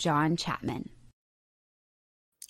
John 0.00 0.34
Chapman. 0.36 0.88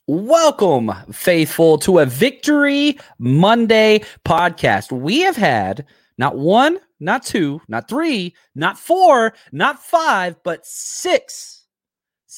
Welcome, 0.06 0.93
faithful, 1.12 1.79
to 1.79 1.98
a 1.98 2.07
Victory 2.07 2.98
Monday 3.19 4.02
podcast. 4.24 4.92
We 4.92 5.20
have 5.23 5.36
had 5.36 5.85
not 6.17 6.39
one, 6.39 6.79
not 7.01 7.24
two, 7.24 7.61
not 7.67 7.89
three, 7.89 8.35
not 8.55 8.79
four, 8.79 9.35
not 9.51 9.83
five, 9.83 10.41
but 10.45 10.64
six 10.64 11.60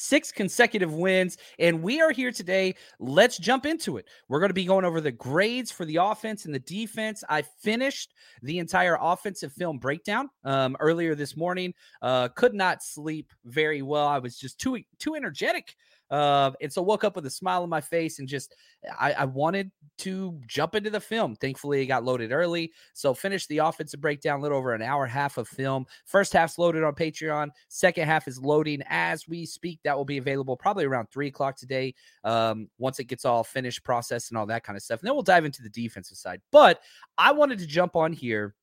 six 0.03 0.31
consecutive 0.31 0.93
wins. 0.93 1.37
And 1.59 1.81
we 1.81 2.01
are 2.01 2.11
here 2.11 2.31
today. 2.31 2.75
Let's 2.99 3.37
jump 3.37 3.65
into 3.65 3.97
it. 3.97 4.05
We're 4.27 4.39
going 4.39 4.49
to 4.49 4.53
be 4.53 4.65
going 4.65 4.85
over 4.85 5.01
the 5.01 5.11
grades 5.11 5.71
for 5.71 5.85
the 5.85 5.97
offense 5.97 6.45
and 6.45 6.53
the 6.53 6.59
defense. 6.59 7.23
I 7.29 7.41
finished 7.41 8.13
the 8.41 8.59
entire 8.59 8.97
offensive 8.99 9.53
film 9.53 9.77
breakdown 9.77 10.29
um, 10.43 10.75
earlier 10.79 11.15
this 11.15 11.37
morning. 11.37 11.73
Uh, 12.01 12.27
could 12.29 12.53
not 12.53 12.83
sleep 12.83 13.31
very 13.45 13.81
well. 13.81 14.07
I 14.07 14.19
was 14.19 14.37
just 14.37 14.59
too 14.59 14.79
too 14.99 15.15
energetic 15.15 15.75
uh, 16.09 16.51
and 16.61 16.71
so 16.71 16.81
woke 16.81 17.03
up 17.03 17.15
with 17.15 17.25
a 17.25 17.29
smile 17.29 17.63
on 17.63 17.69
my 17.69 17.81
face 17.81 18.19
and 18.19 18.27
just 18.27 18.55
I, 18.99 19.13
I, 19.13 19.25
wanted 19.25 19.71
to 19.99 20.39
jump 20.47 20.75
into 20.75 20.89
the 20.89 20.99
film. 20.99 21.35
Thankfully, 21.35 21.81
it 21.81 21.87
got 21.87 22.03
loaded 22.03 22.31
early. 22.31 22.71
So 22.93 23.13
finished 23.13 23.49
the 23.49 23.59
offensive 23.59 24.01
breakdown, 24.01 24.39
a 24.39 24.41
little 24.41 24.57
over 24.57 24.73
an 24.73 24.81
hour 24.81 25.03
and 25.03 25.11
a 25.11 25.13
half 25.13 25.37
of 25.37 25.47
film. 25.47 25.85
First 26.05 26.33
half's 26.33 26.59
loaded 26.59 26.83
on 26.83 26.93
Patreon. 26.93 27.49
Second 27.69 28.05
half 28.05 28.27
is 28.27 28.39
loading 28.39 28.83
as 28.89 29.27
we 29.27 29.45
speak. 29.45 29.79
That 29.83 29.97
will 29.97 30.05
be 30.05 30.17
available 30.17 30.57
probably 30.57 30.85
around 30.85 31.07
three 31.09 31.27
o'clock 31.27 31.55
today. 31.55 31.95
Um, 32.23 32.69
once 32.77 32.99
it 32.99 33.05
gets 33.05 33.25
all 33.25 33.43
finished, 33.43 33.83
processed, 33.83 34.29
and 34.29 34.37
all 34.37 34.45
that 34.47 34.63
kind 34.63 34.77
of 34.77 34.83
stuff. 34.83 34.99
And 34.99 35.07
then 35.07 35.15
we'll 35.15 35.23
dive 35.23 35.45
into 35.45 35.63
the 35.63 35.69
defensive 35.69 36.17
side. 36.17 36.41
But 36.51 36.81
I 37.17 37.31
wanted 37.31 37.59
to 37.59 37.67
jump 37.67 37.95
on 37.95 38.13
here 38.13 38.55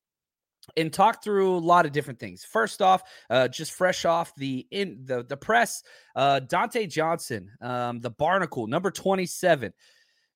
and 0.77 0.93
talk 0.93 1.23
through 1.23 1.57
a 1.57 1.59
lot 1.59 1.87
of 1.87 1.93
different 1.93 2.19
things. 2.19 2.45
First 2.45 2.83
off, 2.83 3.03
uh, 3.29 3.49
just 3.49 3.73
fresh 3.73 4.05
off 4.05 4.35
the 4.37 4.67
in 4.71 5.01
the 5.05 5.25
the 5.25 5.37
press, 5.37 5.83
uh, 6.17 6.41
Dontae 6.45 6.89
Johnson, 6.89 7.51
um, 7.61 8.01
the 8.01 8.11
Barnacle, 8.11 8.67
number 8.67 8.91
27, 8.91 9.73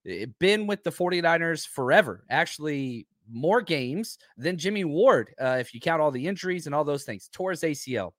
eh, 0.07 0.27
been 0.39 0.67
with 0.67 0.83
the 0.83 0.91
49ers 0.91 1.67
forever. 1.67 2.25
Actually, 2.31 3.07
more 3.31 3.63
games 3.63 4.19
than 4.37 4.59
Jimmy 4.59 4.85
Ward, 4.85 5.35
uh, 5.41 5.57
if 5.61 5.73
you 5.73 5.81
count 5.81 6.03
all 6.03 6.11
the 6.11 6.27
injuries 6.27 6.67
and 6.67 6.75
all 6.75 6.85
those 6.85 7.05
things. 7.05 7.29
Tore 7.33 7.51
his 7.51 7.63
ACL. 7.63 8.13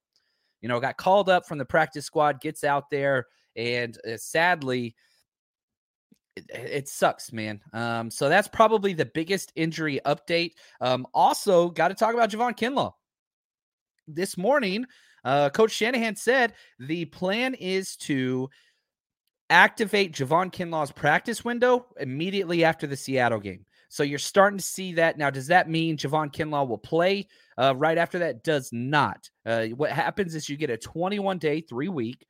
You 0.61 0.69
know, 0.69 0.79
got 0.79 0.97
called 0.97 1.29
up 1.29 1.47
from 1.47 1.59
the 1.59 1.65
practice 1.65 2.05
squad, 2.05 2.41
gets 2.41 2.63
out 2.63 2.89
there, 2.89 3.27
and 3.55 3.97
uh, 4.07 4.17
sadly, 4.17 4.95
it, 6.35 6.89
sucks, 6.89 7.31
man. 7.31 7.61
Um, 7.73 8.11
so 8.11 8.29
that's 8.29 8.47
probably 8.47 8.93
the 8.93 9.05
biggest 9.05 9.51
injury 9.55 9.99
update. 10.05 10.53
Um, 10.81 11.07
also, 11.13 11.69
got 11.69 11.89
to 11.89 11.95
talk 11.95 12.13
about 12.13 12.29
Javon 12.29 12.57
Kinlaw. 12.57 12.93
This 14.07 14.37
morning, 14.37 14.85
uh, 15.23 15.49
Coach 15.49 15.71
Shanahan 15.71 16.15
said 16.15 16.53
the 16.79 17.05
plan 17.05 17.53
is 17.55 17.95
to 17.97 18.49
activate 19.49 20.13
Javon 20.13 20.51
Kinlaw's 20.51 20.91
practice 20.91 21.43
window 21.43 21.87
immediately 21.99 22.63
after 22.63 22.87
the 22.87 22.97
Seattle 22.97 23.39
game. 23.39 23.65
So 23.89 24.03
you're 24.03 24.19
starting 24.19 24.57
to 24.57 24.63
see 24.63 24.93
that 24.93 25.17
now. 25.17 25.29
Does 25.29 25.47
that 25.47 25.69
mean 25.69 25.97
Javon 25.97 26.33
Kinlaw 26.33 26.67
will 26.67 26.77
play 26.77 27.27
uh, 27.57 27.73
right 27.75 27.97
after 27.97 28.19
that? 28.19 28.43
Does 28.43 28.69
not. 28.71 29.29
Uh, 29.45 29.67
what 29.67 29.91
happens 29.91 30.35
is 30.35 30.49
you 30.49 30.57
get 30.57 30.69
a 30.69 30.77
21 30.77 31.37
day, 31.37 31.61
three 31.61 31.87
week 31.87 32.25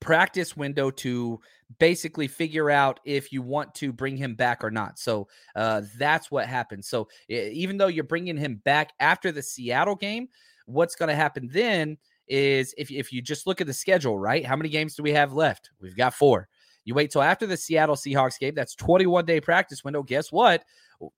practice 0.00 0.56
window 0.56 0.90
to 0.90 1.40
basically 1.78 2.28
figure 2.28 2.70
out 2.70 3.00
if 3.04 3.32
you 3.32 3.42
want 3.42 3.74
to 3.76 3.92
bring 3.92 4.16
him 4.16 4.34
back 4.34 4.64
or 4.64 4.70
not. 4.70 4.98
So 4.98 5.28
uh, 5.54 5.82
that's 5.98 6.30
what 6.30 6.46
happened. 6.46 6.84
So 6.84 7.08
even 7.28 7.76
though 7.76 7.88
you're 7.88 8.04
bringing 8.04 8.36
him 8.36 8.56
back 8.64 8.92
after 9.00 9.32
the 9.32 9.42
Seattle 9.42 9.96
game, 9.96 10.28
what's 10.66 10.94
going 10.94 11.08
to 11.08 11.14
happen 11.14 11.48
then 11.52 11.98
is 12.26 12.74
if, 12.76 12.90
if 12.90 13.12
you 13.12 13.22
just 13.22 13.46
look 13.46 13.60
at 13.60 13.66
the 13.66 13.74
schedule, 13.74 14.18
right? 14.18 14.44
How 14.44 14.56
many 14.56 14.68
games 14.68 14.94
do 14.94 15.02
we 15.02 15.12
have 15.12 15.32
left? 15.32 15.70
We've 15.80 15.96
got 15.96 16.14
four. 16.14 16.48
You 16.84 16.94
wait 16.94 17.10
till 17.10 17.22
after 17.22 17.46
the 17.46 17.56
Seattle 17.56 17.96
Seahawks 17.96 18.38
game. 18.38 18.54
That's 18.54 18.74
21 18.74 19.24
day 19.26 19.40
practice 19.40 19.84
window. 19.84 20.02
Guess 20.02 20.32
what? 20.32 20.64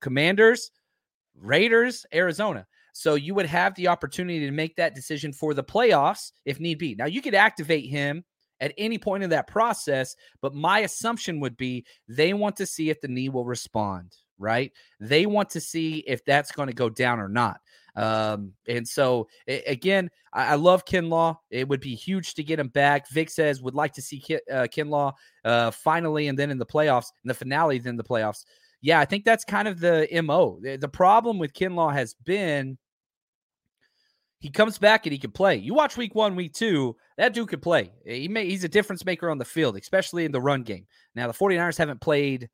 Commanders, 0.00 0.70
Raiders, 1.36 2.04
Arizona. 2.12 2.66
So 2.92 3.14
you 3.14 3.34
would 3.34 3.46
have 3.46 3.74
the 3.76 3.88
opportunity 3.88 4.40
to 4.40 4.50
make 4.50 4.76
that 4.76 4.94
decision 4.94 5.32
for 5.32 5.54
the 5.54 5.62
playoffs 5.62 6.32
if 6.44 6.58
need 6.58 6.78
be. 6.78 6.94
Now 6.96 7.06
you 7.06 7.22
could 7.22 7.34
activate 7.36 7.88
him 7.88 8.24
at 8.60 8.72
any 8.78 8.98
point 8.98 9.24
in 9.24 9.30
that 9.30 9.46
process. 9.46 10.14
But 10.40 10.54
my 10.54 10.80
assumption 10.80 11.40
would 11.40 11.56
be 11.56 11.84
they 12.08 12.32
want 12.32 12.56
to 12.56 12.66
see 12.66 12.90
if 12.90 13.00
the 13.00 13.08
knee 13.08 13.28
will 13.28 13.44
respond, 13.44 14.16
right? 14.38 14.72
They 15.00 15.26
want 15.26 15.50
to 15.50 15.60
see 15.60 15.98
if 16.06 16.24
that's 16.24 16.52
going 16.52 16.68
to 16.68 16.74
go 16.74 16.88
down 16.88 17.20
or 17.20 17.28
not. 17.28 17.60
Um, 17.96 18.52
and 18.68 18.86
so 18.86 19.28
again, 19.46 20.10
I, 20.32 20.52
I, 20.52 20.54
love 20.54 20.84
Kinlaw. 20.84 21.36
It 21.50 21.68
would 21.68 21.80
be 21.80 21.96
huge 21.96 22.34
to 22.34 22.44
get 22.44 22.60
him 22.60 22.68
back. 22.68 23.10
Vic 23.10 23.30
says 23.30 23.60
would 23.60 23.74
like 23.74 23.94
to 23.94 24.02
see 24.02 24.22
uh, 24.50 24.68
Kinlaw 24.74 25.12
uh, 25.44 25.72
finally, 25.72 26.28
and 26.28 26.38
then 26.38 26.50
in 26.50 26.58
the 26.58 26.66
playoffs, 26.66 27.06
in 27.24 27.28
the 27.28 27.34
finale, 27.34 27.78
then 27.78 27.96
the 27.96 28.04
playoffs. 28.04 28.44
Yeah, 28.80 29.00
I 29.00 29.04
think 29.04 29.24
that's 29.24 29.44
kind 29.44 29.68
of 29.68 29.80
the 29.80 30.08
mo. 30.22 30.60
The 30.62 30.88
problem 30.88 31.38
with 31.38 31.52
Kinlaw 31.52 31.92
has 31.92 32.14
been 32.14 32.78
he 34.40 34.50
comes 34.50 34.78
back 34.78 35.06
and 35.06 35.12
he 35.12 35.18
can 35.18 35.30
play. 35.30 35.56
You 35.56 35.74
watch 35.74 35.96
week 35.96 36.14
one, 36.14 36.34
week 36.34 36.54
two, 36.54 36.96
that 37.18 37.34
dude 37.34 37.48
could 37.48 37.62
play. 37.62 37.92
He 38.04 38.26
may, 38.26 38.46
he's 38.48 38.64
a 38.64 38.68
difference 38.68 39.04
maker 39.04 39.30
on 39.30 39.38
the 39.38 39.44
field, 39.44 39.76
especially 39.76 40.24
in 40.24 40.32
the 40.32 40.40
run 40.40 40.62
game. 40.62 40.86
Now, 41.14 41.26
the 41.26 41.34
49ers 41.34 41.76
haven't 41.76 42.00
played 42.00 42.48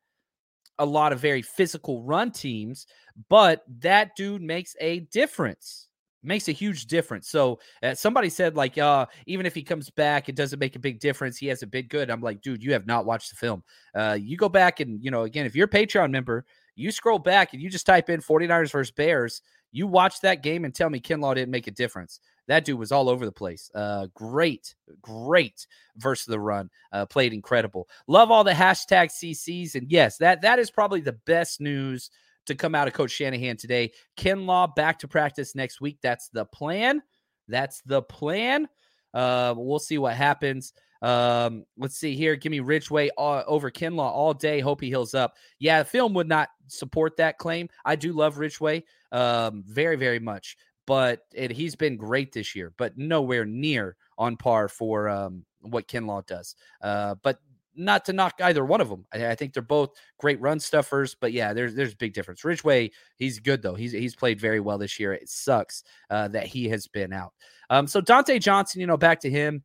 a 0.79 0.85
lot 0.85 1.13
of 1.13 1.19
very 1.19 1.41
physical 1.41 2.03
run 2.03 2.31
teams, 2.31 2.85
but 3.29 3.63
that 3.79 4.15
dude 4.15 4.41
makes 4.41 4.75
a 4.79 4.99
difference. 4.99 5.87
makes 6.23 6.49
a 6.49 6.51
huge 6.51 6.87
difference. 6.87 7.29
So 7.29 7.59
uh, 7.81 7.95
somebody 7.95 8.29
said 8.29 8.55
like, 8.55 8.77
uh, 8.77 9.05
even 9.25 9.45
if 9.45 9.55
he 9.55 9.63
comes 9.63 9.89
back, 9.89 10.27
it 10.27 10.35
doesn't 10.35 10.59
make 10.59 10.75
a 10.75 10.79
big 10.79 10.99
difference. 10.99 11.37
He 11.37 11.47
hasn't 11.47 11.71
been 11.71 11.87
good. 11.87 12.09
I'm 12.09 12.21
like, 12.21 12.41
dude, 12.41 12.61
you 12.61 12.73
have 12.73 12.85
not 12.85 13.05
watched 13.05 13.29
the 13.29 13.37
film. 13.37 13.63
Uh, 13.95 14.17
you 14.19 14.35
go 14.35 14.49
back 14.49 14.81
and 14.81 15.01
you 15.03 15.09
know, 15.09 15.23
again, 15.23 15.45
if 15.45 15.55
you're 15.55 15.67
a 15.67 15.69
Patreon 15.69 16.11
member, 16.11 16.45
you 16.75 16.91
scroll 16.91 17.17
back 17.17 17.53
and 17.53 17.61
you 17.61 17.69
just 17.69 17.85
type 17.85 18.09
in 18.09 18.21
49ers 18.21 18.71
versus 18.71 18.91
Bears. 18.91 19.41
You 19.71 19.87
watch 19.87 20.21
that 20.21 20.43
game 20.43 20.65
and 20.65 20.73
tell 20.73 20.89
me 20.89 20.99
Kinlaw 20.99 21.35
didn't 21.35 21.51
make 21.51 21.67
a 21.67 21.71
difference. 21.71 22.19
That 22.47 22.63
dude 22.63 22.79
was 22.79 22.91
all 22.91 23.09
over 23.09 23.25
the 23.25 23.31
place. 23.31 23.69
Uh, 23.75 24.07
great, 24.13 24.73
great 25.01 25.67
versus 25.97 26.25
the 26.25 26.39
run. 26.39 26.69
Uh, 26.91 27.05
played 27.05 27.33
incredible. 27.33 27.89
Love 28.07 28.31
all 28.31 28.43
the 28.43 28.51
hashtag 28.51 29.11
CCs. 29.11 29.75
And 29.75 29.91
yes, 29.91 30.17
that 30.17 30.41
that 30.41 30.59
is 30.59 30.71
probably 30.71 31.01
the 31.01 31.17
best 31.25 31.59
news 31.59 32.09
to 32.45 32.55
come 32.55 32.73
out 32.73 32.87
of 32.87 32.93
Coach 32.93 33.11
Shanahan 33.11 33.57
today. 33.57 33.91
Kinlaw 34.17 34.73
back 34.75 34.99
to 34.99 35.07
practice 35.07 35.55
next 35.55 35.81
week. 35.81 35.99
That's 36.01 36.29
the 36.29 36.45
plan. 36.45 37.01
That's 37.49 37.81
the 37.85 38.01
plan. 38.01 38.67
Uh, 39.13 39.53
we'll 39.57 39.79
see 39.79 39.97
what 39.97 40.15
happens. 40.15 40.73
Um, 41.01 41.65
let's 41.77 41.97
see 41.97 42.15
here. 42.15 42.35
Give 42.35 42.51
me 42.51 42.59
Ridgeway 42.59 43.09
all, 43.17 43.43
over 43.45 43.69
Kinlaw 43.69 43.99
all 43.99 44.33
day. 44.33 44.59
Hope 44.59 44.81
he 44.81 44.87
heals 44.87 45.13
up. 45.13 45.35
Yeah, 45.59 45.83
the 45.83 45.89
film 45.89 46.13
would 46.13 46.27
not 46.27 46.49
support 46.67 47.17
that 47.17 47.37
claim. 47.37 47.69
I 47.85 47.95
do 47.95 48.13
love 48.13 48.37
Ridgeway 48.37 48.83
um, 49.11 49.63
very, 49.67 49.95
very 49.95 50.19
much, 50.19 50.57
but 50.85 51.21
it, 51.33 51.51
he's 51.51 51.75
been 51.75 51.97
great 51.97 52.31
this 52.31 52.55
year, 52.55 52.73
but 52.77 52.97
nowhere 52.97 53.45
near 53.45 53.95
on 54.17 54.37
par 54.37 54.67
for 54.67 55.09
um, 55.09 55.45
what 55.61 55.87
Kinlaw 55.87 56.25
does. 56.25 56.55
Uh, 56.81 57.15
but 57.23 57.39
not 57.77 58.05
to 58.05 58.13
knock 58.13 58.39
either 58.41 58.65
one 58.65 58.81
of 58.81 58.89
them. 58.89 59.05
I, 59.13 59.27
I, 59.27 59.35
think 59.35 59.53
they're 59.53 59.61
both 59.61 59.91
great 60.17 60.41
run 60.41 60.59
stuffers, 60.59 61.15
but 61.19 61.31
yeah, 61.31 61.53
there's 61.53 61.75
there's 61.75 61.93
a 61.93 61.97
big 61.97 62.13
difference. 62.13 62.43
Ridgeway, 62.43 62.91
he's 63.17 63.39
good 63.39 63.61
though. 63.61 63.75
He's 63.75 63.91
he's 63.91 64.15
played 64.15 64.41
very 64.41 64.59
well 64.59 64.77
this 64.77 64.99
year. 64.99 65.13
It 65.13 65.29
sucks 65.29 65.83
uh, 66.09 66.27
that 66.29 66.47
he 66.47 66.67
has 66.69 66.87
been 66.87 67.13
out. 67.13 67.33
Um, 67.69 67.87
so 67.87 68.01
Dontae 68.01 68.41
Johnson, 68.41 68.81
you 68.81 68.87
know, 68.87 68.97
back 68.97 69.19
to 69.21 69.29
him, 69.29 69.63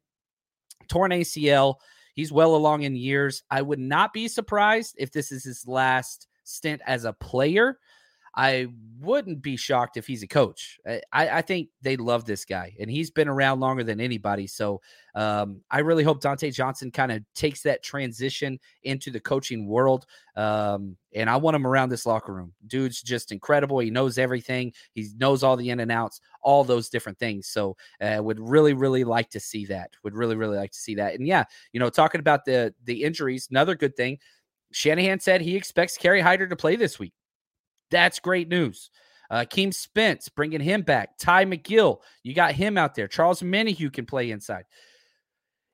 torn 0.88 1.10
ACL. 1.10 1.76
He's 2.14 2.30
well 2.30 2.54
along 2.54 2.82
in 2.82 2.94
years. 2.94 3.42
I 3.50 3.62
would 3.62 3.78
not 3.78 4.12
be 4.12 4.28
surprised 4.28 4.94
if 4.98 5.10
this 5.10 5.32
is 5.32 5.44
his 5.44 5.66
last 5.66 6.26
stint 6.44 6.82
as 6.86 7.04
a 7.04 7.14
player. 7.14 7.78
I 8.34 8.68
wouldn't 8.98 9.42
be 9.42 9.56
shocked 9.56 9.96
if 9.96 10.06
he's 10.06 10.22
a 10.22 10.26
coach. 10.28 10.78
I, 10.86 11.00
I 11.12 11.42
think 11.42 11.68
they 11.82 11.96
love 11.96 12.24
this 12.24 12.44
guy, 12.44 12.74
and 12.80 12.90
he's 12.90 13.10
been 13.10 13.28
around 13.28 13.60
longer 13.60 13.84
than 13.84 14.00
anybody. 14.00 14.46
So 14.46 14.80
um, 15.14 15.60
I 15.70 15.80
really 15.80 16.04
hope 16.04 16.22
Dontae 16.22 16.54
Johnson 16.54 16.90
kind 16.90 17.12
of 17.12 17.22
takes 17.34 17.62
that 17.62 17.82
transition 17.82 18.58
into 18.84 19.10
the 19.10 19.20
coaching 19.20 19.66
world. 19.66 20.06
Um, 20.36 20.96
and 21.14 21.28
I 21.28 21.36
want 21.36 21.56
him 21.56 21.66
around 21.66 21.90
this 21.90 22.06
locker 22.06 22.32
room. 22.32 22.54
Dude's 22.66 23.02
just 23.02 23.32
incredible. 23.32 23.78
He 23.80 23.90
knows 23.90 24.16
everything. 24.16 24.72
He 24.94 25.08
knows 25.18 25.42
all 25.42 25.56
the 25.56 25.68
in 25.68 25.80
and 25.80 25.92
outs, 25.92 26.20
all 26.40 26.64
those 26.64 26.88
different 26.88 27.18
things. 27.18 27.48
So 27.48 27.76
uh, 28.00 28.22
would 28.22 28.40
really, 28.40 28.72
really 28.72 29.04
like 29.04 29.28
to 29.30 29.40
see 29.40 29.66
that. 29.66 29.90
Would 30.04 30.14
really, 30.14 30.36
really 30.36 30.56
like 30.56 30.72
to 30.72 30.78
see 30.78 30.94
that. 30.94 31.14
And 31.14 31.26
yeah, 31.26 31.44
you 31.72 31.80
know, 31.80 31.90
talking 31.90 32.20
about 32.20 32.46
the 32.46 32.74
the 32.84 33.02
injuries, 33.02 33.48
another 33.50 33.74
good 33.74 33.96
thing. 33.96 34.18
Shanahan 34.70 35.20
said 35.20 35.42
he 35.42 35.54
expects 35.54 35.98
Kerry 35.98 36.22
Hyder 36.22 36.48
to 36.48 36.56
play 36.56 36.76
this 36.76 36.98
week. 36.98 37.12
That's 37.92 38.18
great 38.18 38.48
news. 38.48 38.90
Uh, 39.30 39.44
Keem 39.48 39.72
Spence, 39.72 40.28
bringing 40.28 40.60
him 40.60 40.82
back. 40.82 41.16
Ty 41.18 41.44
McGill, 41.44 41.98
you 42.24 42.34
got 42.34 42.52
him 42.52 42.76
out 42.76 42.94
there. 42.96 43.06
Charles 43.06 43.40
Omenihu 43.40 43.92
can 43.92 44.04
play 44.04 44.30
inside. 44.30 44.64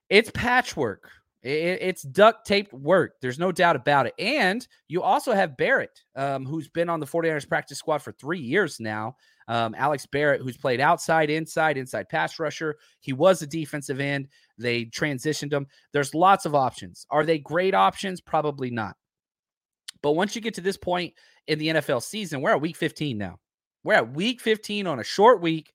It's 0.09 0.29
patchwork. 0.31 1.09
It, 1.41 1.79
it's 1.81 2.03
duct 2.03 2.45
taped 2.45 2.73
work. 2.73 3.13
There's 3.21 3.39
no 3.39 3.51
doubt 3.51 3.75
about 3.75 4.05
it. 4.05 4.13
And 4.19 4.65
you 4.87 5.01
also 5.01 5.33
have 5.33 5.57
Barrett, 5.57 6.03
um, 6.15 6.45
who's 6.45 6.67
been 6.67 6.89
on 6.89 6.99
the 6.99 7.05
49ers 7.05 7.47
practice 7.47 7.79
squad 7.79 7.99
for 7.99 8.11
three 8.11 8.39
years 8.39 8.79
now. 8.79 9.15
Um, 9.47 9.73
Alex 9.77 10.05
Barrett, 10.05 10.41
who's 10.41 10.57
played 10.57 10.79
outside, 10.79 11.29
inside, 11.29 11.77
inside 11.77 12.07
pass 12.09 12.37
rusher. 12.37 12.77
He 12.99 13.13
was 13.13 13.41
a 13.41 13.47
defensive 13.47 13.99
end. 13.99 14.27
They 14.57 14.85
transitioned 14.85 15.51
him. 15.51 15.67
There's 15.91 16.13
lots 16.13 16.45
of 16.45 16.53
options. 16.53 17.07
Are 17.09 17.25
they 17.25 17.39
great 17.39 17.73
options? 17.73 18.21
Probably 18.21 18.69
not. 18.69 18.95
But 20.01 20.11
once 20.11 20.35
you 20.35 20.41
get 20.41 20.53
to 20.55 20.61
this 20.61 20.77
point 20.77 21.13
in 21.47 21.59
the 21.59 21.67
NFL 21.69 22.03
season, 22.03 22.41
we're 22.41 22.51
at 22.51 22.61
week 22.61 22.75
15 22.75 23.17
now. 23.17 23.39
We're 23.83 23.93
at 23.93 24.13
week 24.13 24.41
15 24.41 24.87
on 24.87 24.99
a 24.99 25.03
short 25.03 25.41
week, 25.41 25.73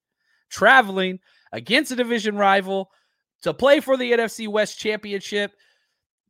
traveling 0.51 1.21
against 1.53 1.93
a 1.93 1.97
division 1.97 2.37
rival 2.37 2.91
to 3.43 3.55
play 3.55 3.81
for 3.81 3.97
the 3.97 4.13
NFC 4.13 4.49
West 4.49 4.79
Championship. 4.79 5.53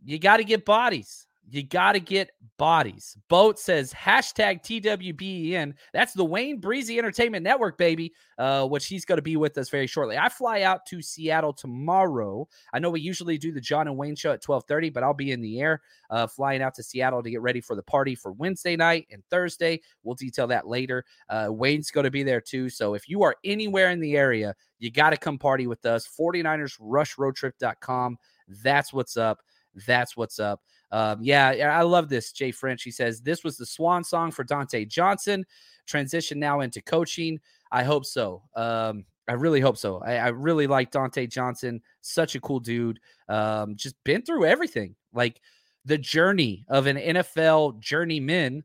You 0.04 0.18
got 0.18 0.38
to 0.38 0.44
get 0.44 0.64
bodies. 0.64 1.26
You 1.50 1.62
got 1.62 1.92
to 1.92 2.00
get 2.00 2.30
bodies. 2.56 3.16
Boat 3.28 3.58
says 3.58 3.92
hashtag 3.92 4.62
TWBEN. 4.62 5.74
That's 5.92 6.14
the 6.14 6.24
Wayne 6.24 6.58
Breezy 6.58 6.98
Entertainment 6.98 7.42
Network, 7.42 7.76
baby, 7.76 8.12
uh, 8.38 8.66
which 8.66 8.86
he's 8.86 9.04
going 9.04 9.18
to 9.18 9.22
be 9.22 9.36
with 9.36 9.58
us 9.58 9.68
very 9.68 9.86
shortly. 9.86 10.16
I 10.16 10.28
fly 10.28 10.62
out 10.62 10.86
to 10.86 11.02
Seattle 11.02 11.52
tomorrow. 11.52 12.48
I 12.72 12.78
know 12.78 12.90
we 12.90 13.00
usually 13.00 13.36
do 13.36 13.52
the 13.52 13.60
John 13.60 13.88
and 13.88 13.96
Wayne 13.96 14.16
show 14.16 14.30
at 14.30 14.42
1230, 14.46 14.90
but 14.90 15.02
I'll 15.02 15.14
be 15.14 15.32
in 15.32 15.40
the 15.42 15.60
air 15.60 15.82
uh, 16.10 16.26
flying 16.26 16.62
out 16.62 16.74
to 16.74 16.82
Seattle 16.82 17.22
to 17.22 17.30
get 17.30 17.42
ready 17.42 17.60
for 17.60 17.76
the 17.76 17.82
party 17.82 18.14
for 18.14 18.32
Wednesday 18.32 18.76
night 18.76 19.06
and 19.10 19.22
Thursday. 19.30 19.80
We'll 20.02 20.14
detail 20.14 20.46
that 20.46 20.66
later. 20.66 21.04
Uh, 21.28 21.48
Wayne's 21.50 21.90
going 21.90 22.04
to 22.04 22.10
be 22.10 22.22
there 22.22 22.40
too. 22.40 22.70
So 22.70 22.94
if 22.94 23.08
you 23.08 23.22
are 23.22 23.36
anywhere 23.44 23.90
in 23.90 24.00
the 24.00 24.16
area, 24.16 24.54
you 24.78 24.90
got 24.90 25.10
to 25.10 25.16
come 25.16 25.38
party 25.38 25.66
with 25.66 25.84
us. 25.84 26.08
49ers 26.18 26.80
rushroadtrip.com. 26.80 28.16
That's 28.62 28.92
what's 28.92 29.16
up. 29.16 29.40
That's 29.86 30.16
what's 30.16 30.38
up. 30.38 30.60
Um, 30.94 31.18
yeah, 31.22 31.48
I 31.76 31.82
love 31.82 32.08
this. 32.08 32.30
Jay 32.30 32.52
French, 32.52 32.84
he 32.84 32.92
says, 32.92 33.20
This 33.20 33.42
was 33.42 33.56
the 33.56 33.66
swan 33.66 34.04
song 34.04 34.30
for 34.30 34.44
Dontae 34.44 34.86
Johnson. 34.86 35.44
Transition 35.86 36.38
now 36.38 36.60
into 36.60 36.80
coaching. 36.80 37.40
I 37.72 37.82
hope 37.82 38.06
so. 38.06 38.44
Um, 38.54 39.04
I 39.28 39.32
really 39.32 39.58
hope 39.58 39.76
so. 39.76 39.98
I, 39.98 40.18
I, 40.18 40.28
really 40.28 40.68
like 40.68 40.92
Dontae 40.92 41.28
Johnson. 41.28 41.82
Such 42.00 42.36
a 42.36 42.40
cool 42.40 42.60
dude. 42.60 43.00
Um, 43.28 43.74
just 43.74 43.96
been 44.04 44.22
through 44.22 44.44
everything. 44.44 44.94
Like 45.12 45.40
the 45.84 45.98
journey 45.98 46.64
of 46.68 46.86
an 46.86 46.96
NFL 46.96 47.80
journeyman. 47.80 48.62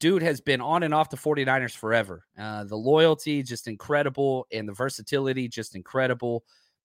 Dude 0.00 0.22
has 0.22 0.40
been 0.40 0.60
on 0.60 0.82
and 0.82 0.92
off 0.92 1.08
the 1.08 1.16
49ers 1.16 1.76
forever. 1.76 2.24
Uh, 2.36 2.64
the 2.64 2.76
loyalty, 2.76 3.44
just 3.44 3.68
incredible. 3.68 4.48
And 4.52 4.68
the 4.68 4.72
versatility, 4.72 5.46
just 5.46 5.76
incredible. 5.76 6.42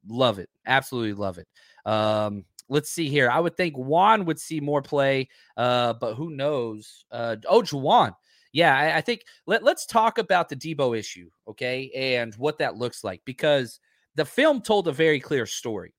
Love 0.08 0.38
it. 0.38 0.50
Absolutely 0.68 1.13
love 1.13 1.40
it. 1.40 1.48
Um, 1.90 2.46
let's 2.70 2.90
see 2.90 3.10
here. 3.10 3.30
I 3.30 3.40
would 3.40 3.58
think 3.58 3.76
Juan 3.76 4.26
would 4.26 4.40
see 4.40 4.60
more 4.60 4.82
play, 4.82 5.30
uh, 5.58 5.94
but 5.94 6.16
who 6.16 6.32
knows? 6.32 7.06
Uh, 7.12 7.38
oh, 7.48 7.62
Jauan. 7.62 8.14
Yeah, 8.54 8.78
I, 8.78 8.98
I 8.98 9.02
think 9.02 9.26
let, 9.48 9.64
let's 9.64 9.86
talk 9.86 10.18
about 10.18 10.48
the 10.48 10.56
Deebo 10.56 10.98
issue, 10.98 11.30
okay, 11.48 11.92
and 11.94 12.34
what 12.36 12.60
that 12.60 12.78
looks 12.78 13.04
like 13.04 13.22
because 13.26 13.80
the 14.16 14.26
film 14.26 14.62
told 14.62 14.88
a 14.88 14.94
very 14.94 15.20
clear 15.20 15.46
story. 15.46 15.94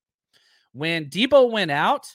When 0.73 1.05
Deebo 1.05 1.51
went 1.51 1.71
out, 1.71 2.07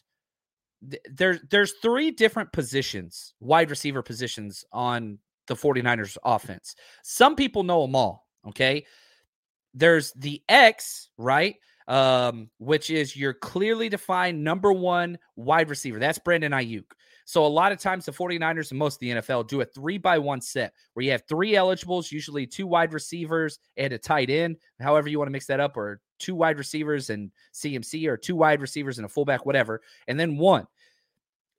th- 0.89 1.03
there's 1.11 1.39
there's 1.49 1.75
three 1.81 2.11
different 2.11 2.53
positions, 2.53 3.35
wide 3.41 3.71
receiver 3.71 4.03
positions 4.03 4.65
on 4.73 5.19
the 5.47 5.55
49ers 5.55 6.17
offense. 6.25 6.75
Some 7.03 7.37
people 7.37 7.63
know 7.63 7.83
them 7.83 7.95
all, 7.97 8.27
okay? 8.49 8.85
There's 9.75 10.13
the 10.13 10.43
X, 10.49 11.09
right? 11.17 11.57
Um, 11.93 12.49
which 12.59 12.89
is 12.89 13.15
your 13.15 13.35
clearly 13.35 13.91
defined 13.91 14.43
number 14.43 14.73
one 14.73 15.19
wide 15.37 15.69
receiver. 15.69 15.99
That's 15.99 16.19
Brandon 16.19 16.53
Aiyuk. 16.53 16.87
So 17.27 17.45
a 17.45 17.47
lot 17.47 17.71
of 17.71 17.79
times 17.79 18.07
the 18.07 18.13
49ers 18.13 18.71
and 18.71 18.79
most 18.79 18.95
of 18.95 19.01
the 19.01 19.11
NFL 19.11 19.47
do 19.47 19.61
a 19.61 19.65
three 19.67 19.99
by 19.99 20.17
one 20.17 20.41
set 20.41 20.73
where 20.95 21.05
you 21.05 21.11
have 21.11 21.25
three 21.29 21.55
eligibles, 21.55 22.11
usually 22.11 22.47
two 22.47 22.67
wide 22.67 22.95
receivers 22.95 23.59
and 23.77 23.93
a 23.93 23.99
tight 23.99 24.31
end, 24.31 24.57
however 24.81 25.11
you 25.11 25.19
want 25.19 25.29
to 25.29 25.33
mix 25.33 25.47
that 25.47 25.61
up, 25.61 25.77
or 25.77 26.01
two 26.19 26.35
wide 26.35 26.57
receivers 26.57 27.11
and 27.11 27.31
CMC, 27.53 28.09
or 28.09 28.17
two 28.17 28.37
wide 28.37 28.63
receivers 28.63 28.97
and 28.97 29.05
a 29.05 29.09
fullback, 29.09 29.45
whatever, 29.45 29.83
and 30.09 30.19
then 30.19 30.39
one. 30.39 30.67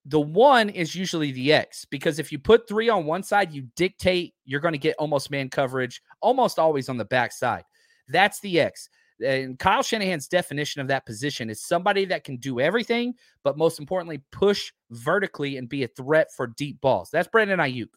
The 0.08 0.20
one 0.20 0.68
is 0.68 0.96
usually 0.96 1.32
the 1.32 1.54
X 1.54 1.86
because 1.86 2.18
if 2.18 2.32
you 2.32 2.40
put 2.40 2.68
three 2.68 2.90
on 2.90 3.06
one 3.06 3.22
side, 3.22 3.54
you 3.54 3.68
dictate 3.76 4.34
you're 4.46 4.62
going 4.62 4.74
to 4.74 4.80
get 4.80 4.96
almost 4.98 5.30
man 5.30 5.50
coverage 5.50 6.02
almost 6.22 6.58
always 6.58 6.90
on 6.90 6.98
the 6.98 7.06
back 7.06 7.32
side. 7.32 7.64
That's 8.08 8.40
the 8.40 8.60
X. 8.60 8.90
And 9.26 9.58
Kyle 9.60 9.84
Shanahan's 9.84 10.28
definition 10.28 10.82
of 10.82 10.88
that 10.88 11.06
position 11.06 11.50
is 11.50 11.62
somebody 11.62 12.06
that 12.06 12.24
can 12.24 12.38
do 12.38 12.60
everything, 12.60 13.14
but 13.44 13.58
most 13.58 13.80
importantly, 13.80 14.22
push 14.32 14.72
vertically 14.92 15.58
and 15.58 15.70
be 15.70 15.84
a 15.84 15.88
threat 15.88 16.34
for 16.36 16.48
deep 16.48 16.82
balls. 16.82 17.10
That's 17.12 17.28
Brandon 17.28 17.60
Aiyuk. 17.60 17.90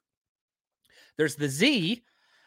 There's 1.17 1.37
the 1.37 1.49
Z, 1.49 2.03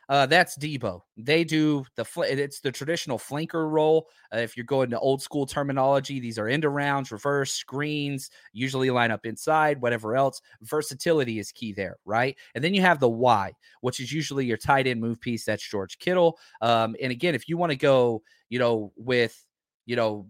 uh, 0.09 0.25
that's 0.25 0.57
Deebo. 0.57 1.01
They 1.17 1.43
do 1.43 1.85
the 1.95 2.03
fl- 2.03 2.23
it's 2.23 2.61
the 2.61 2.71
traditional 2.71 3.19
flanker 3.19 3.69
role. 3.69 4.09
Uh, 4.33 4.39
if 4.39 4.57
you're 4.57 4.65
going 4.65 4.89
to 4.89 4.99
old 4.99 5.21
school 5.21 5.45
terminology, 5.45 6.19
these 6.19 6.39
are 6.39 6.47
end 6.47 6.65
rounds, 6.65 7.11
reverse 7.11 7.53
screens, 7.53 8.31
usually 8.51 8.89
line 8.89 9.11
up 9.11 9.27
inside, 9.27 9.79
whatever 9.79 10.15
else. 10.15 10.41
Versatility 10.63 11.37
is 11.37 11.51
key 11.51 11.73
there, 11.73 11.97
right? 12.05 12.35
And 12.55 12.63
then 12.63 12.73
you 12.73 12.81
have 12.81 12.99
the 12.99 13.07
Y, 13.07 13.53
which 13.81 13.99
is 13.99 14.11
usually 14.11 14.47
your 14.47 14.57
tight 14.57 14.87
end 14.87 14.99
move 14.99 15.21
piece. 15.21 15.45
That's 15.45 15.67
George 15.69 15.99
Kittle. 15.99 16.39
Um, 16.61 16.95
and 16.99 17.11
again, 17.11 17.35
if 17.35 17.47
you 17.47 17.57
want 17.57 17.71
to 17.71 17.77
go, 17.77 18.23
you 18.49 18.59
know, 18.59 18.91
with 18.95 19.41
you 19.85 19.95
know 19.95 20.27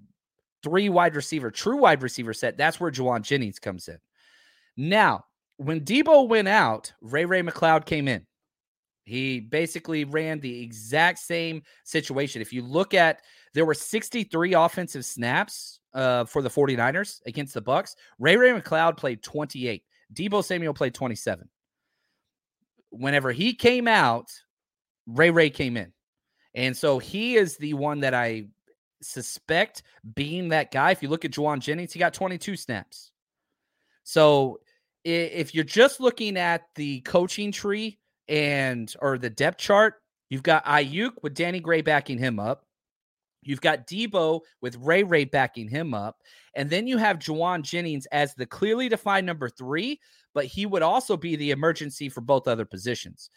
three 0.64 0.90
wide 0.90 1.16
receiver, 1.16 1.52
true 1.52 1.78
wide 1.78 2.04
receiver 2.04 2.34
set, 2.34 2.58
that's 2.58 2.80
where 2.80 2.92
Jauan 2.92 3.22
Jennings 3.22 3.60
comes 3.60 3.88
in. 3.88 3.98
Now, 4.78 5.26
when 5.58 5.82
Deebo 5.82 6.28
went 6.28 6.48
out, 6.48 6.94
Ray 7.02 7.26
Ray 7.26 7.42
McCloud 7.42 7.86
came 7.86 8.08
in. 8.08 8.26
He 9.04 9.40
basically 9.40 10.04
ran 10.04 10.40
the 10.40 10.62
exact 10.62 11.20
same 11.20 11.64
situation. 11.84 12.42
If 12.42 12.54
you 12.54 12.62
look 12.62 12.94
at 12.94 13.22
there 13.54 13.66
were 13.66 13.74
63 13.74 14.54
offensive 14.54 15.06
snaps 15.06 15.80
uh, 15.94 16.26
for 16.26 16.42
the 16.42 16.50
49ers 16.50 17.22
against 17.26 17.54
the 17.54 17.62
Bucks. 17.62 17.96
Ray 18.20 18.38
Ray 18.38 18.52
McCloud 18.52 18.98
played 18.98 19.24
28. 19.24 19.84
Deebo 20.14 20.44
Samuel 20.44 20.74
played 20.74 20.94
27. 20.94 21.48
Whenever 22.92 23.32
he 23.32 23.54
came 23.54 23.88
out, 23.88 24.32
Ray 25.08 25.32
Ray 25.32 25.50
came 25.50 25.78
in. 25.78 25.92
And 26.56 26.76
so 26.76 27.00
he 27.00 27.36
is 27.36 27.58
the 27.58 27.74
one 27.74 28.00
that 28.02 28.14
I 28.14 28.48
suspect 29.02 29.84
being 30.16 30.50
that 30.50 30.72
guy. 30.72 30.92
If 30.92 31.04
you 31.04 31.10
look 31.10 31.26
at 31.26 31.32
Jauan 31.32 31.60
Jennings, 31.60 31.94
he 31.94 32.00
got 32.00 32.14
22 32.14 32.56
snaps. 32.56 33.12
So 34.04 34.60
if 35.04 35.54
you're 35.54 35.64
just 35.64 36.00
looking 36.00 36.38
at 36.38 36.64
the 36.76 37.02
coaching 37.02 37.52
tree 37.52 38.00
and 38.28 38.94
or 39.02 39.18
the 39.18 39.30
depth 39.30 39.60
chart, 39.60 39.96
you've 40.30 40.44
got 40.44 40.66
Aiyuk 40.66 41.12
with 41.22 41.36
Danny 41.36 41.60
Gray 41.60 41.82
backing 41.82 42.18
him 42.18 42.40
up. 42.40 42.66
You've 43.42 43.62
got 43.62 43.88
Deebo 43.88 44.42
with 44.62 44.76
Ray 44.78 45.04
Ray 45.04 45.24
backing 45.26 45.70
him 45.70 45.94
up. 45.94 46.18
And 46.56 46.70
then 46.70 46.88
you 46.88 46.98
have 46.98 47.20
Jauan 47.20 47.62
Jennings 47.62 48.06
as 48.08 48.36
the 48.36 48.46
clearly 48.46 48.90
defined 48.90 49.26
number 49.26 49.50
three, 49.50 50.00
but 50.34 50.46
he 50.46 50.66
would 50.66 50.82
also 50.82 51.16
be 51.16 51.36
the 51.36 51.52
emergency 51.52 52.10
for 52.10 52.22
both 52.22 52.48
other 52.48 52.66
positions. 52.66 53.30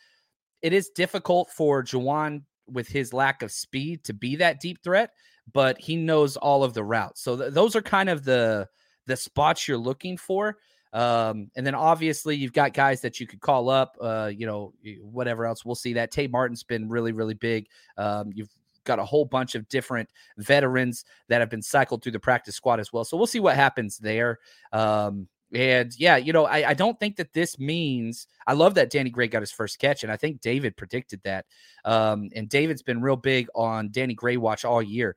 It 0.61 0.73
is 0.73 0.91
difficult 0.91 1.51
for 1.51 1.83
Jauan 1.85 2.43
with 2.67 2.89
his 2.89 3.13
lack 3.13 3.43
of 3.43 3.53
speed 3.53 4.05
to 4.05 4.15
be 4.15 4.37
that 4.37 4.61
deep 4.61 4.83
threat, 4.83 5.11
but 5.53 5.79
he 5.79 5.97
knows 5.97 6.37
all 6.37 6.65
of 6.65 6.75
the 6.75 6.85
routes. 6.85 7.21
So 7.21 7.37
th- 7.37 7.53
those 7.53 7.77
are 7.77 7.83
kind 7.83 8.09
of 8.09 8.25
the 8.25 8.69
the 9.07 9.17
spots 9.17 9.67
you're 9.67 9.79
looking 9.79 10.17
for. 10.17 10.59
Um, 10.93 11.51
and 11.57 11.67
then 11.67 11.75
obviously 11.75 12.37
you've 12.37 12.53
got 12.53 12.75
guys 12.75 13.01
that 13.01 13.19
you 13.19 13.27
could 13.27 13.41
call 13.41 13.71
up, 13.71 13.97
uh, 14.01 14.31
you 14.35 14.47
know, 14.47 14.75
whatever 15.01 15.47
else. 15.47 15.65
We'll 15.65 15.75
see 15.75 15.95
that. 15.95 16.11
Tay 16.11 16.27
Martin's 16.27 16.63
been 16.63 16.89
really, 16.89 17.13
really 17.13 17.35
big. 17.35 17.67
Um, 17.97 18.31
you've 18.35 18.51
got 18.85 18.99
a 18.99 19.05
whole 19.05 19.25
bunch 19.25 19.55
of 19.55 19.69
different 19.69 20.09
veterans 20.39 21.05
that 21.29 21.41
have 21.41 21.49
been 21.49 21.63
cycled 21.63 22.03
through 22.03 22.13
the 22.13 22.21
practice 22.21 22.55
squad 22.57 22.79
as 22.79 22.93
well. 22.93 23.05
So 23.05 23.17
we'll 23.17 23.27
see 23.27 23.41
what 23.41 23.57
happens 23.57 23.99
there. 23.99 24.39
Um, 24.73 25.29
and 25.55 25.93
yeah, 25.99 26.17
you 26.17 26.33
know, 26.33 26.47
I, 26.47 26.71
I, 26.71 26.75
don't 26.75 26.99
think 26.99 27.17
that 27.17 27.35
this 27.35 27.59
means 27.59 28.27
I 28.47 28.55
love 28.55 28.75
that 28.75 28.91
Danny 28.91 29.11
Gray 29.11 29.29
got 29.29 29.43
his 29.43 29.53
first 29.53 29.79
catch, 29.79 30.03
and 30.03 30.11
I 30.11 30.17
think 30.17 30.41
David 30.41 30.77
predicted 30.77 31.21
that. 31.25 31.45
Um, 31.85 32.31
and 32.35 32.49
David's 32.49 32.83
been 32.83 33.03
real 33.03 33.17
big 33.17 33.49
on 33.55 33.91
Danny 33.91 34.15
Gray 34.15 34.39
watch 34.39 34.65
all 34.65 34.83
year. 34.83 35.17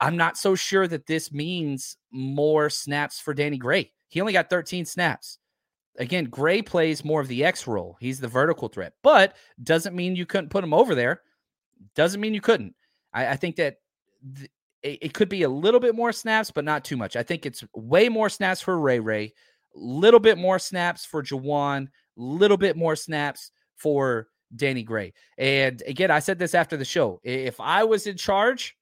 I'm 0.00 0.16
not 0.16 0.36
so 0.36 0.54
sure 0.54 0.88
that 0.88 1.06
this 1.06 1.32
means 1.32 1.96
more 2.10 2.68
snaps 2.68 3.20
for 3.20 3.34
Danny 3.34 3.56
Gray. 3.56 3.92
He 4.08 4.20
only 4.20 4.32
got 4.32 4.50
13 4.50 4.84
snaps. 4.84 5.38
Again, 5.98 6.24
Gray 6.24 6.60
plays 6.60 7.04
more 7.04 7.20
of 7.20 7.28
the 7.28 7.44
X 7.44 7.66
role. 7.66 7.96
He's 8.00 8.20
the 8.20 8.28
vertical 8.28 8.68
threat, 8.68 8.94
but 9.02 9.36
doesn't 9.62 9.96
mean 9.96 10.16
you 10.16 10.26
couldn't 10.26 10.50
put 10.50 10.64
him 10.64 10.74
over 10.74 10.94
there. 10.94 11.22
Doesn't 11.94 12.20
mean 12.20 12.34
you 12.34 12.40
couldn't. 12.40 12.74
I, 13.14 13.28
I 13.28 13.36
think 13.36 13.56
that 13.56 13.76
th- 14.36 14.50
it, 14.86 14.98
it, 15.02 15.14
could 15.14 15.28
be 15.28 15.42
a 15.42 15.48
little 15.48 15.80
bit 15.80 15.94
more 15.94 16.12
snaps, 16.12 16.50
but 16.50 16.64
not 16.64 16.84
too 16.84 16.96
much. 16.96 17.16
I 17.16 17.22
think 17.22 17.44
it's 17.44 17.64
way 17.74 18.08
more 18.08 18.28
snaps 18.28 18.60
for 18.60 18.78
Ray 18.78 19.00
Ray, 19.00 19.32
little 19.74 20.20
bit 20.20 20.38
more 20.38 20.58
snaps 20.58 21.04
for 21.04 21.22
Jauan, 21.22 21.88
little 22.16 22.56
bit 22.56 22.76
more 22.76 22.94
snaps 22.94 23.50
for 23.74 24.28
Danny 24.54 24.84
Gray. 24.84 25.12
And 25.38 25.82
again, 25.86 26.10
I 26.10 26.20
said 26.20 26.38
this 26.38 26.54
after 26.54 26.76
the 26.76 26.84
show. 26.84 27.20
If 27.24 27.60
I 27.60 27.82
was 27.82 28.06
in 28.06 28.16
charge, 28.16 28.76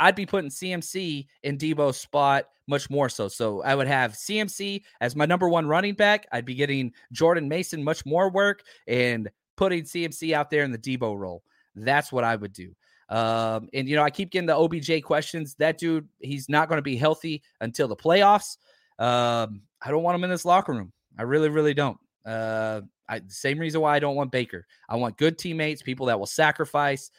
I'd 0.00 0.16
be 0.16 0.26
putting 0.26 0.50
CMC 0.50 1.26
in 1.44 1.56
Deebo's 1.56 1.98
spot 1.98 2.46
much 2.66 2.90
more 2.90 3.08
so. 3.08 3.28
So 3.28 3.62
I 3.62 3.74
would 3.74 3.86
have 3.86 4.12
CMC 4.12 4.82
as 5.00 5.14
my 5.14 5.26
number 5.26 5.48
one 5.48 5.68
running 5.68 5.94
back. 5.94 6.26
I'd 6.32 6.44
be 6.44 6.54
getting 6.54 6.92
Jordan 7.12 7.48
Mason 7.48 7.84
much 7.84 8.04
more 8.04 8.30
work 8.30 8.62
and 8.88 9.30
putting 9.56 9.84
CMC 9.84 10.32
out 10.32 10.50
there 10.50 10.64
in 10.64 10.72
the 10.72 10.78
Deebo 10.78 11.16
role. 11.16 11.44
That's 11.76 12.10
what 12.10 12.24
I 12.24 12.34
would 12.34 12.52
do. 12.52 12.74
Um, 13.10 13.68
and 13.74 13.88
you 13.88 13.96
know, 13.96 14.02
I 14.02 14.10
keep 14.10 14.30
getting 14.30 14.46
the 14.46 14.56
OBJ 14.56 15.02
questions. 15.04 15.54
That 15.56 15.78
dude, 15.78 16.08
he's 16.20 16.48
not 16.48 16.68
going 16.68 16.78
to 16.78 16.82
be 16.82 16.96
healthy 16.96 17.42
until 17.60 17.88
the 17.88 17.96
playoffs. 17.96 18.56
Um, 18.98 19.62
I 19.82 19.90
don't 19.90 20.02
want 20.02 20.14
him 20.14 20.24
in 20.24 20.30
this 20.30 20.44
locker 20.44 20.72
room. 20.72 20.92
I 21.18 21.22
really, 21.22 21.48
really 21.48 21.74
don't. 21.74 21.98
Uh, 22.24 22.82
I, 23.08 23.18
the 23.18 23.32
same 23.32 23.58
reason 23.58 23.80
why 23.80 23.96
I 23.96 23.98
don't 23.98 24.14
want 24.14 24.30
Baker. 24.30 24.66
I 24.88 24.96
want 24.96 25.18
good 25.18 25.36
teammates, 25.36 25.82
people 25.82 26.06
that 26.06 26.18
will 26.18 26.26
sacrifice. 26.26 27.10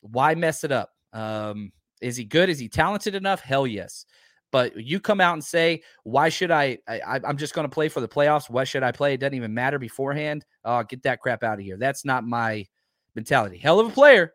Why 0.00 0.34
mess 0.34 0.64
it 0.64 0.72
up? 0.72 0.90
Um, 1.12 1.72
is 2.00 2.16
he 2.16 2.24
good? 2.24 2.48
Is 2.48 2.58
he 2.58 2.68
talented 2.68 3.14
enough? 3.14 3.40
Hell 3.40 3.66
yes. 3.66 4.06
But 4.50 4.76
you 4.76 4.98
come 4.98 5.20
out 5.20 5.34
and 5.34 5.44
say, 5.44 5.82
why 6.02 6.28
should 6.28 6.50
I? 6.50 6.78
I 6.88 7.20
am 7.22 7.36
just 7.36 7.54
going 7.54 7.66
to 7.66 7.72
play 7.72 7.88
for 7.88 8.00
the 8.00 8.08
playoffs. 8.08 8.50
Why 8.50 8.64
should 8.64 8.82
I 8.82 8.90
play? 8.90 9.14
It 9.14 9.20
doesn't 9.20 9.34
even 9.34 9.54
matter 9.54 9.78
beforehand. 9.78 10.44
Oh, 10.64 10.82
get 10.82 11.04
that 11.04 11.20
crap 11.20 11.44
out 11.44 11.60
of 11.60 11.64
here. 11.64 11.76
That's 11.76 12.04
not 12.04 12.24
my 12.24 12.66
mentality. 13.14 13.58
Hell 13.58 13.78
of 13.78 13.86
a 13.86 13.90
player, 13.90 14.32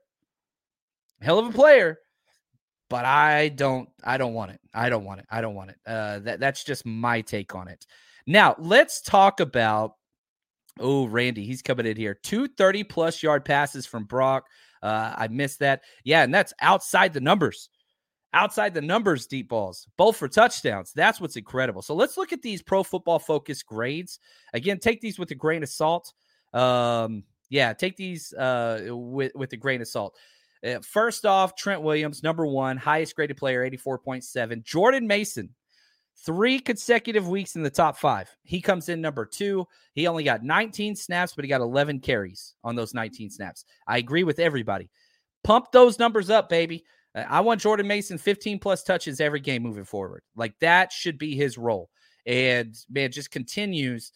hell 1.26 1.40
of 1.40 1.48
a 1.48 1.52
player, 1.52 1.98
but 2.90 3.04
I 3.04 3.50
don't. 3.50 3.90
I 4.04 4.18
don't 4.18 4.34
want 4.34 4.52
it. 4.52 4.60
I 4.74 4.90
don't 4.90 5.04
want 5.04 5.20
it. 5.20 5.26
I 5.30 5.42
don't 5.42 5.56
want 5.56 5.72
it. 5.72 5.78
Uh, 5.86 6.20
that 6.20 6.40
that's 6.40 6.64
just 6.64 6.86
my 6.86 7.22
take 7.22 7.56
on 7.56 7.68
it. 7.68 7.86
Now 8.28 8.56
let's 8.60 9.02
talk 9.02 9.40
about. 9.40 9.94
Oh, 10.80 11.08
Randy, 11.08 11.46
he's 11.46 11.62
coming 11.62 11.86
in 11.86 11.96
here. 11.96 12.20
230 12.24 12.84
plus 12.84 13.24
yard 13.24 13.46
passes 13.46 13.86
from 13.86 14.04
Brock. 14.04 14.44
Uh, 14.84 15.14
I 15.16 15.30
missed 15.30 15.60
that. 15.60 15.82
Yeah, 16.04 16.24
and 16.24 16.34
that's 16.34 16.54
outside 16.62 17.14
the 17.14 17.22
numbers. 17.22 17.70
Outside 18.34 18.74
the 18.74 18.82
numbers, 18.82 19.28
deep 19.28 19.48
balls, 19.48 19.88
both 19.98 20.18
for 20.18 20.28
touchdowns. 20.28 20.92
That's 20.94 21.22
what's 21.22 21.38
incredible. 21.38 21.82
So 21.82 21.96
let's 21.96 22.18
look 22.18 22.34
at 22.34 22.42
these 22.42 22.62
pro 22.62 22.84
football 22.84 23.18
focus 23.18 23.64
grades. 23.64 24.20
Again, 24.54 24.78
take 24.78 25.00
these 25.00 25.18
with 25.18 25.32
a 25.32 25.36
grain 25.36 25.64
of 25.64 25.70
salt. 25.70 26.14
Um, 26.54 27.24
yeah, 27.50 27.72
take 27.72 27.96
these 27.96 28.34
uh, 28.34 28.88
with 28.90 29.32
with 29.36 29.54
a 29.54 29.58
grain 29.58 29.82
of 29.82 29.88
salt. 29.88 30.18
Uh, 30.66 30.80
first 30.82 31.26
off, 31.26 31.56
Trent 31.56 31.82
Williams, 31.82 32.24
number 32.24 32.46
one, 32.46 32.78
highest 32.78 33.16
graded 33.16 33.38
player, 33.38 33.70
84.7. 33.70 34.64
Jordan 34.64 35.06
Mason, 35.06 35.54
three 36.26 36.60
consecutive 36.60 37.28
weeks 37.28 37.56
in 37.56 37.64
the 37.64 37.70
top 37.70 37.98
five. 37.98 38.30
He 38.44 38.62
comes 38.62 38.90
in 38.90 39.02
number 39.02 39.26
two. 39.26 39.68
He 39.94 40.08
only 40.08 40.24
got 40.24 40.44
19 40.44 40.96
snaps, 40.96 41.34
but 41.34 41.46
he 41.46 41.50
got 41.50 41.62
11 41.62 42.00
carries 42.00 42.56
on 42.64 42.76
those 42.76 42.94
19 42.94 43.30
snaps. 43.30 43.66
I 43.88 43.98
agree 43.98 44.24
with 44.24 44.40
everybody. 44.40 44.90
Pump 45.44 45.72
those 45.72 46.00
numbers 46.00 46.30
up, 46.30 46.50
baby. 46.50 46.84
Uh, 47.14 47.26
I 47.30 47.42
want 47.42 47.62
Jordan 47.62 47.88
Mason 47.88 48.18
15 48.18 48.60
plus 48.60 48.84
touches 48.84 49.22
every 49.22 49.40
game 49.40 49.62
moving 49.64 49.86
forward. 49.86 50.24
Like 50.36 50.56
that 50.60 50.92
should 50.92 51.18
be 51.18 51.36
his 51.36 51.58
role. 51.58 51.90
And 52.26 52.76
man, 52.90 53.12
just 53.12 53.30
continues 53.30 54.12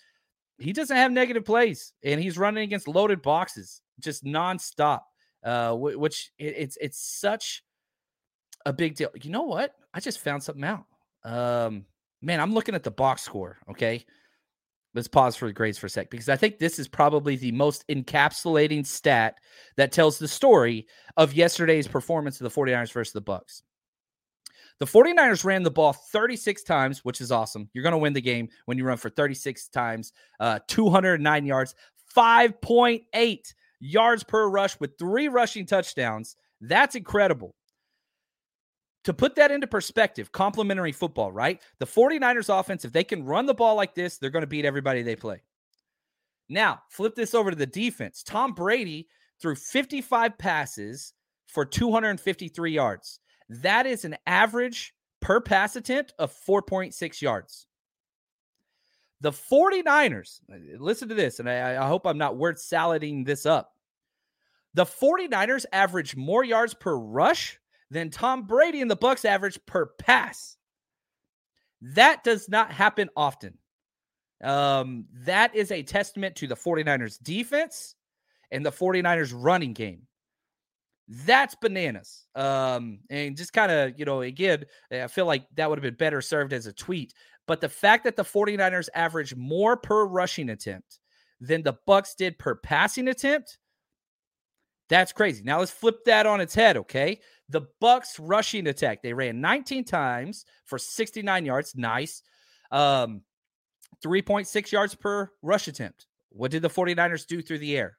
he 0.57 0.73
doesn't 0.73 0.97
have 0.97 1.11
negative 1.13 1.45
plays, 1.45 1.93
and 2.03 2.19
he's 2.19 2.37
running 2.37 2.63
against 2.63 2.87
loaded 2.87 3.21
boxes 3.21 3.81
just 3.99 4.23
nonstop. 4.23 5.01
Uh, 5.43 5.73
which 5.73 6.31
it's 6.37 6.77
it's 6.81 6.99
such 6.99 7.63
a 8.65 8.73
big 8.73 8.95
deal. 8.95 9.09
You 9.21 9.29
know 9.29 9.43
what? 9.43 9.73
I 9.93 9.99
just 9.99 10.19
found 10.19 10.43
something 10.43 10.63
out. 10.63 10.85
Um, 11.23 11.85
man, 12.21 12.39
I'm 12.39 12.53
looking 12.53 12.75
at 12.75 12.83
the 12.83 12.91
box 12.91 13.21
score. 13.21 13.57
Okay, 13.69 14.05
let's 14.93 15.07
pause 15.07 15.35
for 15.35 15.47
the 15.47 15.53
grades 15.53 15.77
for 15.77 15.87
a 15.87 15.89
sec 15.89 16.09
because 16.09 16.29
I 16.29 16.35
think 16.35 16.59
this 16.59 16.79
is 16.79 16.87
probably 16.87 17.35
the 17.35 17.51
most 17.51 17.87
encapsulating 17.87 18.85
stat 18.85 19.35
that 19.77 19.91
tells 19.91 20.19
the 20.19 20.27
story 20.27 20.87
of 21.17 21.33
yesterday's 21.33 21.87
performance 21.87 22.41
of 22.41 22.51
the 22.51 22.59
49ers 22.59 22.91
versus 22.91 23.13
the 23.13 23.21
Bucks. 23.21 23.63
The 24.79 24.85
49ers 24.85 25.43
ran 25.43 25.63
the 25.63 25.71
ball 25.71 25.91
36 25.91 26.63
times, 26.63 27.03
which 27.03 27.19
is 27.19 27.31
awesome. 27.33 27.69
You're 27.73 27.83
going 27.83 27.91
to 27.91 27.97
win 27.97 28.13
the 28.13 28.21
game 28.21 28.47
when 28.65 28.77
you 28.77 28.85
run 28.85 28.97
for 28.97 29.09
36 29.09 29.67
times, 29.69 30.13
uh, 30.39 30.59
209 30.67 31.45
yards, 31.45 31.75
5.8 32.15 33.53
yards 33.79 34.23
per 34.23 34.47
rush 34.47 34.79
with 34.79 34.97
three 34.97 35.27
rushing 35.27 35.65
touchdowns. 35.65 36.35
That's 36.61 36.95
incredible. 36.95 37.55
To 39.05 39.13
put 39.13 39.35
that 39.35 39.51
into 39.51 39.65
perspective, 39.65 40.31
complementary 40.31 40.91
football, 40.91 41.31
right? 41.31 41.61
The 41.79 41.87
49ers 41.87 42.59
offense, 42.59 42.83
if 42.83 42.91
they 42.91 43.03
can 43.03 43.23
run 43.23 43.45
the 43.45 43.53
ball 43.53 43.75
like 43.75 43.95
this, 43.95 44.17
they're 44.17 44.29
going 44.29 44.41
to 44.41 44.47
beat 44.47 44.65
everybody 44.65 45.01
they 45.01 45.15
play. 45.15 45.41
Now, 46.49 46.81
flip 46.89 47.15
this 47.15 47.33
over 47.33 47.49
to 47.49 47.55
the 47.55 47.65
defense. 47.65 48.23
Tom 48.23 48.53
Brady 48.53 49.07
threw 49.41 49.55
55 49.55 50.37
passes 50.37 51.13
for 51.47 51.63
253 51.63 52.71
yards. 52.71 53.19
That 53.47 53.85
is 53.85 54.03
an 54.03 54.17
average 54.27 54.93
per 55.21 55.39
pass 55.39 55.75
attempt 55.75 56.13
of 56.19 56.33
4.6 56.47 57.21
yards. 57.21 57.67
The 59.21 59.31
49ers, 59.31 60.39
listen 60.77 61.09
to 61.09 61.15
this, 61.15 61.39
and 61.39 61.49
I, 61.49 61.83
I 61.83 61.87
hope 61.87 62.05
I'm 62.05 62.17
not 62.17 62.37
word 62.37 62.57
salading 62.57 63.25
this 63.25 63.45
up. 63.45 63.73
The 64.75 64.85
49ers 64.85 65.65
average 65.73 66.15
more 66.15 66.43
yards 66.43 66.73
per 66.73 66.95
rush 66.95 67.59
than 67.91 68.09
Tom 68.11 68.43
Brady 68.43 68.81
and 68.81 68.89
the 68.89 68.95
Bucks 68.95 69.25
average 69.25 69.59
per 69.65 69.87
pass. 69.87 70.57
That 71.81 72.23
does 72.23 72.49
not 72.49 72.71
happen 72.71 73.09
often. 73.15 73.57
Um, 74.43 75.05
that 75.25 75.55
is 75.55 75.71
a 75.71 75.83
testament 75.83 76.35
to 76.37 76.47
the 76.47 76.55
49ers 76.55 77.21
defense 77.21 77.95
and 78.51 78.65
the 78.65 78.71
49ers 78.71 79.33
running 79.35 79.73
game. 79.73 80.03
That's 81.07 81.55
bananas. 81.55 82.25
Um, 82.35 82.99
and 83.09 83.35
just 83.35 83.51
kind 83.51 83.71
of, 83.71 83.97
you 83.97 84.05
know, 84.05 84.21
again, 84.21 84.65
I 84.91 85.07
feel 85.07 85.25
like 85.25 85.45
that 85.55 85.69
would 85.69 85.79
have 85.79 85.83
been 85.83 85.95
better 85.95 86.21
served 86.21 86.53
as 86.53 86.67
a 86.67 86.73
tweet. 86.73 87.13
But 87.49 87.61
the 87.61 87.67
fact 87.67 88.03
that 88.03 88.15
the 88.15 88.23
49ers 88.23 88.89
average 88.93 89.35
more 89.35 89.75
per 89.75 90.05
rushing 90.05 90.51
attempt 90.51 90.99
than 91.41 91.63
the 91.63 91.79
Bucks 91.87 92.13
did 92.13 92.37
per 92.37 92.53
passing 92.53 93.07
attempt. 93.07 93.57
That's 94.87 95.11
crazy. 95.11 95.41
Now 95.43 95.57
let's 95.57 95.71
flip 95.71 96.05
that 96.05 96.27
on 96.27 96.41
its 96.41 96.53
head, 96.53 96.77
okay? 96.77 97.19
The 97.49 97.61
Bucks 97.81 98.19
rushing 98.19 98.67
attack. 98.67 99.01
They 99.01 99.13
ran 99.13 99.41
19 99.41 99.83
times 99.83 100.45
for 100.65 100.77
69 100.77 101.43
yards. 101.43 101.75
Nice. 101.75 102.21
Um 102.69 103.23
3.6 104.05 104.71
yards 104.71 104.93
per 104.93 105.31
rush 105.41 105.67
attempt. 105.67 106.05
What 106.29 106.51
did 106.51 106.61
the 106.61 106.69
49ers 106.69 107.25
do 107.25 107.41
through 107.41 107.57
the 107.57 107.75
air? 107.75 107.97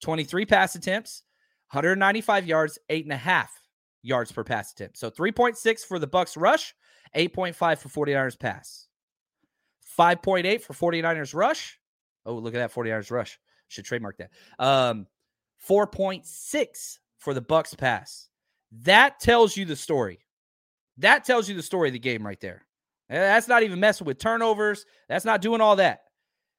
23 0.00 0.46
pass 0.46 0.74
attempts, 0.74 1.22
195 1.70 2.46
yards, 2.46 2.78
eight 2.88 3.04
and 3.04 3.12
a 3.12 3.18
half 3.18 3.52
yards 4.02 4.32
per 4.32 4.42
pass 4.42 4.72
attempt. 4.72 4.96
So 4.96 5.10
3.6 5.10 5.80
for 5.80 5.98
the 5.98 6.06
Bucks 6.06 6.34
rush, 6.34 6.74
8.5 7.14 7.78
for 7.78 8.06
49ers 8.06 8.38
pass. 8.38 8.85
5.8 9.98 10.60
for 10.60 10.72
49ers 10.74 11.34
rush. 11.34 11.78
Oh, 12.24 12.34
look 12.34 12.54
at 12.54 12.58
that 12.58 12.72
49ers 12.74 13.10
rush. 13.10 13.38
Should 13.68 13.84
trademark 13.84 14.18
that. 14.18 14.30
Um 14.58 15.06
4.6 15.68 16.98
for 17.18 17.34
the 17.34 17.40
Bucks 17.40 17.74
pass. 17.74 18.28
That 18.82 19.20
tells 19.20 19.56
you 19.56 19.64
the 19.64 19.76
story. 19.76 20.20
That 20.98 21.24
tells 21.24 21.48
you 21.48 21.54
the 21.54 21.62
story 21.62 21.88
of 21.88 21.92
the 21.92 21.98
game 21.98 22.26
right 22.26 22.40
there. 22.40 22.66
That's 23.08 23.48
not 23.48 23.62
even 23.62 23.80
messing 23.80 24.06
with 24.06 24.18
turnovers. 24.18 24.84
That's 25.08 25.24
not 25.24 25.40
doing 25.40 25.60
all 25.60 25.76
that. 25.76 26.00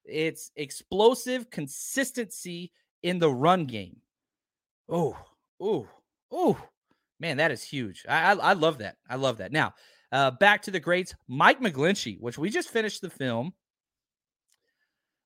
It's 0.04 0.50
explosive 0.56 1.50
consistency 1.50 2.72
in 3.02 3.18
the 3.18 3.30
run 3.30 3.66
game. 3.66 3.96
Oh, 4.88 5.16
oh, 5.60 5.86
oh, 6.32 6.58
man, 7.20 7.36
that 7.36 7.50
is 7.50 7.62
huge. 7.62 8.04
I, 8.08 8.32
I, 8.32 8.34
I 8.34 8.52
love 8.54 8.78
that. 8.78 8.96
I 9.08 9.16
love 9.16 9.38
that. 9.38 9.52
Now, 9.52 9.74
uh, 10.12 10.30
back 10.32 10.62
to 10.62 10.70
the 10.70 10.80
greats, 10.80 11.14
Mike 11.26 11.60
McGlinchey, 11.60 12.20
which 12.20 12.38
we 12.38 12.50
just 12.50 12.70
finished 12.70 13.02
the 13.02 13.10
film. 13.10 13.52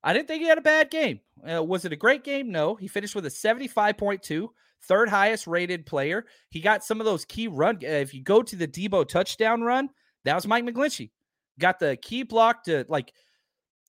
I 0.04 0.12
didn't 0.12 0.26
think 0.26 0.42
he 0.42 0.48
had 0.48 0.58
a 0.58 0.62
bad 0.62 0.90
game. 0.90 1.20
Uh, 1.48 1.62
was 1.62 1.84
it 1.84 1.92
a 1.92 1.96
great 1.96 2.24
game? 2.24 2.50
No. 2.50 2.74
He 2.74 2.88
finished 2.88 3.14
with 3.14 3.26
a 3.26 3.30
75.2, 3.30 4.48
third 4.82 5.08
highest 5.08 5.46
rated 5.46 5.86
player. 5.86 6.26
He 6.50 6.60
got 6.60 6.84
some 6.84 7.00
of 7.00 7.04
those 7.04 7.24
key 7.24 7.46
run. 7.46 7.76
Uh, 7.76 7.88
if 7.88 8.12
you 8.12 8.22
go 8.22 8.42
to 8.42 8.56
the 8.56 8.66
Deebo 8.66 9.06
touchdown 9.06 9.62
run, 9.62 9.90
that 10.24 10.34
was 10.34 10.46
Mike 10.46 10.64
McGlinchey. 10.64 11.10
Got 11.58 11.78
the 11.78 11.96
key 11.96 12.24
block 12.24 12.64
to 12.64 12.84
like, 12.88 13.12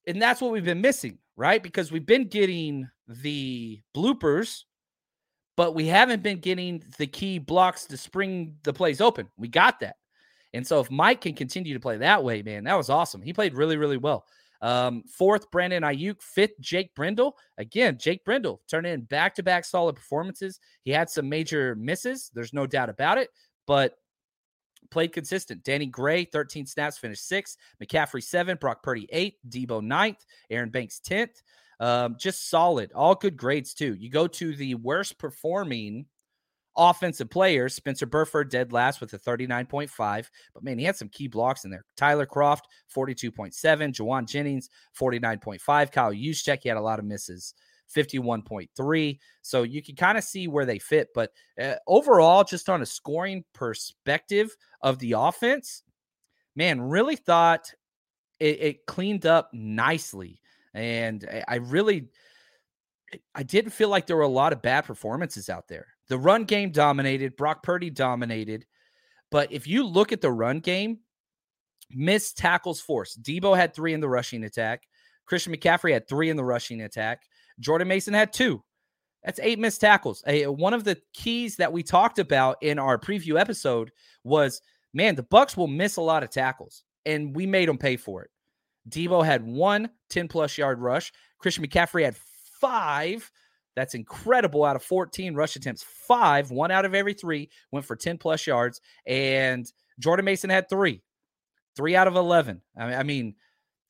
and 0.05 0.21
that's 0.21 0.41
what 0.41 0.51
we've 0.51 0.65
been 0.65 0.81
missing, 0.81 1.17
right? 1.35 1.63
Because 1.63 1.91
we've 1.91 2.05
been 2.05 2.27
getting 2.27 2.89
the 3.07 3.81
bloopers, 3.95 4.63
but 5.55 5.73
we 5.73 5.87
haven't 5.87 6.21
been 6.21 6.39
getting 6.39 6.83
the 6.99 7.07
key 7.07 7.39
blocks 7.39 7.85
to 7.85 7.97
spring 7.97 8.57
the 8.63 8.73
plays 8.73 9.01
open. 9.01 9.29
We 9.37 9.47
got 9.47 9.79
that. 9.79 9.95
And 10.53 10.65
so 10.65 10.79
if 10.79 10.91
Mike 10.91 11.21
can 11.21 11.33
continue 11.33 11.73
to 11.73 11.79
play 11.79 11.97
that 11.97 12.23
way, 12.23 12.41
man, 12.41 12.63
that 12.65 12.77
was 12.77 12.89
awesome. 12.89 13.21
He 13.21 13.33
played 13.33 13.55
really, 13.55 13.77
really 13.77 13.97
well. 13.97 14.25
Um, 14.61 15.03
fourth, 15.09 15.51
Brandon 15.51 15.83
Aiyuk. 15.83 16.21
Fifth, 16.21 16.59
Jake 16.61 16.95
Brendel. 16.95 17.35
Again, 17.57 17.97
Jake 17.97 18.23
Brendel 18.23 18.61
turning 18.69 18.93
in 18.93 19.01
back 19.01 19.35
to 19.35 19.43
back 19.43 19.65
solid 19.65 19.95
performances. 19.95 20.59
He 20.83 20.91
had 20.91 21.09
some 21.09 21.27
major 21.27 21.75
misses. 21.75 22.31
There's 22.33 22.53
no 22.53 22.65
doubt 22.65 22.89
about 22.89 23.17
it, 23.17 23.29
but 23.67 23.95
played 24.89 25.11
consistent. 25.11 25.63
Danny 25.63 25.87
Gray, 25.87 26.23
13 26.23 26.65
snaps, 26.65 26.97
finished 26.97 27.27
sixth. 27.27 27.57
McCaffrey, 27.83 28.23
seven. 28.23 28.57
Brock 28.59 28.83
Purdy, 28.83 29.07
eight. 29.11 29.35
Deebo, 29.49 29.83
ninth. 29.83 30.23
Aaron 30.49 30.69
Banks, 30.69 31.01
10th. 31.05 31.41
Um, 31.81 32.15
just 32.17 32.49
solid. 32.49 32.93
All 32.93 33.15
good 33.15 33.35
grades, 33.35 33.73
too. 33.73 33.95
You 33.95 34.09
go 34.09 34.27
to 34.27 34.55
the 34.55 34.75
worst 34.75 35.17
performing 35.17 36.05
offensive 36.77 37.29
players. 37.29 37.75
Spencer 37.75 38.05
Burford 38.05 38.49
dead 38.49 38.73
last 38.73 39.01
with 39.01 39.13
a 39.13 39.19
39.5, 39.19 40.29
but 40.53 40.63
man, 40.63 40.77
he 40.77 40.85
had 40.85 40.95
some 40.95 41.09
key 41.09 41.27
blocks 41.27 41.65
in 41.65 41.71
there. 41.71 41.85
Tyler 41.95 42.25
Kroft, 42.25 42.63
42.7. 42.95 43.53
Jauan 43.93 44.27
Jennings, 44.27 44.69
49.5. 44.99 45.91
Kyle 45.91 46.11
Juszczyk, 46.11 46.59
he 46.63 46.69
had 46.69 46.77
a 46.77 46.81
lot 46.81 46.99
of 46.99 47.05
misses. 47.05 47.53
51.3. 47.93 49.19
So 49.41 49.63
you 49.63 49.83
can 49.83 49.95
kind 49.95 50.17
of 50.17 50.23
see 50.23 50.47
where 50.47 50.65
they 50.65 50.79
fit. 50.79 51.09
But 51.13 51.31
uh, 51.61 51.75
overall, 51.87 52.43
just 52.43 52.69
on 52.69 52.81
a 52.81 52.85
scoring 52.85 53.43
perspective 53.53 54.55
of 54.81 54.99
the 54.99 55.13
offense, 55.13 55.83
man, 56.55 56.81
really 56.81 57.15
thought 57.15 57.71
it, 58.39 58.61
it 58.61 58.85
cleaned 58.85 59.25
up 59.25 59.49
nicely. 59.53 60.39
And 60.73 61.27
I 61.47 61.55
really, 61.55 62.07
I 63.35 63.43
didn't 63.43 63.71
feel 63.71 63.89
like 63.89 64.07
there 64.07 64.17
were 64.17 64.23
a 64.23 64.27
lot 64.27 64.53
of 64.53 64.61
bad 64.61 64.85
performances 64.85 65.49
out 65.49 65.67
there. 65.67 65.87
The 66.13 66.19
run 66.19 66.43
game 66.43 66.69
dominated. 66.69 67.35
Brock 67.35 67.63
Purdy 67.63 67.89
dominated. 67.89 68.67
But 69.31 69.51
if 69.51 69.65
you 69.65 69.83
look 69.83 70.11
at 70.11 70.21
the 70.21 70.31
run 70.31 70.59
game, 70.59 70.99
missed 71.89 72.37
tackles 72.37 72.79
force. 72.79 73.17
Deebo 73.19 73.57
had 73.57 73.73
three 73.73 73.95
in 73.95 73.99
the 73.99 74.07
rushing 74.07 74.43
attack. 74.43 74.83
Christian 75.25 75.55
McCaffrey 75.55 75.91
had 75.91 76.07
three 76.07 76.29
in 76.29 76.37
the 76.37 76.43
rushing 76.43 76.81
attack. 76.81 77.23
Jordan 77.59 77.87
Mason 77.87 78.13
had 78.13 78.31
two. 78.31 78.63
That's 79.23 79.39
eight 79.41 79.57
missed 79.57 79.81
tackles. 79.81 80.23
A, 80.27 80.45
one 80.45 80.75
of 80.75 80.83
the 80.83 81.01
keys 81.15 81.55
that 81.55 81.73
we 81.73 81.81
talked 81.81 82.19
about 82.19 82.57
in 82.61 82.77
our 82.77 82.99
preview 82.99 83.39
episode 83.39 83.89
was, 84.23 84.61
man, 84.93 85.15
the 85.15 85.23
Bucks 85.23 85.57
will 85.57 85.65
miss 85.65 85.97
a 85.97 86.01
lot 86.01 86.21
of 86.21 86.29
tackles, 86.29 86.83
and 87.07 87.35
we 87.35 87.47
made 87.47 87.67
them 87.67 87.79
pay 87.79 87.97
for 87.97 88.21
it. 88.21 88.29
Deebo 88.87 89.25
had 89.25 89.43
one 89.43 89.89
10 90.11 90.27
plus 90.27 90.59
yard 90.59 90.79
rush. 90.79 91.11
Christian 91.39 91.65
McCaffrey 91.65 92.03
had 92.03 92.17
five. 92.61 93.31
That's 93.75 93.95
incredible. 93.95 94.65
Out 94.65 94.75
of 94.75 94.83
14 94.83 95.33
rush 95.35 95.55
attempts, 95.55 95.83
five, 95.83 96.51
one 96.51 96.71
out 96.71 96.85
of 96.85 96.93
every 96.93 97.13
three 97.13 97.49
went 97.71 97.85
for 97.85 97.95
10 97.95 98.17
plus 98.17 98.45
yards. 98.45 98.81
And 99.05 99.71
Jordan 99.99 100.25
Mason 100.25 100.49
had 100.49 100.69
three, 100.69 101.01
three 101.75 101.95
out 101.95 102.07
of 102.07 102.15
11. 102.15 102.61
I 102.77 103.03
mean, 103.03 103.35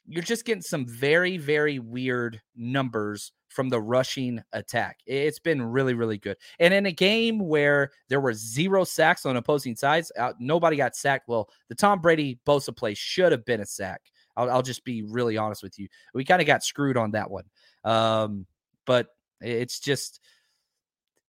you're 0.08 0.24
just 0.24 0.46
getting 0.46 0.62
some 0.62 0.86
very, 0.86 1.38
very 1.38 1.80
weird 1.80 2.42
numbers 2.56 3.32
from 3.50 3.70
the 3.70 3.80
rushing 3.80 4.42
attack. 4.52 5.00
It's 5.06 5.40
been 5.40 5.62
really, 5.62 5.94
really 5.94 6.18
good. 6.18 6.38
And 6.60 6.74
in 6.74 6.88
a 6.88 6.92
game 6.92 7.40
where 7.40 7.92
there 8.10 8.20
were 8.20 8.34
zero 8.34 8.84
sacks 8.84 9.26
on 9.26 9.38
opposing 9.38 9.76
sides, 9.76 10.12
uh, 10.20 10.34
nobody 10.40 10.76
got 10.76 10.96
sacked. 10.96 11.28
Well, 11.28 11.50
the 11.70 11.76
Tom 11.76 12.02
Brady 12.02 12.40
Bosa 12.46 12.76
play 12.76 12.96
should 12.96 13.32
have 13.32 13.46
been 13.46 13.62
a 13.62 13.66
sack. 13.66 14.02
I'll, 14.36 14.50
I'll 14.50 14.62
just 14.64 14.84
be 14.84 15.04
really 15.04 15.38
honest 15.38 15.62
with 15.62 15.78
you. 15.78 15.88
We 16.14 16.26
kind 16.26 16.42
of 16.42 16.48
got 16.48 16.64
screwed 16.64 16.98
on 16.98 17.12
that 17.12 17.30
one. 17.30 17.46
Um, 17.84 18.48
but 18.86 19.08
it's 19.44 19.80
just 19.80 20.20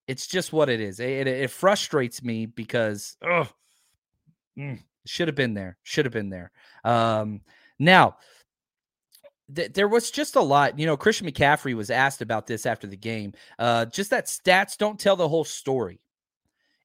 it's 0.07 0.27
just 0.27 0.53
what 0.53 0.69
it 0.69 0.81
is. 0.81 1.01
It, 1.01 1.27
it, 1.27 1.29
it 1.29 1.51
frustrates 1.51 2.23
me 2.23 2.47
because 2.47 3.17
mm, 4.59 4.83
should 5.07 5.29
have 5.29 5.35
been 5.35 5.55
there. 5.55 5.79
Should 5.83 6.05
have 6.05 6.13
been 6.13 6.31
there. 6.31 6.51
Um, 6.85 7.41
now 7.79 8.17
th- 9.55 9.73
there 9.73 9.89
was 9.89 10.11
just 10.11 10.37
a 10.37 10.41
lot. 10.41 10.79
You 10.79 10.87
know, 10.87 10.97
Christian 10.97 11.27
McCaffrey 11.27 11.75
was 11.75 11.91
asked 11.91 12.23
about 12.23 12.47
this 12.47 12.67
after 12.67 12.87
the 12.87 12.97
game. 12.97 13.33
Uh, 13.59 13.87
just 13.87 14.11
that 14.11 14.27
stats 14.27 14.77
don't 14.77 14.99
tell 14.99 15.17
the 15.17 15.29
whole 15.29 15.45
story. 15.45 16.01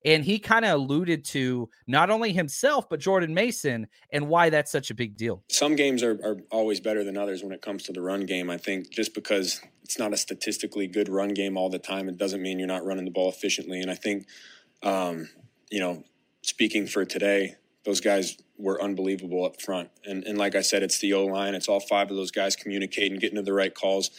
And 0.05 0.23
he 0.23 0.39
kind 0.39 0.65
of 0.65 0.71
alluded 0.71 1.25
to 1.25 1.69
not 1.88 2.09
only 2.09 2.31
himself, 2.31 2.88
but 2.89 2.99
Jordan 2.99 3.33
Mason 3.33 3.88
and 4.12 4.29
why 4.29 4.49
that's 4.49 4.71
such 4.71 4.89
a 4.91 4.95
big 4.95 5.17
deal. 5.17 5.43
Some 5.49 5.75
games 5.75 6.03
are, 6.03 6.13
are 6.23 6.38
always 6.51 6.79
better 6.79 7.03
than 7.03 7.17
others 7.17 7.43
when 7.43 7.51
it 7.51 7.62
comes 7.62 7.83
to 7.83 7.91
the 7.91 8.01
run 8.01 8.25
game. 8.25 8.49
I 8.49 8.57
think 8.57 8.89
just 8.89 9.13
because 9.13 9.62
it's 9.83 9.99
not 9.99 10.13
a 10.13 10.17
statistically 10.17 10.88
good 10.88 11.09
run 11.09 11.33
game 11.33 11.57
all 11.57 11.69
the 11.69 11.79
time, 11.79 12.07
it 12.07 12.17
doesn't 12.17 12.41
mean 12.41 12.59
you're 12.59 12.67
not 12.67 12.85
running 12.85 13.05
the 13.05 13.12
ball 13.12 13.29
efficiently. 13.29 13.81
And 13.81 13.91
I 13.91 13.95
think, 13.95 14.25
um, 14.83 15.29
you 15.69 15.79
know, 15.79 16.03
speaking 16.43 16.88
for 16.88 17.03
today, 17.03 17.55
those 17.85 17.99
guys 17.99 18.38
were 18.57 18.81
unbelievable 18.81 19.45
up 19.45 19.62
front. 19.62 19.89
And, 20.05 20.23
and 20.23 20.38
like 20.38 20.55
I 20.55 20.62
said, 20.62 20.83
it's 20.83 20.99
the 20.99 21.13
O 21.13 21.25
line. 21.25 21.55
It's 21.55 21.67
all 21.67 21.79
five 21.79 22.09
of 22.12 22.17
those 22.17 22.31
guys 22.31 22.55
communicating, 22.55 23.19
getting 23.19 23.38
to 23.38 23.41
the 23.41 23.53
right 23.53 23.73
calls. 23.73 24.12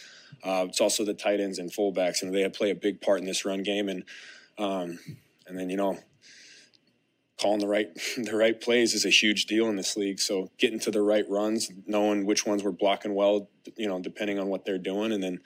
Uh, 0.43 0.67
it's 0.69 0.81
also 0.81 1.05
the 1.05 1.15
tight 1.15 1.41
ends 1.41 1.59
and 1.59 1.71
fullbacks, 1.71 2.23
and 2.23 2.35
they 2.35 2.49
play 2.49 2.71
a 2.71 2.75
big 2.75 3.01
part 3.01 3.21
in 3.21 3.27
this 3.27 3.45
run 3.45 3.63
game. 3.63 3.89
And 3.89 4.05
um, 4.59 4.99
and 5.51 5.59
then 5.59 5.69
you 5.69 5.77
know 5.77 5.99
calling 7.41 7.61
the 7.61 7.69
right 7.69 7.89
the 8.17 8.37
right 8.37 8.61
plays 8.61 8.95
is 8.95 9.05
a 9.05 9.11
huge 9.11 9.47
deal 9.47 9.69
in 9.69 9.77
this 9.77 9.97
league. 9.97 10.21
So 10.21 10.51
getting 10.59 10.79
to 10.81 10.91
the 10.91 11.03
right 11.03 11.25
runs, 11.29 11.71
knowing 11.87 12.27
which 12.27 12.47
ones 12.47 12.63
we're 12.63 12.71
blocking 12.71 13.15
well, 13.15 13.49
you 13.77 13.89
know, 13.89 14.01
depending 14.01 14.39
on 14.39 14.49
what 14.49 14.65
they're 14.65 14.79
doing, 14.79 15.13
and 15.13 15.23
then 15.23 15.41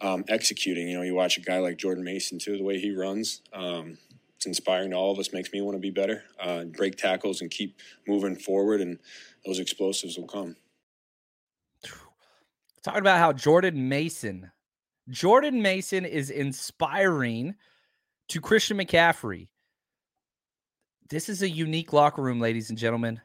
um, 0.00 0.24
executing. 0.28 0.88
You 0.88 0.98
know, 0.98 1.02
you 1.02 1.14
watch 1.14 1.36
a 1.36 1.40
guy 1.40 1.58
like 1.58 1.76
Jordan 1.76 2.04
Mason 2.04 2.38
too, 2.38 2.56
the 2.56 2.64
way 2.64 2.78
he 2.78 2.94
runs. 2.94 3.42
Um, 3.52 3.98
it's 4.36 4.46
inspiring 4.46 4.90
to 4.90 4.96
all 4.96 5.12
of 5.12 5.18
us. 5.18 5.32
Makes 5.32 5.52
me 5.52 5.60
want 5.60 5.76
to 5.76 5.80
be 5.80 5.90
better, 5.90 6.24
uh, 6.40 6.64
break 6.64 6.96
tackles, 6.96 7.40
and 7.40 7.50
keep 7.50 7.76
moving 8.06 8.36
forward. 8.36 8.80
And 8.80 8.98
those 9.46 9.58
explosives 9.58 10.16
will 10.16 10.26
come. 10.26 10.56
Talking 12.82 13.00
about 13.00 13.20
how 13.20 13.32
Jordan 13.32 13.88
Mason, 13.88 14.50
Jordan 15.08 15.62
Mason 15.62 16.04
is 16.04 16.30
inspiring 16.30 17.54
to 18.28 18.40
Christian 18.40 18.78
McCaffrey. 18.78 19.48
This 21.08 21.28
is 21.28 21.42
a 21.42 21.48
unique 21.48 21.92
locker 21.92 22.22
room, 22.22 22.40
ladies 22.40 22.70
and 22.70 22.78
gentlemen. 22.78 23.20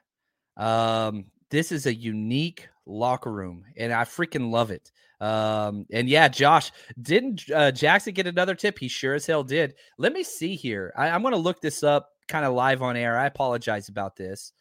Um, 0.57 1.25
this 1.49 1.71
is 1.71 1.85
a 1.85 1.93
unique 1.93 2.67
locker 2.85 3.31
room, 3.31 3.63
and 3.77 3.93
I 3.93 4.03
freaking 4.03 4.51
love 4.51 4.71
it. 4.71 4.91
Um, 5.19 5.85
and 5.91 6.09
yeah, 6.09 6.27
Josh, 6.27 6.71
didn't 7.01 7.49
uh, 7.51 7.71
Jackson 7.71 8.13
get 8.13 8.27
another 8.27 8.55
tip? 8.55 8.77
He 8.77 8.87
sure 8.87 9.15
as 9.15 9.25
hell 9.25 9.43
did. 9.43 9.75
Let 9.97 10.13
me 10.13 10.23
see 10.23 10.55
here. 10.55 10.93
I, 10.95 11.07
am 11.07 11.21
going 11.21 11.33
to 11.33 11.39
look 11.39 11.61
this 11.61 11.83
up 11.83 12.09
kind 12.27 12.45
of 12.45 12.53
live 12.53 12.81
on 12.81 12.97
air. 12.97 13.17
I 13.17 13.25
apologize 13.25 13.89
about 13.89 14.15
this. 14.15 14.51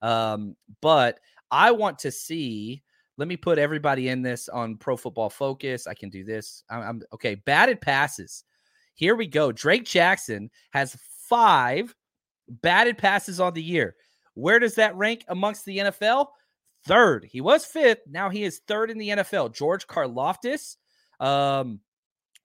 Um, 0.00 0.56
but 0.80 1.18
I 1.50 1.72
want 1.72 1.98
to 2.00 2.10
see 2.10 2.82
let 3.18 3.28
me 3.28 3.36
put 3.36 3.58
everybody 3.58 4.08
in 4.08 4.22
this 4.22 4.48
on 4.48 4.76
Pro 4.76 4.96
Football 4.96 5.30
Focus. 5.30 5.86
I 5.86 5.94
can 5.94 6.10
do 6.10 6.22
this. 6.22 6.62
I'm, 6.68 6.82
I'm 6.82 7.02
okay. 7.14 7.36
Batted 7.36 7.80
passes. 7.80 8.44
Here 8.96 9.14
we 9.14 9.26
go. 9.26 9.52
Drake 9.52 9.84
Jackson 9.84 10.50
has 10.72 10.96
five 11.28 11.94
batted 12.48 12.98
passes 12.98 13.40
on 13.40 13.52
the 13.52 13.62
year. 13.62 13.94
Where 14.34 14.58
does 14.58 14.74
that 14.76 14.96
rank 14.96 15.24
amongst 15.28 15.64
the 15.64 15.78
NFL? 15.78 16.28
Third. 16.86 17.28
He 17.30 17.40
was 17.40 17.64
fifth. 17.64 18.00
Now 18.08 18.30
he 18.30 18.42
is 18.42 18.62
third 18.66 18.90
in 18.90 18.98
the 18.98 19.10
NFL. 19.10 19.54
George 19.54 19.86
Karlaftis 19.86 20.76
um, 21.20 21.80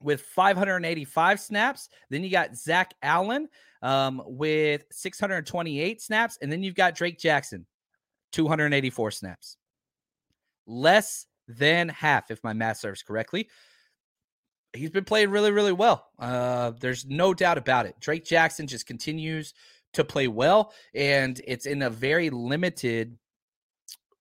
with 0.02 0.22
585 0.22 1.40
snaps. 1.40 1.90
Then 2.10 2.24
you 2.24 2.30
got 2.30 2.56
Zach 2.56 2.94
Allen 3.02 3.48
um, 3.82 4.22
with 4.26 4.84
628 4.92 6.02
snaps. 6.02 6.38
And 6.42 6.52
then 6.52 6.64
you've 6.64 6.76
got 6.76 6.96
Drake 6.96 7.18
Jackson, 7.18 7.66
284 8.34 9.12
snaps. 9.12 9.58
Less 10.68 11.28
than 11.48 11.90
half, 11.90 12.30
if 12.30 12.44
my 12.44 12.54
math 12.54 12.78
serves 12.78 13.04
correctly. 13.04 13.48
He's 14.74 14.90
been 14.90 15.04
playing 15.04 15.32
really, 15.32 15.52
really 15.52 15.74
well. 15.74 16.08
Uh, 16.18 16.72
there's 16.80 17.06
no 17.06 17.34
doubt 17.34 17.58
about 17.58 17.86
it. 17.86 17.96
Drake 18.00 18.26
Jackson 18.26 18.68
just 18.68 18.86
continues 18.86 19.54
to 19.94 20.04
play 20.04 20.28
well, 20.28 20.74
and 20.96 21.42
it's 21.46 21.66
in 21.66 21.82
a 21.82 21.90
very 21.90 22.30
limited 22.30 23.18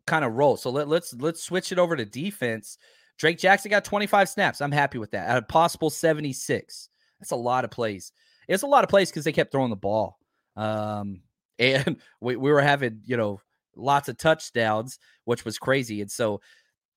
kind 0.07 0.25
of 0.25 0.33
role. 0.33 0.57
So 0.57 0.71
let, 0.71 0.89
let's 0.89 1.15
let's 1.15 1.43
switch 1.43 1.71
it 1.71 1.79
over 1.79 1.97
to 1.97 2.05
defense. 2.05 2.79
Drake 3.17 3.39
Jackson 3.39 3.71
got 3.71 3.85
25 3.85 4.29
snaps. 4.29 4.61
I'm 4.61 4.73
happy 4.73 4.99
with 4.99 5.11
that. 5.11 5.29
At 5.29 5.37
a 5.37 5.43
possible 5.43 5.91
76. 5.91 6.89
That's 7.21 7.31
a 7.33 7.37
lot 7.37 7.65
of 7.65 7.71
plays. 7.71 8.13
It's 8.49 8.63
a 8.63 8.67
lot 8.67 8.83
of 8.83 8.91
plays 8.91 9.11
because 9.11 9.25
they 9.25 9.33
kept 9.33 9.53
throwing 9.53 9.71
the 9.71 9.77
ball. 9.77 10.19
Um, 10.57 11.21
and 11.59 11.99
we, 12.21 12.37
we 12.37 12.51
were 12.51 12.63
having, 12.63 13.03
you 13.05 13.19
know, 13.19 13.41
lots 13.77 14.09
of 14.09 14.17
touchdowns, 14.17 14.99
which 15.25 15.45
was 15.45 15.59
crazy. 15.59 16.01
And 16.01 16.11
so, 16.11 16.41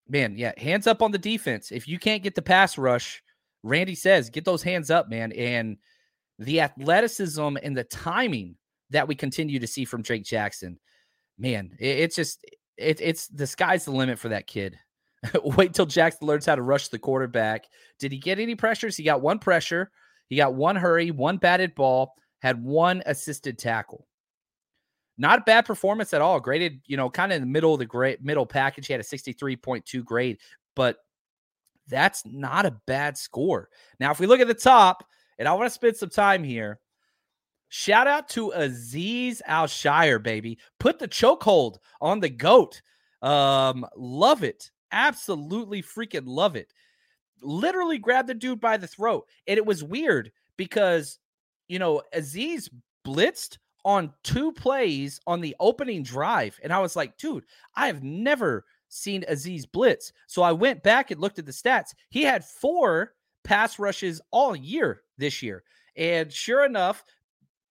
man, 0.08 0.38
yeah, 0.38 0.54
hands 0.58 0.88
up 0.88 1.02
on 1.02 1.12
the 1.12 1.18
defense. 1.18 1.72
If 1.72 1.90
you 1.90 2.00
can't 2.00 2.24
get 2.24 2.36
the 2.36 2.42
pass 2.42 2.78
rush, 2.78 3.22
Randy 3.64 3.96
says, 3.96 4.30
get 4.30 4.46
those 4.46 4.64
hands 4.64 4.92
up, 4.92 5.10
man. 5.10 5.32
And 5.32 5.78
the 6.38 6.62
athleticism 6.62 7.58
and 7.62 7.76
the 7.76 7.86
timing 7.86 8.58
that 8.90 9.08
we 9.08 9.16
continue 9.16 9.60
to 9.60 9.68
see 9.68 9.86
from 9.86 10.02
Drake 10.02 10.26
Jackson, 10.26 10.80
man, 11.38 11.72
it, 11.80 12.00
it's 12.00 12.16
just 12.16 12.46
it, 12.78 13.00
it's 13.02 13.28
the 13.28 13.48
sky's 13.48 13.86
the 13.86 13.92
limit 13.92 14.20
for 14.20 14.30
that 14.30 14.48
kid. 14.48 14.78
Wait 15.44 15.74
till 15.74 15.86
Jackson 15.86 16.28
learns 16.28 16.46
how 16.46 16.56
to 16.56 16.62
rush 16.62 16.90
the 16.90 17.00
quarterback. 17.00 17.66
Did 18.00 18.12
he 18.12 18.18
get 18.18 18.40
any 18.40 18.56
pressures? 18.56 18.98
He 18.98 19.04
got 19.04 19.22
one 19.22 19.40
pressure. 19.40 19.92
He 20.28 20.36
got 20.36 20.56
one 20.56 20.76
hurry, 20.76 21.12
one 21.12 21.38
batted 21.38 21.76
ball, 21.76 22.14
had 22.42 22.62
one 22.62 23.04
assisted 23.06 23.58
tackle. 23.58 24.08
Not 25.18 25.40
a 25.40 25.44
bad 25.44 25.66
performance 25.66 26.14
at 26.14 26.22
all. 26.22 26.40
Graded, 26.40 26.82
you 26.88 26.98
know, 26.98 27.10
kind 27.10 27.32
of 27.32 27.36
in 27.38 27.44
the 27.44 27.48
middle 27.48 27.74
of 27.74 27.80
the 27.80 27.86
great 27.86 28.24
middle 28.24 28.46
package. 28.46 28.88
He 28.88 28.94
had 28.94 29.00
a 29.00 29.04
63.2 29.04 30.04
grade, 30.04 30.40
but 30.76 30.98
that's 31.88 32.26
not 32.26 32.66
a 32.66 32.80
bad 32.88 33.18
score. 33.18 33.70
Now, 34.00 34.12
if 34.12 34.20
we 34.20 34.28
look 34.28 34.40
at 34.40 34.48
the 34.48 34.54
top, 34.54 35.06
and 35.40 35.48
I 35.48 35.54
want 35.54 35.66
to 35.66 35.74
spend 35.74 35.98
some 35.98 36.10
time 36.10 36.44
here, 36.44 36.80
Shout 37.76 38.06
out 38.06 38.30
to 38.30 38.54
Azeez 38.56 39.42
Al-Shaair, 39.48 40.22
baby. 40.22 40.60
Put 40.80 41.00
the 41.00 41.08
chokehold 41.08 41.78
on 42.02 42.20
the 42.20 42.30
goat. 42.30 42.84
Um, 43.24 43.84
love 43.98 44.44
it. 44.44 44.70
Absolutely 44.92 45.82
freaking 45.82 46.28
love 46.28 46.56
it. 46.56 46.72
Literally 47.42 47.98
grabbed 47.98 48.30
the 48.30 48.36
dude 48.36 48.62
by 48.62 48.78
the 48.78 48.86
throat. 48.86 49.28
And 49.48 49.58
it 49.58 49.66
was 49.66 49.84
weird 49.84 50.32
because, 50.56 51.18
you 51.68 51.80
know, 51.80 52.04
Azeez 52.16 52.70
blitzed 53.04 53.58
on 53.84 54.14
two 54.24 54.52
plays 54.52 55.20
on 55.26 55.42
the 55.42 55.56
opening 55.60 56.04
drive. 56.04 56.60
And 56.62 56.72
I 56.72 56.78
was 56.78 56.96
like, 56.96 57.18
dude, 57.18 57.44
I 57.76 57.88
have 57.88 58.04
never 58.04 58.66
seen 58.94 59.24
Azeez 59.30 59.64
blitz. 59.72 60.12
So 60.28 60.42
I 60.42 60.52
went 60.52 60.84
back 60.84 61.12
and 61.12 61.20
looked 61.20 61.40
at 61.40 61.46
the 61.46 61.52
stats. 61.52 61.94
He 62.10 62.24
had 62.24 62.46
four 62.46 63.14
pass 63.44 63.80
rushes 63.80 64.22
all 64.32 64.56
year 64.56 65.02
this 65.18 65.42
year. 65.42 65.64
And 65.96 66.32
sure 66.32 66.66
enough, 66.66 67.04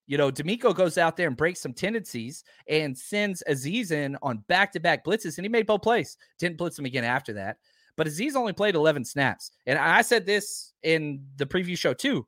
you 0.06 0.18
know, 0.18 0.30
DeMeco 0.30 0.74
goes 0.74 0.98
out 0.98 1.16
there 1.16 1.28
and 1.28 1.37
breaks 1.37 1.61
some 1.61 1.72
tendencies 1.72 2.44
and 2.68 2.96
sends 2.96 3.42
Azeez 3.48 3.92
in 3.92 4.16
on 4.20 4.38
back 4.48 4.72
to 4.72 4.80
back 4.80 5.04
blitzes, 5.04 5.38
and 5.38 5.44
he 5.44 5.48
made 5.48 5.66
both 5.66 5.82
plays. 5.82 6.16
Didn't 6.38 6.58
blitz 6.58 6.78
him 6.78 6.85
again 6.85 7.04
after 7.04 7.32
that. 7.35 7.58
But 7.96 8.06
Azeez 8.06 8.35
only 8.35 8.52
played 8.52 8.74
11 8.74 9.04
snaps. 9.04 9.52
And 9.66 9.78
I 9.78 10.02
said 10.02 10.26
this 10.26 10.72
in 10.82 11.24
the 11.37 11.46
preview 11.46 11.78
show 11.78 11.94
too. 11.94 12.26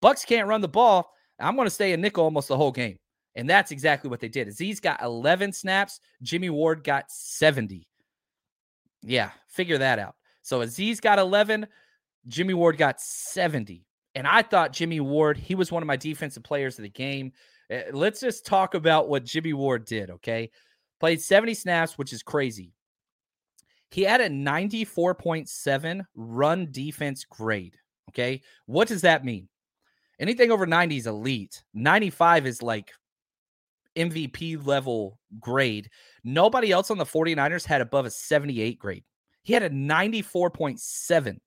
Bucks 0.00 0.24
can't 0.24 0.48
run 0.48 0.60
the 0.60 0.68
ball. 0.68 1.12
I'm 1.38 1.56
going 1.56 1.66
to 1.66 1.70
stay 1.70 1.92
in 1.92 2.00
nickel 2.00 2.24
almost 2.24 2.48
the 2.48 2.56
whole 2.56 2.72
game. 2.72 2.98
And 3.36 3.48
that's 3.48 3.70
exactly 3.70 4.10
what 4.10 4.20
they 4.20 4.28
did. 4.28 4.48
Azeez 4.48 4.80
got 4.80 5.02
11 5.02 5.52
snaps. 5.52 6.00
Jimmy 6.22 6.50
Ward 6.50 6.82
got 6.82 7.10
70. 7.10 7.86
Yeah, 9.02 9.30
figure 9.48 9.78
that 9.78 9.98
out. 9.98 10.14
So 10.42 10.60
Azeez 10.60 11.00
got 11.00 11.18
11. 11.18 11.66
Jimmy 12.26 12.54
Ward 12.54 12.76
got 12.76 13.00
70. 13.00 13.86
And 14.14 14.26
I 14.26 14.42
thought 14.42 14.72
Jimmy 14.72 15.00
Ward, 15.00 15.38
he 15.38 15.54
was 15.54 15.70
one 15.70 15.82
of 15.82 15.86
my 15.86 15.96
defensive 15.96 16.42
players 16.42 16.78
of 16.78 16.82
the 16.82 16.90
game. 16.90 17.32
Eh, 17.70 17.84
let's 17.92 18.20
just 18.20 18.44
talk 18.44 18.74
about 18.74 19.08
what 19.08 19.24
Jimmy 19.24 19.52
Ward 19.52 19.84
did, 19.84 20.10
okay? 20.10 20.50
Played 20.98 21.22
70 21.22 21.54
snaps, 21.54 21.96
which 21.96 22.12
is 22.12 22.22
crazy. 22.22 22.74
He 23.90 24.02
had 24.02 24.20
a 24.20 24.28
94.7 24.28 26.02
run 26.14 26.68
defense 26.70 27.24
grade, 27.24 27.76
okay? 28.10 28.42
What 28.66 28.88
does 28.88 29.02
that 29.02 29.24
mean? 29.24 29.48
Anything 30.18 30.52
over 30.52 30.66
90 30.66 30.96
is 30.96 31.06
elite. 31.06 31.62
95 31.74 32.46
is 32.46 32.62
like 32.62 32.92
MVP 33.96 34.64
level 34.66 35.18
grade. 35.38 35.90
Nobody 36.24 36.70
else 36.72 36.90
on 36.90 36.98
the 36.98 37.04
49ers 37.04 37.64
had 37.64 37.80
above 37.80 38.06
a 38.06 38.10
78 38.10 38.78
grade. 38.78 39.04
He 39.42 39.52
had 39.52 39.62
a 39.62 39.70
94.7. 39.70 41.38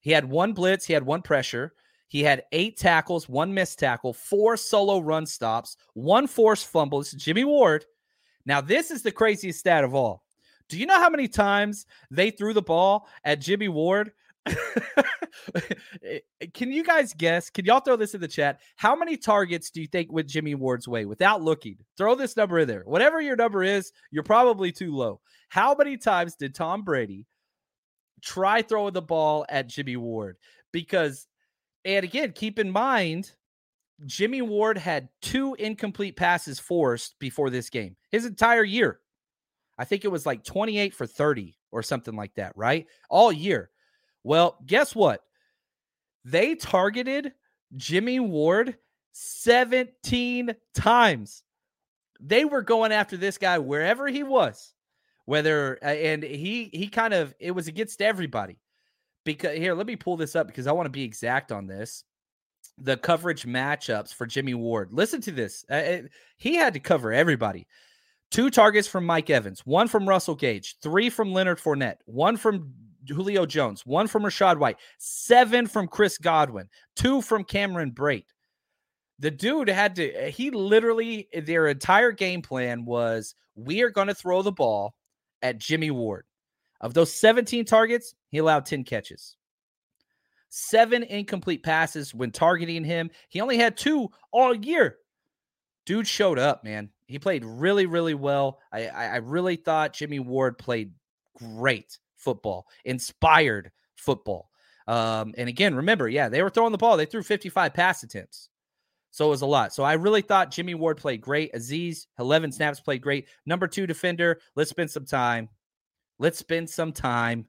He 0.00 0.10
had 0.10 0.24
one 0.24 0.52
blitz, 0.52 0.84
he 0.84 0.92
had 0.92 1.06
one 1.06 1.22
pressure. 1.22 1.72
He 2.08 2.22
had 2.22 2.44
eight 2.52 2.76
tackles, 2.76 3.28
one 3.28 3.52
missed 3.52 3.78
tackle, 3.78 4.12
four 4.12 4.56
solo 4.56 5.00
run 5.00 5.26
stops, 5.26 5.76
one 5.94 6.26
forced 6.26 6.68
fumble. 6.68 6.98
This 6.98 7.14
is 7.14 7.22
Jimmy 7.22 7.44
Ward. 7.44 7.86
Now, 8.46 8.60
this 8.60 8.90
is 8.90 9.02
the 9.02 9.10
craziest 9.10 9.58
stat 9.58 9.84
of 9.84 9.94
all. 9.94 10.22
Do 10.68 10.78
you 10.78 10.86
know 10.86 10.98
how 10.98 11.10
many 11.10 11.28
times 11.28 11.86
they 12.10 12.30
threw 12.30 12.52
the 12.52 12.62
ball 12.62 13.08
at 13.24 13.40
Jimmy 13.40 13.68
Ward? 13.68 14.12
Eh, 16.02 16.20
eh, 16.40 16.46
can 16.54 16.70
you 16.72 16.84
guys 16.84 17.12
guess? 17.12 17.50
Can 17.50 17.64
y'all 17.64 17.80
throw 17.80 17.96
this 17.96 18.14
in 18.14 18.20
the 18.20 18.28
chat? 18.28 18.60
How 18.76 18.94
many 18.94 19.16
targets 19.16 19.70
do 19.70 19.80
you 19.80 19.86
think 19.86 20.12
went 20.12 20.28
Jimmy 20.28 20.54
Ward's 20.54 20.88
way 20.88 21.04
without 21.04 21.42
looking? 21.42 21.76
Throw 21.96 22.14
this 22.14 22.36
number 22.36 22.60
in 22.60 22.68
there. 22.68 22.82
Whatever 22.84 23.20
your 23.20 23.36
number 23.36 23.62
is, 23.62 23.92
you're 24.10 24.22
probably 24.22 24.72
too 24.72 24.94
low. 24.94 25.20
How 25.48 25.74
many 25.74 25.96
times 25.96 26.36
did 26.36 26.54
Tom 26.54 26.82
Brady 26.82 27.26
try 28.22 28.62
throwing 28.62 28.94
the 28.94 29.02
ball 29.02 29.44
at 29.48 29.66
Jimmy 29.68 29.96
Ward 29.96 30.36
because, 30.72 31.26
and 31.84 32.04
again, 32.04 32.32
keep 32.32 32.58
in 32.58 32.70
mind, 32.70 33.32
Jimmy 34.06 34.42
Ward 34.42 34.78
had 34.78 35.08
two 35.22 35.54
incomplete 35.54 36.16
passes 36.16 36.58
forced 36.58 37.18
before 37.18 37.50
this 37.50 37.70
game, 37.70 37.96
his 38.10 38.24
entire 38.24 38.64
year. 38.64 39.00
I 39.78 39.84
think 39.84 40.04
it 40.04 40.12
was 40.12 40.26
like 40.26 40.44
28 40.44 40.94
for 40.94 41.06
30 41.06 41.56
or 41.72 41.82
something 41.82 42.14
like 42.14 42.34
that, 42.34 42.52
right? 42.56 42.86
All 43.10 43.32
year. 43.32 43.70
Well, 44.24 44.58
guess 44.66 44.94
what? 44.94 45.22
They 46.24 46.54
targeted 46.56 47.32
Jimmy 47.76 48.18
Ward 48.18 48.76
17 49.12 50.54
times. 50.74 51.42
They 52.18 52.44
were 52.44 52.62
going 52.62 52.90
after 52.90 53.16
this 53.16 53.38
guy 53.38 53.58
wherever 53.58 54.08
he 54.08 54.22
was 54.22 54.74
whether 55.24 55.78
and 55.82 56.22
he 56.22 56.70
he 56.72 56.88
kind 56.88 57.14
of 57.14 57.34
it 57.38 57.52
was 57.52 57.68
against 57.68 58.02
everybody 58.02 58.58
because 59.24 59.56
here 59.56 59.74
let 59.74 59.86
me 59.86 59.96
pull 59.96 60.16
this 60.16 60.36
up 60.36 60.46
because 60.46 60.66
i 60.66 60.72
want 60.72 60.86
to 60.86 60.90
be 60.90 61.02
exact 61.02 61.52
on 61.52 61.66
this 61.66 62.04
the 62.78 62.96
coverage 62.96 63.44
matchups 63.44 64.12
for 64.12 64.26
jimmy 64.26 64.54
ward 64.54 64.90
listen 64.92 65.20
to 65.20 65.32
this 65.32 65.64
uh, 65.70 65.98
he 66.36 66.54
had 66.54 66.74
to 66.74 66.80
cover 66.80 67.12
everybody 67.12 67.66
two 68.30 68.50
targets 68.50 68.88
from 68.88 69.06
mike 69.06 69.30
evans 69.30 69.64
one 69.64 69.88
from 69.88 70.08
russell 70.08 70.34
gage 70.34 70.76
three 70.82 71.08
from 71.08 71.32
leonard 71.32 71.58
Fournette, 71.58 71.98
one 72.04 72.36
from 72.36 72.72
julio 73.08 73.44
jones 73.44 73.84
one 73.84 74.06
from 74.06 74.22
rachaad 74.22 74.58
white 74.58 74.76
seven 74.98 75.66
from 75.66 75.86
chris 75.86 76.18
godwin 76.18 76.68
two 76.96 77.20
from 77.20 77.44
cameron 77.44 77.90
brate 77.90 78.26
the 79.18 79.30
dude 79.30 79.68
had 79.68 79.94
to 79.96 80.30
he 80.30 80.50
literally 80.50 81.28
their 81.42 81.68
entire 81.68 82.12
game 82.12 82.42
plan 82.42 82.84
was 82.84 83.34
we 83.54 83.82
are 83.82 83.90
going 83.90 84.08
to 84.08 84.14
throw 84.14 84.42
the 84.42 84.52
ball 84.52 84.94
at 85.44 85.58
Jimmy 85.58 85.90
Ward. 85.90 86.24
Of 86.80 86.94
those 86.94 87.12
17 87.12 87.64
targets, 87.64 88.14
he 88.30 88.38
allowed 88.38 88.66
10 88.66 88.84
catches. 88.84 89.36
Seven 90.48 91.02
incomplete 91.04 91.62
passes 91.62 92.14
when 92.14 92.30
targeting 92.30 92.84
him. 92.84 93.10
He 93.28 93.40
only 93.40 93.56
had 93.56 93.76
two 93.76 94.08
all 94.32 94.54
year. 94.54 94.96
Dude 95.86 96.06
showed 96.06 96.38
up, 96.38 96.64
man. 96.64 96.90
He 97.06 97.18
played 97.18 97.44
really, 97.44 97.86
really 97.86 98.14
well. 98.14 98.58
I, 98.72 98.86
I 98.86 99.16
really 99.16 99.56
thought 99.56 99.92
Jimmy 99.92 100.18
Ward 100.18 100.58
played 100.58 100.92
great 101.36 101.98
football, 102.24 102.66
inspired 102.84 103.70
football. 103.96 104.50
Um, 104.88 105.34
and 105.38 105.48
again, 105.48 105.74
remember, 105.74 106.08
yeah, 106.08 106.28
they 106.28 106.42
were 106.42 106.50
throwing 106.50 106.72
the 106.72 106.78
ball. 106.78 106.96
They 106.96 107.06
threw 107.06 107.22
55 107.22 107.72
pass 107.74 108.02
attempts. 108.02 108.48
So 109.10 109.26
it 109.26 109.30
was 109.30 109.42
a 109.42 109.46
lot. 109.46 109.72
So 109.72 109.84
I 109.84 109.92
really 109.92 110.22
thought 110.22 110.50
Jimmy 110.50 110.74
Ward 110.74 110.96
played 110.96 111.20
great. 111.20 111.52
Azeez, 111.54 112.06
11 112.18 112.50
snaps, 112.50 112.80
played 112.80 113.00
great. 113.00 113.28
Number 113.46 113.68
two 113.68 113.86
defender, 113.86 114.40
let's 114.56 114.70
spend 114.70 114.90
some 114.90 115.04
time. 115.04 115.48
let's 116.18 116.38
spend 116.38 116.68
some 116.68 116.92
time. 116.92 117.46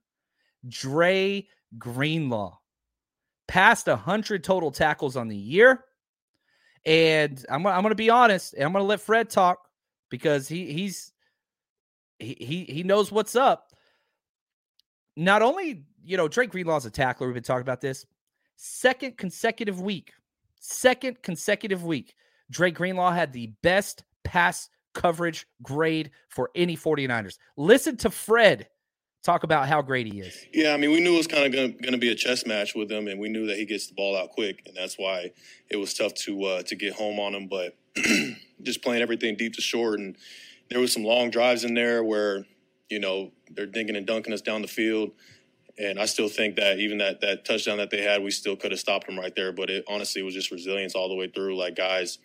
Dre 0.68 1.48
Greenlaw 1.78 2.58
passed 3.48 3.88
100 3.88 4.44
total 4.44 4.72
tackles 4.72 5.16
on 5.18 5.28
the 5.28 5.36
year. 5.38 5.86
And 6.86 7.44
I'm, 7.50 7.66
I'm 7.66 7.82
going 7.82 7.90
to 7.90 7.96
be 7.96 8.12
honest, 8.12 8.54
and 8.54 8.64
I'm 8.64 8.72
going 8.72 8.84
to 8.84 8.88
let 8.88 9.02
Fred 9.02 9.30
talk 9.32 9.68
because 10.10 10.48
he 10.48 10.72
he's 10.72 11.12
he, 12.20 12.38
he 12.40 12.64
he 12.66 12.84
knows 12.84 13.12
what's 13.12 13.36
up. 13.36 13.72
Not 15.16 15.42
only, 15.42 15.84
you 16.04 16.18
know, 16.18 16.28
Drake 16.28 16.52
Greenlaw's 16.52 16.86
a 16.86 16.92
tackler, 16.92 17.28
we've 17.28 17.34
been 17.34 17.44
talking 17.44 17.62
about 17.62 17.82
this. 17.82 18.06
Second 18.58 19.18
consecutive 19.18 19.82
week, 19.82 20.14
second 20.60 21.22
consecutive 21.22 21.84
week, 21.84 22.16
Drake 22.50 22.76
Greenlaw 22.76 23.12
had 23.12 23.34
the 23.34 23.48
best 23.62 24.04
pass 24.24 24.70
coverage 24.94 25.46
grade 25.62 26.12
for 26.30 26.52
any 26.56 26.78
49ers. 26.78 27.38
Listen 27.58 27.98
to 27.98 28.10
Fred 28.10 28.68
talk 29.26 29.44
about 29.44 29.68
how 29.68 29.82
great 29.82 30.06
he 30.06 30.20
is. 30.20 30.46
Yeah, 30.54 30.74
I 30.74 30.78
mean, 30.78 30.92
we 30.92 31.02
knew 31.02 31.16
it 31.16 31.18
was 31.18 31.28
kind 31.28 31.46
of 31.46 31.52
going 31.52 31.92
to 31.92 31.98
be 31.98 32.12
a 32.12 32.16
chess 32.16 32.46
match 32.46 32.76
with 32.76 32.92
him, 32.92 33.08
and 33.08 33.20
we 33.20 33.28
knew 33.28 33.48
that 33.48 33.58
he 33.58 33.66
gets 33.66 33.88
the 33.88 33.96
ball 33.96 34.16
out 34.16 34.30
quick, 34.30 34.62
and 34.66 34.76
that's 34.76 34.98
why 34.98 35.32
it 35.70 35.78
was 35.78 35.94
tough 35.94 36.14
to 36.14 36.44
uh, 36.44 36.64
to 36.64 36.76
get 36.76 36.94
home 36.94 37.20
on 37.20 37.34
him. 37.34 37.48
But 37.48 37.76
just 38.62 38.84
playing 38.84 39.02
everything 39.02 39.36
deep 39.36 39.54
to 39.56 39.62
short, 39.62 40.00
and 40.00 40.16
there 40.70 40.80
was 40.80 40.94
some 40.94 41.04
long 41.04 41.32
drives 41.32 41.64
in 41.64 41.74
there 41.74 42.04
where 42.04 42.46
you 42.90 43.00
know 43.00 43.32
they're 43.52 43.68
dinking 43.68 43.98
and 43.98 44.06
dunking 44.06 44.34
us 44.34 44.42
down 44.42 44.62
the 44.62 44.68
field. 44.68 45.12
And 45.78 46.00
I 46.00 46.06
still 46.06 46.30
think 46.30 46.56
that 46.56 46.80
even 46.80 47.00
that 47.00 47.22
that 47.22 47.44
touchdown 47.46 47.78
that 47.78 47.90
they 47.90 48.02
had, 48.02 48.24
we 48.24 48.32
still 48.32 48.56
could 48.56 48.72
have 48.72 48.80
stopped 48.80 49.08
them 49.08 49.20
right 49.20 49.36
there. 49.36 49.52
But 49.52 49.70
it 49.70 49.84
honestly 49.88 50.22
was 50.22 50.34
just 50.34 50.52
resilience 50.52 50.96
all 50.96 51.10
the 51.10 51.16
way 51.16 51.28
through. 51.28 51.58
Like 51.58 51.76
guys 51.76 52.20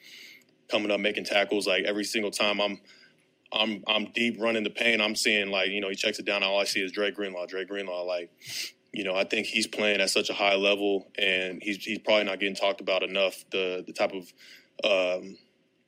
coming 0.71 0.91
up, 0.91 1.01
making 1.01 1.25
tackles. 1.25 1.67
Like 1.67 1.85
every 1.85 2.05
single 2.05 2.31
time 2.31 2.61
I'm 2.61 2.81
I'm 3.53 3.83
I'm 3.89 4.13
deep 4.13 4.41
running 4.41 4.63
the 4.63 4.71
paint. 4.71 5.03
I'm 5.03 5.17
seeing 5.17 5.51
like 5.51 5.71
you 5.71 5.81
know 5.81 5.89
he 5.89 5.97
checks 5.97 6.19
it 6.19 6.27
down. 6.27 6.43
All 6.43 6.61
I 6.61 6.65
see 6.65 6.81
is 6.81 6.93
Drake 6.93 7.17
Greenlaw. 7.17 7.47
Drake 7.47 7.69
Greenlaw. 7.69 8.03
Like 8.03 8.31
you 8.93 9.05
know 9.05 9.15
I 9.15 9.25
think 9.25 9.47
he's 9.47 9.67
playing 9.67 10.01
at 10.01 10.11
such 10.11 10.31
a 10.31 10.35
high 10.35 10.55
level, 10.55 11.09
and 11.19 11.61
he's 11.63 11.79
he's 11.79 11.99
probably 11.99 12.25
not 12.25 12.39
getting 12.39 12.55
talked 12.55 12.81
about 12.81 13.03
enough. 13.03 13.45
The 13.51 13.83
the 13.85 13.93
type 13.93 14.13
of 14.13 14.33
um, 14.85 15.37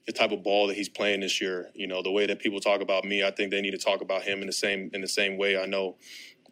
the 0.06 0.12
type 0.12 0.32
of 0.32 0.42
ball 0.42 0.66
that 0.66 0.76
he's 0.76 0.88
playing 0.88 1.20
this 1.20 1.40
year. 1.40 1.70
You 1.74 1.86
know 1.86 2.02
the 2.02 2.10
way 2.10 2.26
that 2.26 2.40
people 2.40 2.60
talk 2.60 2.80
about 2.80 3.04
me. 3.04 3.24
I 3.24 3.30
think 3.30 3.50
they 3.50 3.60
need 3.60 3.72
to 3.72 3.78
talk 3.78 4.00
about 4.00 4.22
him 4.22 4.40
in 4.40 4.46
the 4.46 4.52
same 4.52 4.90
in 4.92 5.00
the 5.00 5.08
same 5.08 5.36
way. 5.36 5.60
I 5.60 5.66
know. 5.66 5.96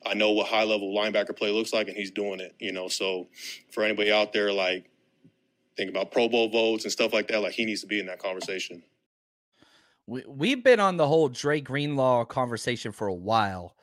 I 0.04 0.14
know 0.14 0.30
what 0.30 0.46
high 0.46 0.64
level 0.64 0.94
linebacker 0.94 1.36
play 1.36 1.50
looks 1.50 1.74
like, 1.74 1.88
and 1.88 1.96
he's 1.96 2.10
doing 2.10 2.40
it. 2.40 2.54
You 2.58 2.72
know, 2.72 2.88
so 2.88 3.28
for 3.70 3.84
anybody 3.84 4.10
out 4.10 4.32
there, 4.32 4.52
like 4.52 4.90
think 5.76 5.90
about 5.90 6.10
Pro 6.10 6.28
Bowl 6.28 6.48
votes 6.48 6.84
and 6.84 6.92
stuff 6.92 7.12
like 7.12 7.28
that, 7.28 7.42
like 7.42 7.52
he 7.52 7.64
needs 7.64 7.82
to 7.82 7.86
be 7.86 8.00
in 8.00 8.06
that 8.06 8.18
conversation 8.18 8.82
we, 10.10 10.24
we've 10.26 10.64
been 10.64 10.80
on 10.80 10.96
the 10.96 11.06
whole 11.06 11.28
Dre 11.28 11.60
Greenlaw 11.60 12.24
conversation 12.24 12.90
for 12.90 13.06
a 13.06 13.14
while, 13.14 13.76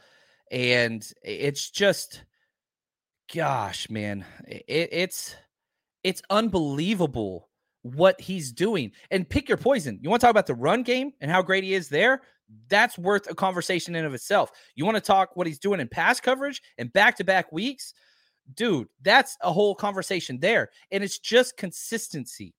and 0.52 1.10
it's 1.24 1.72
just, 1.72 2.24
gosh, 3.34 3.90
man, 3.90 4.26
it, 4.46 4.90
it's 4.92 5.36
it's 6.04 6.22
unbelievable 6.30 7.47
what 7.96 8.20
he's 8.20 8.52
doing. 8.52 8.92
And 9.12 9.28
pick 9.28 9.48
your 9.48 9.58
poison. 9.58 10.00
You 10.02 10.10
want 10.10 10.22
to 10.22 10.26
talk 10.26 10.32
about 10.32 10.48
the 10.48 10.56
run 10.56 10.84
game 10.84 11.14
and 11.22 11.32
how 11.32 11.42
great 11.42 11.64
he 11.64 11.74
is 11.74 11.90
there? 11.90 12.22
That's 12.70 12.98
worth 12.98 13.30
a 13.30 13.36
conversation 13.36 13.96
in 13.96 14.06
of 14.06 14.14
itself. 14.14 14.52
You 14.76 14.86
want 14.86 14.96
to 14.96 15.02
talk 15.02 15.36
what 15.36 15.48
he's 15.48 15.60
doing 15.60 15.80
in 15.80 15.88
pass 15.88 16.20
coverage 16.20 16.62
and 16.78 16.92
back 16.94 17.18
to 17.18 17.24
back 17.24 17.52
weeks? 17.52 17.94
Dude, 18.56 18.88
that's 19.02 19.38
a 19.42 19.52
whole 19.52 19.76
conversation 19.76 20.40
there. 20.40 20.70
And 20.92 21.04
it's 21.04 21.20
just 21.20 21.58
consistency. 21.58 22.54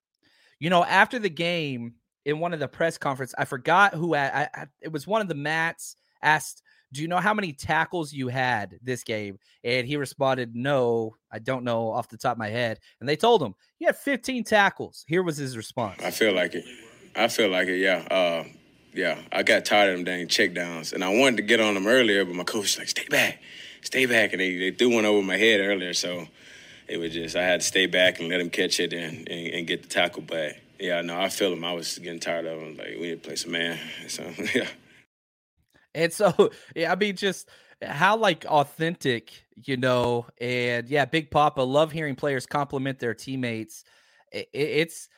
You 0.60 0.70
know, 0.70 0.84
after 0.84 1.18
the 1.18 1.30
game, 1.30 1.94
in 2.28 2.38
one 2.38 2.52
of 2.52 2.60
the 2.60 2.68
press 2.68 2.98
conference. 2.98 3.34
I 3.38 3.46
forgot 3.46 3.94
who 3.94 4.14
I, 4.14 4.48
I, 4.54 4.66
it 4.82 4.92
was 4.92 5.06
one 5.06 5.22
of 5.22 5.28
the 5.28 5.34
Mats 5.34 5.96
asked, 6.22 6.62
"Do 6.92 7.02
you 7.02 7.08
know 7.08 7.18
how 7.18 7.34
many 7.34 7.52
tackles 7.52 8.12
you 8.12 8.28
had 8.28 8.78
this 8.82 9.02
game?" 9.02 9.38
And 9.64 9.86
he 9.86 9.96
responded, 9.96 10.54
"No, 10.54 11.16
I 11.30 11.38
don't 11.38 11.64
know 11.64 11.90
off 11.90 12.08
the 12.08 12.16
top 12.16 12.32
of 12.32 12.38
my 12.38 12.48
head." 12.48 12.78
And 13.00 13.08
they 13.08 13.16
told 13.16 13.42
him, 13.42 13.54
"You 13.78 13.86
had 13.86 13.96
15 13.96 14.44
tackles." 14.44 15.04
Here 15.06 15.22
was 15.22 15.36
his 15.36 15.56
response. 15.56 16.02
I 16.02 16.10
feel 16.10 16.32
like 16.32 16.54
it. 16.54 16.64
I 17.16 17.28
feel 17.28 17.48
like 17.48 17.68
it. 17.68 17.78
Yeah. 17.78 18.06
Uh, 18.10 18.44
yeah. 18.94 19.18
I 19.32 19.42
got 19.42 19.64
tired 19.64 19.90
of 19.90 19.96
them 19.96 20.04
dang 20.04 20.28
check 20.28 20.54
downs, 20.54 20.92
and 20.92 21.04
I 21.04 21.08
wanted 21.08 21.38
to 21.38 21.42
get 21.42 21.60
on 21.60 21.74
them 21.74 21.86
earlier, 21.86 22.24
but 22.24 22.34
my 22.34 22.44
coach 22.44 22.62
was 22.62 22.78
like, 22.78 22.88
"Stay 22.88 23.06
back, 23.08 23.40
stay 23.82 24.06
back," 24.06 24.32
and 24.32 24.40
they, 24.40 24.56
they 24.56 24.70
threw 24.70 24.94
one 24.94 25.04
over 25.04 25.22
my 25.22 25.36
head 25.36 25.60
earlier, 25.60 25.92
so 25.94 26.26
it 26.88 26.96
was 26.96 27.12
just 27.12 27.36
I 27.36 27.42
had 27.42 27.60
to 27.60 27.66
stay 27.66 27.86
back 27.86 28.18
and 28.18 28.28
let 28.28 28.40
him 28.40 28.50
catch 28.50 28.80
it 28.80 28.92
and, 28.92 29.28
and, 29.28 29.46
and 29.54 29.66
get 29.66 29.82
the 29.82 29.88
tackle 29.88 30.22
back. 30.22 30.60
Yeah, 30.80 31.02
no, 31.02 31.20
I 31.20 31.28
feel 31.28 31.52
him. 31.52 31.64
I 31.64 31.72
was 31.72 31.98
getting 31.98 32.20
tired 32.20 32.46
of 32.46 32.60
him. 32.60 32.76
Like 32.76 32.96
we 32.98 33.08
need 33.08 33.22
to 33.22 33.28
play 33.28 33.36
some 33.36 33.52
man. 33.52 33.78
So 34.08 34.24
yeah. 34.54 34.68
And 35.94 36.12
so 36.12 36.50
yeah, 36.76 36.92
I 36.92 36.96
mean, 36.96 37.16
just 37.16 37.48
how 37.82 38.16
like 38.16 38.44
authentic, 38.46 39.32
you 39.56 39.76
know, 39.76 40.26
and 40.40 40.88
yeah, 40.88 41.04
Big 41.04 41.30
Papa. 41.30 41.60
Love 41.60 41.92
hearing 41.92 42.16
players 42.16 42.46
compliment 42.46 42.98
their 42.98 43.14
teammates. 43.14 43.84
It, 44.32 44.48
it's 44.52 45.08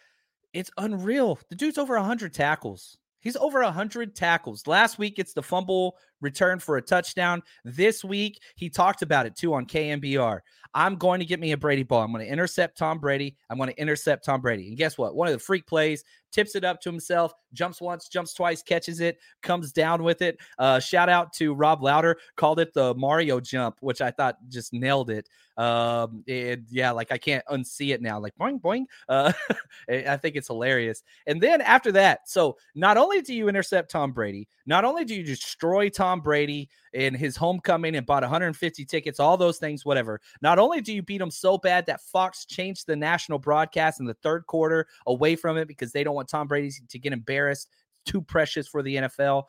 it's 0.52 0.70
unreal. 0.76 1.38
The 1.48 1.56
dude's 1.56 1.78
over 1.78 1.98
hundred 1.98 2.34
tackles. 2.34 2.96
He's 3.20 3.36
over 3.36 3.62
100 3.62 4.16
tackles. 4.16 4.66
Last 4.66 4.98
week, 4.98 5.18
it's 5.18 5.34
the 5.34 5.42
fumble 5.42 5.96
return 6.20 6.58
for 6.58 6.76
a 6.76 6.82
touchdown. 6.82 7.42
This 7.64 8.04
week, 8.04 8.40
he 8.56 8.68
talked 8.68 9.02
about 9.02 9.26
it 9.26 9.36
too 9.36 9.54
on 9.54 9.66
KNBR. 9.66 10.40
I'm 10.72 10.96
going 10.96 11.18
to 11.18 11.26
get 11.26 11.40
me 11.40 11.52
a 11.52 11.56
Brady 11.56 11.82
ball. 11.82 12.02
I'm 12.02 12.12
going 12.12 12.24
to 12.24 12.30
intercept 12.30 12.78
Tom 12.78 13.00
Brady. 13.00 13.36
I'm 13.48 13.56
going 13.56 13.70
to 13.70 13.80
intercept 13.80 14.24
Tom 14.24 14.40
Brady. 14.40 14.68
And 14.68 14.76
guess 14.76 14.96
what? 14.96 15.16
One 15.16 15.26
of 15.26 15.32
the 15.32 15.38
freak 15.40 15.66
plays 15.66 16.04
tips 16.32 16.54
it 16.54 16.64
up 16.64 16.80
to 16.80 16.90
himself, 16.90 17.32
jumps 17.52 17.80
once, 17.80 18.08
jumps 18.08 18.34
twice, 18.34 18.62
catches 18.62 19.00
it, 19.00 19.18
comes 19.42 19.72
down 19.72 20.02
with 20.02 20.22
it. 20.22 20.38
Uh, 20.58 20.78
shout 20.78 21.08
out 21.08 21.32
to 21.34 21.54
Rob 21.54 21.82
Louder, 21.82 22.18
called 22.36 22.60
it 22.60 22.72
the 22.72 22.94
Mario 22.94 23.40
jump, 23.40 23.76
which 23.80 24.00
I 24.00 24.10
thought 24.10 24.36
just 24.48 24.72
nailed 24.72 25.10
it. 25.10 25.28
Um, 25.56 26.24
and 26.26 26.64
yeah, 26.70 26.90
like 26.92 27.12
I 27.12 27.18
can't 27.18 27.44
unsee 27.50 27.92
it 27.92 28.00
now, 28.00 28.18
like 28.18 28.34
boing, 28.36 28.60
boing. 28.60 28.84
Uh, 29.08 29.32
I 29.88 30.16
think 30.16 30.36
it's 30.36 30.48
hilarious. 30.48 31.02
And 31.26 31.40
then 31.40 31.60
after 31.60 31.92
that, 31.92 32.28
so 32.28 32.56
not 32.74 32.96
only 32.96 33.20
do 33.20 33.34
you 33.34 33.48
intercept 33.48 33.90
Tom 33.90 34.12
Brady, 34.12 34.48
not 34.66 34.84
only 34.84 35.04
do 35.04 35.14
you 35.14 35.22
destroy 35.22 35.88
Tom 35.88 36.09
Brady 36.18 36.68
in 36.92 37.14
his 37.14 37.36
homecoming 37.36 37.94
and 37.94 38.04
bought 38.04 38.24
150 38.24 38.84
tickets, 38.84 39.20
all 39.20 39.36
those 39.36 39.58
things, 39.58 39.84
whatever. 39.84 40.20
Not 40.42 40.58
only 40.58 40.80
do 40.80 40.92
you 40.92 41.02
beat 41.02 41.20
him 41.20 41.30
so 41.30 41.56
bad 41.56 41.86
that 41.86 42.00
Fox 42.00 42.44
changed 42.44 42.88
the 42.88 42.96
national 42.96 43.38
broadcast 43.38 44.00
in 44.00 44.06
the 44.06 44.14
third 44.14 44.46
quarter 44.46 44.88
away 45.06 45.36
from 45.36 45.56
it 45.56 45.68
because 45.68 45.92
they 45.92 46.02
don't 46.02 46.16
want 46.16 46.28
Tom 46.28 46.48
Brady 46.48 46.72
to 46.88 46.98
get 46.98 47.12
embarrassed, 47.12 47.68
too 48.04 48.20
precious 48.20 48.66
for 48.66 48.82
the 48.82 48.96
NFL. 48.96 49.44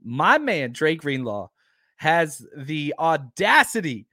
My 0.00 0.38
man, 0.38 0.72
Dre 0.72 0.94
Greenlaw, 0.94 1.48
has 1.96 2.46
the 2.56 2.94
audacity 2.98 4.06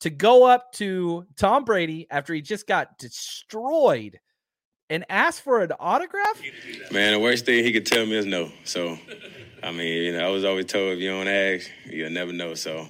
to 0.00 0.10
go 0.10 0.44
up 0.44 0.72
to 0.72 1.26
Tom 1.36 1.64
Brady 1.64 2.06
after 2.10 2.32
he 2.32 2.40
just 2.40 2.66
got 2.66 2.98
destroyed 2.98 4.18
and 4.90 5.04
ask 5.08 5.42
for 5.42 5.62
an 5.62 5.72
autograph? 5.78 6.42
Man, 6.90 7.12
the 7.12 7.20
worst 7.20 7.46
thing 7.46 7.64
he 7.64 7.72
could 7.72 7.86
tell 7.86 8.04
me 8.04 8.16
is 8.16 8.26
no. 8.26 8.50
So, 8.64 8.98
I 9.62 9.70
mean, 9.70 10.02
you 10.02 10.12
know, 10.12 10.26
I 10.26 10.30
was 10.30 10.44
always 10.44 10.66
told 10.66 10.94
if 10.94 10.98
you 10.98 11.10
don't 11.10 11.28
ask, 11.28 11.70
you'll 11.86 12.10
never 12.10 12.32
know. 12.32 12.54
So, 12.54 12.88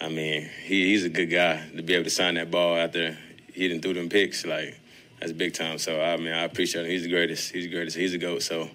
I 0.00 0.08
mean, 0.08 0.50
he, 0.64 0.88
he's 0.88 1.04
a 1.04 1.08
good 1.08 1.26
guy 1.26 1.62
to 1.76 1.82
be 1.82 1.94
able 1.94 2.04
to 2.04 2.10
sign 2.10 2.34
that 2.34 2.50
ball 2.50 2.76
after 2.76 3.16
he 3.52 3.68
didn't 3.68 3.82
threw 3.82 3.94
them 3.94 4.08
picks. 4.08 4.44
Like, 4.44 4.78
that's 5.20 5.32
big 5.32 5.54
time. 5.54 5.78
So, 5.78 6.02
I 6.02 6.16
mean, 6.16 6.32
I 6.32 6.42
appreciate 6.42 6.84
him. 6.84 6.90
He's 6.90 7.04
the 7.04 7.10
greatest. 7.10 7.52
He's 7.52 7.64
the 7.64 7.70
greatest. 7.70 7.96
He's 7.96 8.12
a 8.12 8.18
GOAT. 8.18 8.42
So, 8.42 8.68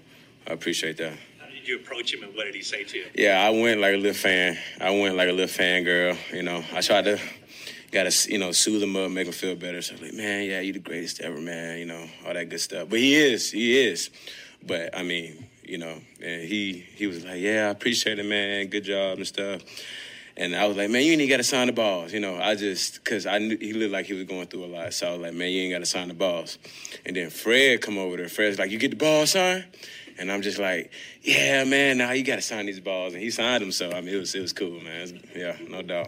I 0.47 0.53
appreciate 0.53 0.97
that. 0.97 1.13
How 1.39 1.47
did 1.47 1.67
you 1.67 1.75
approach 1.75 2.13
him 2.13 2.23
and 2.23 2.33
what 2.35 2.45
did 2.45 2.55
he 2.55 2.63
say 2.63 2.83
to 2.85 2.97
you? 2.97 3.05
Yeah, 3.13 3.45
I 3.45 3.49
went 3.49 3.81
like 3.81 3.93
a 3.93 3.97
little 3.97 4.13
fan. 4.13 4.57
I 4.79 4.89
went 4.91 5.15
like 5.15 5.27
a 5.27 5.33
little 5.33 5.47
fan 5.47 5.83
girl. 5.83 6.15
You 6.33 6.41
know, 6.41 6.63
I 6.73 6.81
tried 6.81 7.03
to 7.03 7.19
got 7.91 8.11
to 8.11 8.31
you 8.31 8.39
know 8.39 8.51
soothe 8.51 8.83
him 8.83 8.95
up, 8.95 9.11
make 9.11 9.27
him 9.27 9.33
feel 9.33 9.55
better. 9.55 9.81
So 9.81 9.95
like, 10.01 10.13
man, 10.13 10.49
yeah, 10.49 10.61
you 10.61 10.73
the 10.73 10.79
greatest 10.79 11.21
ever, 11.21 11.39
man. 11.39 11.77
You 11.79 11.85
know 11.85 12.05
all 12.25 12.33
that 12.33 12.49
good 12.49 12.61
stuff. 12.61 12.89
But 12.89 12.99
he 12.99 13.15
is, 13.15 13.51
he 13.51 13.79
is. 13.79 14.09
But 14.65 14.95
I 14.97 15.03
mean, 15.03 15.47
you 15.63 15.77
know, 15.77 15.95
and 16.21 16.43
he 16.43 16.85
he 16.95 17.07
was 17.07 17.23
like, 17.23 17.39
yeah, 17.39 17.67
I 17.67 17.69
appreciate 17.69 18.19
it, 18.19 18.25
man. 18.25 18.67
Good 18.67 18.83
job 18.83 19.17
and 19.17 19.27
stuff. 19.27 19.61
And 20.37 20.55
I 20.55 20.65
was 20.65 20.77
like, 20.77 20.89
man, 20.89 21.03
you 21.03 21.13
ain't 21.13 21.29
got 21.29 21.37
to 21.37 21.43
sign 21.43 21.67
the 21.67 21.73
balls. 21.73 22.13
You 22.13 22.19
know, 22.19 22.37
I 22.37 22.55
just, 22.55 23.03
because 23.03 23.25
I 23.25 23.37
knew 23.37 23.57
he 23.57 23.73
looked 23.73 23.91
like 23.91 24.05
he 24.05 24.13
was 24.13 24.23
going 24.23 24.47
through 24.47 24.65
a 24.65 24.67
lot. 24.67 24.93
So 24.93 25.09
I 25.09 25.11
was 25.11 25.21
like, 25.21 25.33
man, 25.33 25.51
you 25.51 25.61
ain't 25.63 25.73
got 25.73 25.79
to 25.79 25.85
sign 25.85 26.07
the 26.07 26.13
balls. 26.13 26.57
And 27.05 27.15
then 27.15 27.29
Fred 27.29 27.81
come 27.81 27.97
over 27.97 28.15
there. 28.17 28.29
Fred's 28.29 28.57
like, 28.57 28.71
you 28.71 28.79
get 28.79 28.91
the 28.91 28.97
ball, 28.97 29.25
son? 29.27 29.65
And 30.17 30.31
I'm 30.31 30.41
just 30.41 30.57
like, 30.57 30.91
yeah, 31.21 31.63
man, 31.65 31.97
now 31.97 32.11
you 32.11 32.23
got 32.23 32.37
to 32.37 32.41
sign 32.41 32.65
these 32.65 32.79
balls. 32.79 33.13
And 33.13 33.21
he 33.21 33.29
signed 33.29 33.61
them. 33.61 33.71
So, 33.71 33.91
I 33.91 34.01
mean, 34.01 34.15
it 34.15 34.19
was, 34.19 34.33
it 34.33 34.41
was 34.41 34.53
cool, 34.53 34.79
man. 34.79 35.01
Was, 35.01 35.13
yeah, 35.35 35.57
no 35.67 35.81
doubt. 35.81 36.07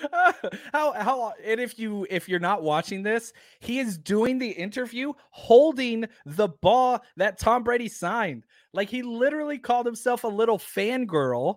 how 0.72 0.92
how 0.92 1.32
and 1.44 1.60
if 1.60 1.78
you 1.78 2.06
if 2.10 2.28
you're 2.28 2.40
not 2.40 2.62
watching 2.62 3.02
this, 3.02 3.32
he 3.60 3.78
is 3.78 3.98
doing 3.98 4.38
the 4.38 4.50
interview 4.50 5.12
holding 5.30 6.06
the 6.26 6.48
ball 6.48 7.00
that 7.16 7.38
Tom 7.38 7.62
Brady 7.62 7.88
signed. 7.88 8.44
Like 8.72 8.88
he 8.88 9.02
literally 9.02 9.58
called 9.58 9.86
himself 9.86 10.24
a 10.24 10.28
little 10.28 10.58
fangirl. 10.58 11.56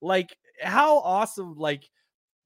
Like 0.00 0.36
how 0.62 0.98
awesome 0.98 1.54
like 1.56 1.88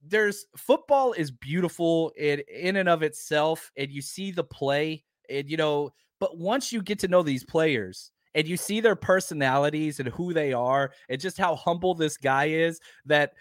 there's 0.07 0.47
football 0.57 1.13
is 1.13 1.31
beautiful 1.31 2.13
in 2.17 2.41
in 2.53 2.77
and 2.77 2.89
of 2.89 3.03
itself 3.03 3.71
and 3.77 3.91
you 3.91 4.03
see 4.03 4.31
the 4.31 4.45
play 4.45 5.03
and 5.31 5.49
you 5.49 5.57
know 5.57 5.91
but 6.21 6.37
once 6.37 6.73
you 6.73 6.83
get 6.83 6.99
to 6.99 7.09
know 7.09 7.23
these 7.23 7.45
players 7.45 8.11
and 8.35 8.47
you 8.47 8.57
see 8.57 8.81
their 8.81 8.97
personalities 8.97 10.01
and 10.01 10.09
who 10.11 10.33
they 10.33 10.53
are 10.53 10.93
and 11.09 11.21
just 11.21 11.39
how 11.39 11.55
humble 11.55 11.95
this 11.95 12.17
guy 12.17 12.47
is 12.47 12.81
that 13.07 13.33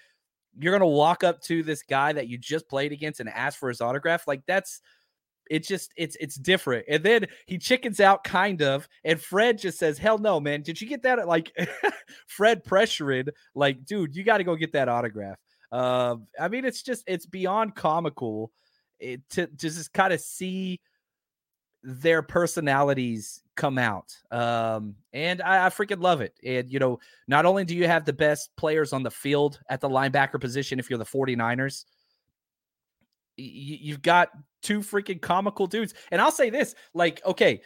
you're 0.60 0.72
to 0.82 0.86
walk 0.86 1.24
up 1.24 1.42
to 1.42 1.64
this 1.64 1.84
guy 1.84 2.14
that 2.14 2.28
you 2.28 2.38
just 2.38 2.68
played 2.70 2.92
against 2.92 3.20
and 3.20 3.30
ask 3.30 3.58
for 3.60 3.70
his 3.70 3.82
autograph 3.82 4.28
like 4.28 4.42
that's 4.46 4.82
it's 5.50 5.68
just 5.68 5.92
it's 5.98 6.16
it's 6.20 6.36
different. 6.36 6.86
And 6.88 7.04
then 7.04 7.28
he 7.48 7.58
chickens 7.58 8.00
out 8.00 8.24
kind 8.24 8.62
of 8.62 8.88
and 9.04 9.22
fred 9.22 9.58
just 9.58 9.78
says 9.78 9.98
hell 9.98 10.18
no 10.18 10.40
man 10.40 10.62
did 10.62 10.80
you 10.80 10.88
get 10.88 11.04
that 11.04 11.28
like 11.28 11.52
fred 12.28 12.64
pressuring 12.64 13.30
like 13.54 13.84
dude 13.86 14.16
you 14.16 14.24
got 14.24 14.38
to 14.38 14.44
go 14.44 14.56
get 14.56 14.74
that 14.74 14.90
autograph. 14.90 15.38
Um 15.72 16.28
i 16.40 16.48
mean 16.48 16.66
it's 16.66 16.84
just 16.84 17.04
it's 17.08 17.26
beyond 17.26 17.76
comical 17.76 18.52
it, 19.00 19.28
to, 19.32 19.48
to 19.48 19.56
just 19.58 19.92
kind 19.92 20.14
of 20.14 20.22
see 20.22 20.80
their 21.84 22.22
personalities 22.22 23.42
come 23.56 23.78
out. 23.78 24.16
Um, 24.32 24.96
and 25.12 25.42
I, 25.42 25.66
I, 25.68 25.70
freaking 25.70 26.02
love 26.02 26.22
it. 26.22 26.34
And, 26.44 26.72
you 26.72 26.80
know, 26.80 27.00
not 27.28 27.46
only 27.46 27.66
do 27.66 27.76
you 27.76 27.88
have 27.88 28.06
the 28.06 28.14
best 28.14 28.56
players 28.56 28.94
on 28.94 29.04
the 29.04 29.12
field 29.12 29.60
at 29.70 29.82
the 29.82 29.90
linebacker 29.90 30.40
position 30.40 30.80
if 30.80 30.90
you're 30.90 30.98
the 30.98 31.06
49ers, 31.06 31.86
y- 33.38 33.44
you've 33.46 34.02
got 34.02 34.30
two 34.62 34.80
freaking 34.80 35.22
comical 35.22 35.68
dudes. 35.68 35.94
And 36.12 36.22
I'll 36.22 36.32
say 36.32 36.50
this 36.50 36.74
like, 36.94 37.22
okay, 37.26 37.62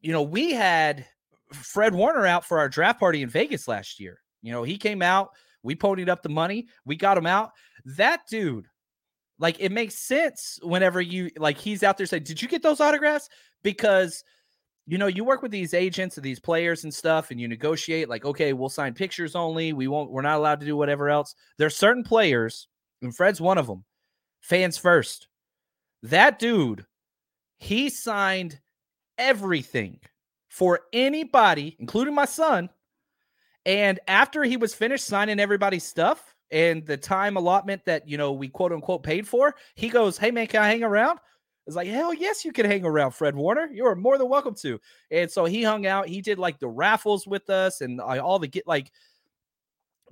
you 0.00 0.12
know, 0.12 0.22
we 0.22 0.52
had 0.52 1.06
Fred 1.52 1.94
Warner 1.94 2.26
out 2.26 2.44
for 2.44 2.58
our 2.58 2.68
draft 2.68 2.98
party 2.98 3.22
in 3.22 3.28
Vegas 3.28 3.68
last 3.68 4.00
year. 4.00 4.20
You 4.42 4.52
know, 4.52 4.62
he 4.62 4.78
came 4.78 5.02
out, 5.02 5.30
we 5.62 5.76
ponied 5.76 6.08
up 6.08 6.22
the 6.22 6.28
money, 6.28 6.68
we 6.84 6.96
got 6.96 7.18
him 7.18 7.26
out. 7.26 7.52
That 7.84 8.22
dude, 8.28 8.66
like, 9.38 9.56
it 9.60 9.72
makes 9.72 9.94
sense 9.94 10.58
whenever 10.62 11.00
you 11.00 11.30
like 11.36 11.58
he's 11.58 11.82
out 11.82 11.96
there 11.96 12.06
saying, 12.06 12.24
Did 12.24 12.40
you 12.40 12.48
get 12.48 12.62
those 12.62 12.80
autographs? 12.80 13.28
Because 13.62 14.24
you 14.86 14.98
know 14.98 15.06
you 15.06 15.24
work 15.24 15.42
with 15.42 15.50
these 15.50 15.74
agents 15.74 16.16
and 16.16 16.24
these 16.24 16.40
players 16.40 16.84
and 16.84 16.92
stuff 16.92 17.30
and 17.30 17.40
you 17.40 17.46
negotiate 17.48 18.08
like 18.08 18.24
okay 18.24 18.52
we'll 18.52 18.68
sign 18.68 18.94
pictures 18.94 19.36
only. 19.36 19.72
We 19.72 19.88
won't 19.88 20.10
we're 20.10 20.22
not 20.22 20.38
allowed 20.38 20.60
to 20.60 20.66
do 20.66 20.76
whatever 20.76 21.08
else. 21.08 21.34
There's 21.58 21.76
certain 21.76 22.04
players 22.04 22.68
and 23.02 23.14
fred's 23.14 23.40
one 23.40 23.58
of 23.58 23.66
them 23.66 23.84
fans 24.40 24.78
first. 24.78 25.28
That 26.02 26.38
dude 26.38 26.86
he 27.58 27.90
signed 27.90 28.58
everything 29.18 30.00
for 30.48 30.80
anybody 30.92 31.76
including 31.78 32.14
my 32.14 32.24
son 32.24 32.70
and 33.66 34.00
after 34.08 34.42
he 34.42 34.56
was 34.56 34.74
finished 34.74 35.04
signing 35.04 35.38
everybody's 35.38 35.84
stuff 35.84 36.34
and 36.50 36.84
the 36.86 36.96
time 36.96 37.36
allotment 37.36 37.84
that 37.84 38.08
you 38.08 38.16
know 38.16 38.32
we 38.32 38.48
quote 38.48 38.72
unquote 38.72 39.02
paid 39.02 39.28
for 39.28 39.54
he 39.74 39.88
goes 39.88 40.18
hey 40.18 40.30
man 40.30 40.46
can 40.46 40.62
i 40.62 40.68
hang 40.68 40.82
around 40.82 41.18
it's 41.70 41.76
like, 41.76 41.88
hell 41.88 42.12
yes, 42.12 42.44
you 42.44 42.52
can 42.52 42.66
hang 42.66 42.84
around 42.84 43.12
Fred 43.12 43.34
Warner. 43.34 43.68
You 43.72 43.86
are 43.86 43.94
more 43.94 44.18
than 44.18 44.28
welcome 44.28 44.54
to. 44.56 44.80
And 45.10 45.30
so 45.30 45.44
he 45.44 45.62
hung 45.62 45.86
out. 45.86 46.08
He 46.08 46.20
did 46.20 46.38
like 46.38 46.58
the 46.58 46.68
raffles 46.68 47.26
with 47.26 47.48
us 47.48 47.80
and 47.80 48.00
uh, 48.00 48.20
all 48.22 48.38
the 48.38 48.48
get 48.48 48.66
like, 48.66 48.90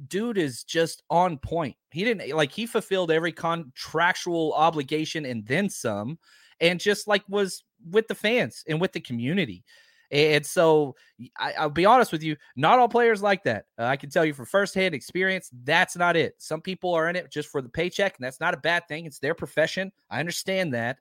dude 0.06 0.38
is 0.38 0.62
just 0.64 1.02
on 1.10 1.38
point. 1.38 1.76
He 1.90 2.04
didn't 2.04 2.34
like 2.34 2.52
he 2.52 2.66
fulfilled 2.66 3.10
every 3.10 3.32
contractual 3.32 4.52
obligation 4.54 5.26
and 5.26 5.44
then 5.46 5.68
some, 5.68 6.18
and 6.60 6.78
just 6.78 7.08
like 7.08 7.24
was 7.28 7.64
with 7.90 8.06
the 8.08 8.14
fans 8.14 8.62
and 8.68 8.80
with 8.80 8.92
the 8.92 9.00
community. 9.00 9.64
And 10.10 10.44
so 10.46 10.94
I, 11.38 11.64
will 11.64 11.70
be 11.70 11.84
honest 11.84 12.12
with 12.12 12.22
you, 12.22 12.36
not 12.56 12.78
all 12.78 12.88
players 12.88 13.22
like 13.22 13.42
that. 13.44 13.66
Uh, 13.78 13.84
I 13.84 13.96
can 13.96 14.08
tell 14.08 14.24
you 14.24 14.32
from 14.32 14.46
firsthand 14.46 14.94
experience, 14.94 15.50
that's 15.64 15.96
not 15.96 16.16
it. 16.16 16.34
Some 16.38 16.62
people 16.62 16.94
are 16.94 17.10
in 17.10 17.16
it 17.16 17.30
just 17.30 17.50
for 17.50 17.60
the 17.60 17.68
paycheck, 17.68 18.16
and 18.16 18.24
that's 18.24 18.40
not 18.40 18.54
a 18.54 18.58
bad 18.58 18.88
thing. 18.88 19.04
It's 19.04 19.18
their 19.18 19.34
profession. 19.34 19.92
I 20.08 20.20
understand 20.20 20.72
that. 20.74 20.98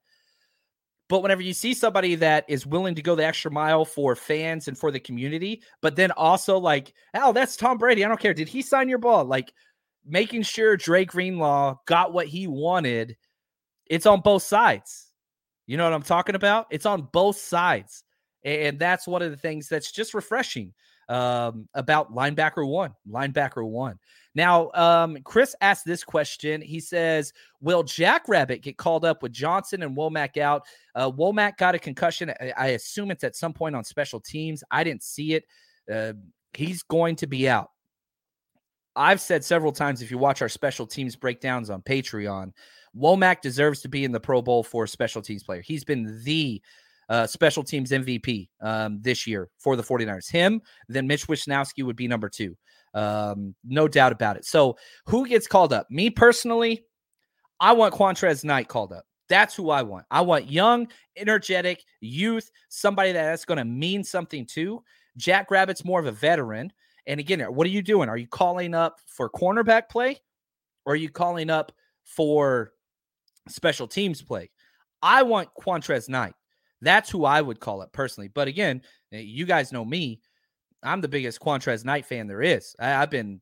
But 1.10 1.22
whenever 1.22 1.42
you 1.42 1.54
see 1.54 1.74
somebody 1.74 2.16
that 2.16 2.46
is 2.50 2.66
willing 2.66 2.96
to 2.96 3.02
go 3.02 3.16
the 3.16 3.26
extra 3.26 3.50
mile 3.50 3.86
for 3.86 4.16
fans 4.16 4.68
and 4.68 4.78
for 4.78 4.92
the 4.92 5.00
community, 5.00 5.62
but 5.82 5.96
then 5.96 6.12
also 6.12 6.58
like, 6.58 6.94
oh, 7.14 7.32
that's 7.32 7.56
Tom 7.56 7.78
Brady. 7.78 8.04
I 8.04 8.08
don't 8.08 8.20
care. 8.20 8.34
Did 8.34 8.50
he 8.50 8.62
sign 8.62 8.90
your 8.90 8.98
ball? 8.98 9.24
Like 9.24 9.54
making 10.06 10.44
sure 10.44 10.76
Dre 10.76 11.06
Greenlaw 11.06 11.78
got 11.86 12.14
what 12.14 12.28
he 12.28 12.48
wanted. 12.48 13.16
It's 13.86 14.06
on 14.06 14.22
both 14.22 14.44
sides. 14.44 15.08
You 15.66 15.78
know 15.78 15.86
what 15.86 15.94
I'm 15.94 16.04
talking 16.04 16.36
about? 16.36 16.68
It's 16.72 16.86
on 16.86 17.08
both 17.12 17.38
sides. 17.38 18.04
And 18.44 18.80
that's 18.80 19.08
one 19.08 19.22
of 19.22 19.32
the 19.32 19.38
things 19.38 19.68
that's 19.68 19.92
just 19.92 20.14
refreshing 20.14 20.74
um, 21.10 21.68
about 21.74 22.14
linebacker 22.14 22.68
one. 22.68 22.94
Linebacker 23.10 23.68
one. 23.68 24.00
Now, 24.36 24.70
um, 24.74 25.18
Chris 25.24 25.56
asked 25.62 25.86
this 25.86 26.04
question. 26.04 26.62
He 26.62 26.80
says, 26.80 27.34
Will 27.62 27.84
Jackrabbit 27.84 28.62
get 28.62 28.78
called 28.78 29.06
up 29.06 29.24
with 29.24 29.32
Johnson 29.32 29.84
and 29.84 29.98
Womack 29.98 30.38
out? 30.38 30.64
Uh, 30.94 31.10
Womack 31.10 31.58
got 31.58 31.76
a 31.76 31.80
concussion. 31.80 32.32
I, 32.40 32.54
I, 32.56 32.68
assume 32.68 33.10
it's 33.10 33.24
at 33.24 33.36
some 33.36 33.54
point 33.54 33.76
on 33.76 33.84
special 33.84 34.20
teams. 34.20 34.64
I 34.70 34.84
didn't 34.84 35.04
see 35.04 35.34
it. 35.34 35.46
Uh, 35.92 36.14
he's 36.54 36.84
going 36.84 37.16
to 37.18 37.28
be 37.28 37.50
out. 37.50 37.72
I've 38.96 39.22
said 39.22 39.44
several 39.46 39.72
times 39.72 40.02
if 40.02 40.12
you 40.12 40.18
watch 40.18 40.42
our 40.42 40.50
special 40.50 40.88
teams 40.88 41.16
breakdowns 41.16 41.70
on 41.70 41.82
Patreon, 41.82 42.52
Womack 42.96 43.42
deserves 43.42 43.82
to 43.82 43.90
be 43.90 44.04
in 44.04 44.12
the 44.12 44.20
Pro 44.20 44.42
Bowl 44.42 44.64
for 44.64 44.84
a 44.84 44.88
special 44.88 45.22
teams 45.22 45.44
player. 45.44 45.62
He's 45.62 45.84
been 45.84 46.22
the 46.24 46.62
uh, 47.10 47.26
special 47.28 47.64
teams 47.64 47.92
MVP 47.92 48.50
um, 48.62 49.00
this 49.02 49.26
year 49.26 49.50
for 49.58 49.76
the 49.76 49.84
49ers. 49.84 50.30
Him, 50.30 50.62
then 50.88 51.08
Mitch 51.08 51.28
Wishnowsky 51.28 51.84
would 51.84 51.96
be 51.96 52.08
number 52.08 52.30
two. 52.30 52.56
Um, 52.94 53.56
no 53.64 53.88
doubt 53.88 54.12
about 54.12 54.38
it. 54.38 54.46
So 54.46 54.78
who 55.06 55.28
gets 55.28 55.48
called 55.48 55.74
up? 55.74 55.88
Me 55.90 56.10
personally, 56.10 56.86
I 57.60 57.74
want 57.74 57.94
Qwuantrezz 57.94 58.44
Knight 58.44 58.68
called 58.68 58.94
up. 58.94 59.04
That's 59.30 59.56
who 59.56 59.70
I 59.70 59.84
want. 59.84 60.06
I 60.10 60.22
want 60.22 60.50
young, 60.50 60.88
energetic 61.18 61.84
youth, 62.00 62.50
somebody 62.70 63.12
that's 63.12 63.46
going 63.46 63.58
to 63.58 63.66
mean 63.66 64.04
something 64.04 64.46
to. 64.48 64.84
Jack 65.18 65.52
Rabbit's 65.52 65.84
more 65.84 66.00
of 66.00 66.06
a 66.06 66.12
veteran. 66.12 66.72
And 67.08 67.20
again, 67.20 67.42
what 67.42 67.66
are 67.68 67.72
you 67.72 67.82
doing? 67.82 68.10
Are 68.10 68.18
you 68.18 68.28
calling 68.28 68.74
up 68.74 69.00
for 69.06 69.30
cornerback 69.30 69.90
play 69.90 70.18
or 70.86 70.94
are 70.94 70.98
you 70.98 71.10
calling 71.10 71.50
up 71.50 71.72
for 72.04 72.72
special 73.50 73.88
teams 73.88 74.22
play? 74.22 74.50
I 75.02 75.24
want 75.24 75.50
Qwuantrezz 75.60 76.10
Knight. 76.10 76.34
That's 76.82 77.10
who 77.10 77.26
I 77.26 77.42
would 77.42 77.60
call 77.60 77.82
it 77.82 77.92
personally. 77.92 78.28
But 78.28 78.48
again, 78.48 78.82
eh, 79.12 79.20
you 79.20 79.46
guys 79.46 79.72
know 79.72 79.86
me. 79.86 80.22
I'm 80.84 81.02
the 81.02 81.08
biggest 81.08 81.40
Qwuantrezz 81.40 81.86
Knight 81.86 82.06
fan 82.06 82.28
there 82.28 82.42
is. 82.42 82.76
I, 82.80 82.90
have 82.90 83.10
been 83.10 83.42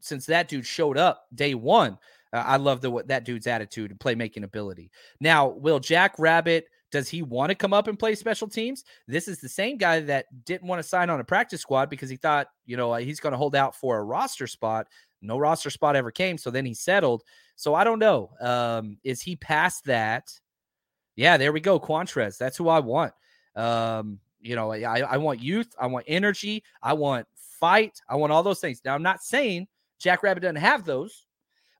since 0.00 0.26
that 0.26 0.48
dude 0.48 0.66
showed 0.66 0.98
up 0.98 1.26
day 1.34 1.54
one. 1.54 1.98
Uh, 2.32 2.44
I 2.46 2.56
love 2.56 2.80
the 2.80 2.90
what 2.90 3.08
that 3.08 3.24
dude's 3.24 3.46
attitude 3.46 3.90
and 3.90 3.98
playmaking 3.98 4.44
ability. 4.44 4.90
Now, 5.20 5.48
will 5.48 5.80
Jack 5.80 6.14
Rabbit? 6.18 6.66
Does 6.90 7.08
he 7.08 7.20
want 7.20 7.50
to 7.50 7.54
come 7.54 7.74
up 7.74 7.86
and 7.86 7.98
play 7.98 8.14
special 8.14 8.48
teams? 8.48 8.84
This 9.06 9.28
is 9.28 9.40
the 9.40 9.48
same 9.48 9.76
guy 9.76 10.00
that 10.00 10.26
didn't 10.46 10.66
want 10.66 10.82
to 10.82 10.88
sign 10.88 11.10
on 11.10 11.20
a 11.20 11.24
practice 11.24 11.60
squad 11.60 11.90
because 11.90 12.08
he 12.08 12.16
thought, 12.16 12.48
you 12.64 12.78
know, 12.78 12.94
he's 12.94 13.20
going 13.20 13.32
to 13.32 13.36
hold 13.38 13.54
out 13.54 13.76
for 13.76 13.98
a 13.98 14.04
roster 14.04 14.46
spot. 14.46 14.86
No 15.20 15.36
roster 15.36 15.68
spot 15.68 15.96
ever 15.96 16.10
came, 16.10 16.38
so 16.38 16.50
then 16.50 16.64
he 16.64 16.72
settled. 16.72 17.24
So 17.56 17.74
I 17.74 17.84
don't 17.84 17.98
know. 17.98 18.30
Um, 18.40 18.96
is 19.04 19.20
he 19.20 19.36
past 19.36 19.84
that? 19.84 20.30
Yeah, 21.18 21.36
there 21.36 21.52
we 21.52 21.58
go. 21.58 21.80
Qwuantrezz. 21.80 22.38
That's 22.38 22.56
who 22.56 22.68
I 22.68 22.78
want. 22.78 23.12
Um, 23.56 24.20
you 24.40 24.54
know, 24.54 24.72
I, 24.72 25.00
I 25.00 25.16
want 25.16 25.42
youth, 25.42 25.66
I 25.76 25.88
want 25.88 26.04
energy, 26.06 26.62
I 26.80 26.92
want 26.92 27.26
fight, 27.34 28.00
I 28.08 28.14
want 28.14 28.30
all 28.30 28.44
those 28.44 28.60
things. 28.60 28.80
Now, 28.84 28.94
I'm 28.94 29.02
not 29.02 29.20
saying 29.20 29.66
Jackrabbit 29.98 30.44
doesn't 30.44 30.54
have 30.54 30.84
those, 30.84 31.26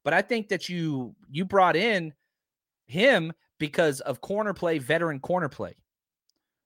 but 0.03 0.12
I 0.12 0.22
think 0.22 0.48
that 0.48 0.68
you 0.68 1.14
you 1.31 1.44
brought 1.44 1.77
in 1.77 2.12
him 2.87 3.33
because 3.61 4.01
of 4.01 4.20
corner 4.20 4.53
play, 4.53 4.79
veteran 4.79 5.20
corner 5.20 5.48
play. 5.48 5.77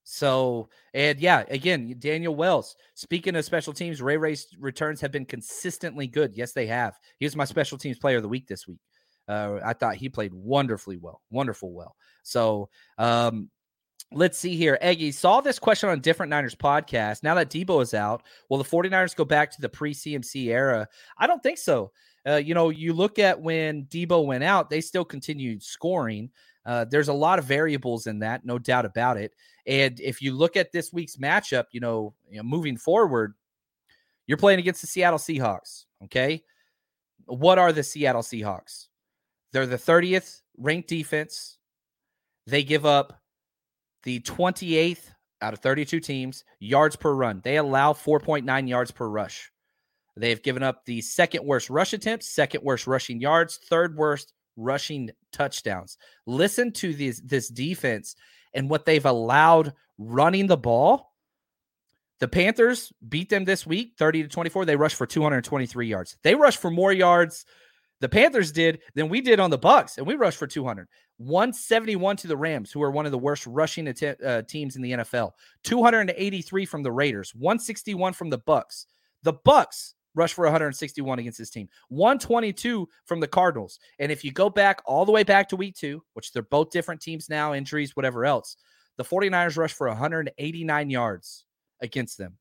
So, 0.05 0.71
and 0.95 1.21
yeah, 1.21 1.45
again, 1.51 1.95
Daniel 1.99 2.35
Wells. 2.35 2.75
Speaking 2.95 3.37
of 3.37 3.45
special 3.45 3.75
teams, 3.75 4.01
Ray 4.01 4.17
Ray's 4.17 4.47
returns 4.59 4.99
have 5.03 5.13
been 5.13 5.27
consistently 5.27 6.07
good. 6.07 6.35
Yes, 6.35 6.53
they 6.53 6.69
have. 6.69 6.95
He 7.19 7.27
was 7.27 7.37
my 7.37 7.45
special 7.45 7.77
teams 7.77 7.99
player 7.99 8.17
of 8.17 8.23
the 8.23 8.31
week 8.31 8.49
this 8.49 8.67
week. 8.67 8.81
Uh, 9.29 9.61
I 9.65 9.73
thought 9.73 9.97
he 9.97 10.09
played 10.09 10.35
wonderfully 10.35 10.97
well, 10.97 11.23
wonderful 11.31 11.73
well. 11.73 11.97
So, 12.23 12.69
um, 12.99 13.51
Let's 14.15 14.37
see 14.39 14.57
here. 14.57 14.77
Eggy 14.83 15.11
saw 15.11 15.41
this 15.41 15.59
question 15.59 15.89
on 15.89 16.01
different 16.01 16.31
Niners 16.31 16.55
podcast. 16.55 17.23
Now 17.23 17.35
that 17.37 17.51
Deebo 17.51 17.83
is 17.83 17.95
out, 17.95 18.23
will 18.49 18.59
the 18.59 18.65
49ers 18.65 19.17
go 19.17 19.25
back 19.25 19.51
to 19.53 19.61
the 19.61 19.69
pre 19.69 19.95
CMC 19.95 20.49
era? 20.49 20.87
I 21.17 21.27
don't 21.27 21.43
think 21.43 21.57
so. 21.57 21.93
Uh, 22.27 22.37
you 22.37 22.55
know, 22.55 22.69
you 22.69 22.93
look 22.93 23.19
at 23.19 23.41
when 23.41 23.85
Deebo 23.87 24.25
went 24.27 24.45
out, 24.45 24.69
they 24.69 24.81
still 24.81 25.05
continued 25.05 25.63
scoring. 25.63 26.31
Uh, 26.65 26.85
there's 26.85 27.09
a 27.09 27.13
lot 27.13 27.39
of 27.39 27.45
variables 27.47 28.07
in 28.07 28.21
that, 28.21 28.45
no 28.45 28.59
doubt 28.59 28.85
about 28.85 29.17
it. 29.17 29.33
And 29.67 29.99
if 29.99 30.23
you 30.23 30.33
look 30.35 30.57
at 30.57 30.73
this 30.73 30.93
week's 30.93 31.17
matchup, 31.17 31.65
you 31.73 31.81
know, 31.81 32.15
you 32.31 32.37
know 32.37 32.43
moving 32.43 32.77
forward, 32.77 33.35
you're 34.27 34.39
playing 34.39 34.61
against 34.61 34.83
the 34.83 34.87
Seattle 34.87 35.19
Seahawks. 35.19 35.87
Okay. 36.05 36.45
What 37.25 37.59
are 37.59 37.73
the 37.73 37.83
Seattle 37.83 38.23
Seahawks? 38.23 38.89
They're 39.53 39.67
the 39.67 39.77
30th 39.77 40.41
ranked 40.57 40.89
defense. 40.89 41.59
They 42.47 42.63
give 42.63 42.87
up 42.87 43.21
the 44.03 44.21
28th 44.21 45.11
out 45.41 45.53
of 45.53 45.61
32 45.61 46.01
teams 46.01 46.45
yards 46.59 46.97
per 46.97 47.13
run. 47.13 47.41
They 47.45 47.57
allow 47.57 47.93
4.9 47.93 48.69
yards 48.69 48.91
per 48.91 49.07
rush. 49.09 49.51
They 50.17 50.31
have 50.31 50.43
given 50.43 50.63
up 50.63 50.85
the 50.85 51.01
second 51.01 51.45
worst 51.45 51.71
rush 51.71 51.93
attempts, 51.93 52.29
second 52.29 52.63
worst 52.63 52.87
rushing 52.87 53.21
yards, 53.21 53.59
third 53.69 53.97
worst 53.97 54.33
rushing 54.57 55.11
touchdowns. 55.33 55.97
Listen 56.27 56.71
to 56.73 56.93
this 56.93 57.21
this 57.25 57.49
defense 57.49 58.15
and 58.55 58.69
what 58.69 58.85
they've 58.85 59.07
allowed 59.07 59.73
running 59.99 60.47
the 60.47 60.57
ball. 60.57 61.13
The 62.21 62.29
Panthers 62.29 62.93
beat 63.09 63.31
them 63.31 63.45
this 63.45 63.67
week 63.67 63.95
30 63.99 64.25
to 64.25 64.29
24. 64.29 64.65
They 64.65 64.77
rushed 64.77 64.97
for 64.97 65.07
223 65.07 65.89
yards. 65.89 66.17
They 66.23 66.35
rushed 66.35 66.61
for 66.61 66.71
more 66.71 66.93
yards 66.93 67.45
the 68.03 68.09
Panthers 68.09 68.51
did 68.51 68.81
than 68.97 69.09
we 69.09 69.21
did 69.21 69.39
on 69.39 69.51
the 69.51 69.57
Bucks, 69.57 69.97
and 69.97 70.05
we 70.05 70.17
rushed 70.17 70.37
for 70.37 70.49
200. 70.49 70.89
171 71.19 72.17
to 72.17 72.27
the 72.27 72.37
Rams, 72.37 72.73
who 72.73 72.83
are 72.83 72.91
one 72.91 73.07
of 73.07 73.13
the 73.13 73.19
worst 73.19 73.47
rushing 73.47 73.87
att- 73.87 74.21
uh, 74.21 74.43
teams 74.43 74.75
in 74.75 74.83
the 74.83 74.91
NFL. 74.91 75.31
283 75.63 76.67
from 76.67 76.83
the 76.83 76.91
Raiders. 76.91 77.33
161 77.37 78.13
from 78.13 78.29
the 78.29 78.39
Bucks. 78.39 78.87
The 79.23 79.35
Bucks 79.45 79.95
rushed 80.17 80.35
for 80.35 80.45
161 80.45 81.21
against 81.21 81.39
this 81.39 81.51
team. 81.51 81.69
122 81.91 82.89
from 83.05 83.21
the 83.21 83.29
Cardinals. 83.29 83.79
And 84.01 84.11
if 84.11 84.25
you 84.25 84.33
go 84.33 84.51
back 84.51 84.83
all 84.85 85.05
the 85.05 85.13
way 85.13 85.23
back 85.23 85.49
to 85.51 85.57
week 85.57 85.77
two, 85.77 86.03
which 86.15 86.33
they're 86.33 86.43
both 86.43 86.71
different 86.71 87.01
teams 87.01 87.29
now, 87.29 87.55
injuries, 87.55 87.95
whatever 87.95 88.25
else, 88.25 88.57
the 88.97 89.05
49ers 89.05 89.57
rushed 89.57 89.77
for 89.77 89.87
189 89.87 90.91
yards 90.91 91.45
against 91.81 92.19
them. 92.19 92.37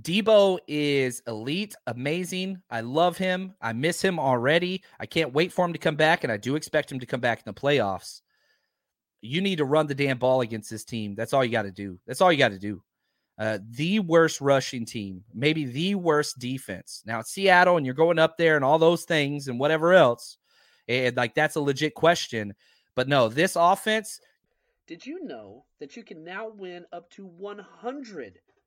Deebo 0.00 0.58
is 0.68 1.22
elite, 1.26 1.74
amazing. 1.86 2.62
I 2.70 2.82
love 2.82 3.16
him. 3.16 3.54
I 3.62 3.72
miss 3.72 4.02
him 4.02 4.18
already. 4.18 4.82
I 5.00 5.06
can't 5.06 5.32
wait 5.32 5.52
for 5.52 5.64
him 5.64 5.72
to 5.72 5.78
come 5.78 5.96
back, 5.96 6.22
and 6.22 6.32
I 6.32 6.36
do 6.36 6.54
expect 6.54 6.92
him 6.92 7.00
to 7.00 7.06
come 7.06 7.20
back 7.20 7.38
in 7.38 7.44
the 7.46 7.58
playoffs. 7.58 8.20
You 9.22 9.40
need 9.40 9.56
to 9.56 9.64
run 9.64 9.86
the 9.86 9.94
damn 9.94 10.18
ball 10.18 10.42
against 10.42 10.68
this 10.68 10.84
team. 10.84 11.14
That's 11.14 11.32
all 11.32 11.44
you 11.44 11.50
got 11.50 11.62
to 11.62 11.70
do. 11.70 11.98
That's 12.06 12.20
all 12.20 12.30
you 12.30 12.38
got 12.38 12.50
to 12.50 12.58
do. 12.58 12.82
Uh, 13.38 13.58
the 13.70 14.00
worst 14.00 14.40
rushing 14.40 14.84
team, 14.84 15.22
maybe 15.34 15.64
the 15.64 15.94
worst 15.94 16.38
defense. 16.38 17.02
Now 17.06 17.20
it's 17.20 17.32
Seattle, 17.32 17.78
and 17.78 17.86
you're 17.86 17.94
going 17.94 18.18
up 18.18 18.36
there 18.36 18.56
and 18.56 18.64
all 18.64 18.78
those 18.78 19.04
things 19.04 19.48
and 19.48 19.58
whatever 19.58 19.94
else. 19.94 20.36
And 20.88 21.16
like 21.16 21.34
that's 21.34 21.56
a 21.56 21.60
legit 21.60 21.94
question. 21.94 22.54
But 22.94 23.08
no, 23.08 23.28
this 23.28 23.56
offense. 23.56 24.20
Did 24.86 25.04
you 25.04 25.24
know 25.24 25.64
that 25.80 25.96
you 25.96 26.02
can 26.02 26.22
now 26.22 26.48
win 26.48 26.84
up 26.92 27.10
to 27.10 27.26
100 27.26 28.38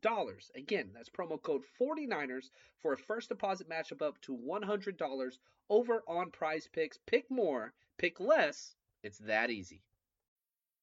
dollars. 0.00 0.50
Again, 0.54 0.90
that's 0.94 1.08
promo 1.08 1.40
code 1.40 1.62
49ers 1.80 2.50
for 2.80 2.92
a 2.92 2.98
first 2.98 3.28
deposit 3.28 3.68
matchup 3.68 4.02
up 4.02 4.20
to 4.22 4.36
$100 4.36 5.38
over 5.70 6.02
on 6.06 6.30
prize 6.30 6.68
picks. 6.72 6.98
Pick 7.06 7.30
more, 7.30 7.72
pick 7.98 8.20
less. 8.20 8.74
It's 9.02 9.18
that 9.18 9.50
easy. 9.50 9.82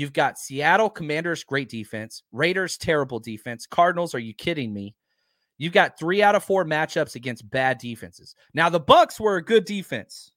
You've 0.00 0.14
got 0.14 0.38
Seattle 0.38 0.88
Commanders, 0.88 1.44
great 1.44 1.68
defense. 1.68 2.22
Raiders, 2.32 2.78
terrible 2.78 3.18
defense. 3.18 3.66
Cardinals, 3.66 4.14
are 4.14 4.18
you 4.18 4.32
kidding 4.32 4.72
me? 4.72 4.96
You've 5.58 5.74
got 5.74 5.98
three 5.98 6.22
out 6.22 6.34
of 6.34 6.42
four 6.42 6.64
matchups 6.64 7.16
against 7.16 7.50
bad 7.50 7.76
defenses. 7.76 8.34
Now, 8.54 8.70
the 8.70 8.80
Bucks 8.80 9.20
were 9.20 9.36
a 9.36 9.44
good 9.44 9.66
defense, 9.66 10.32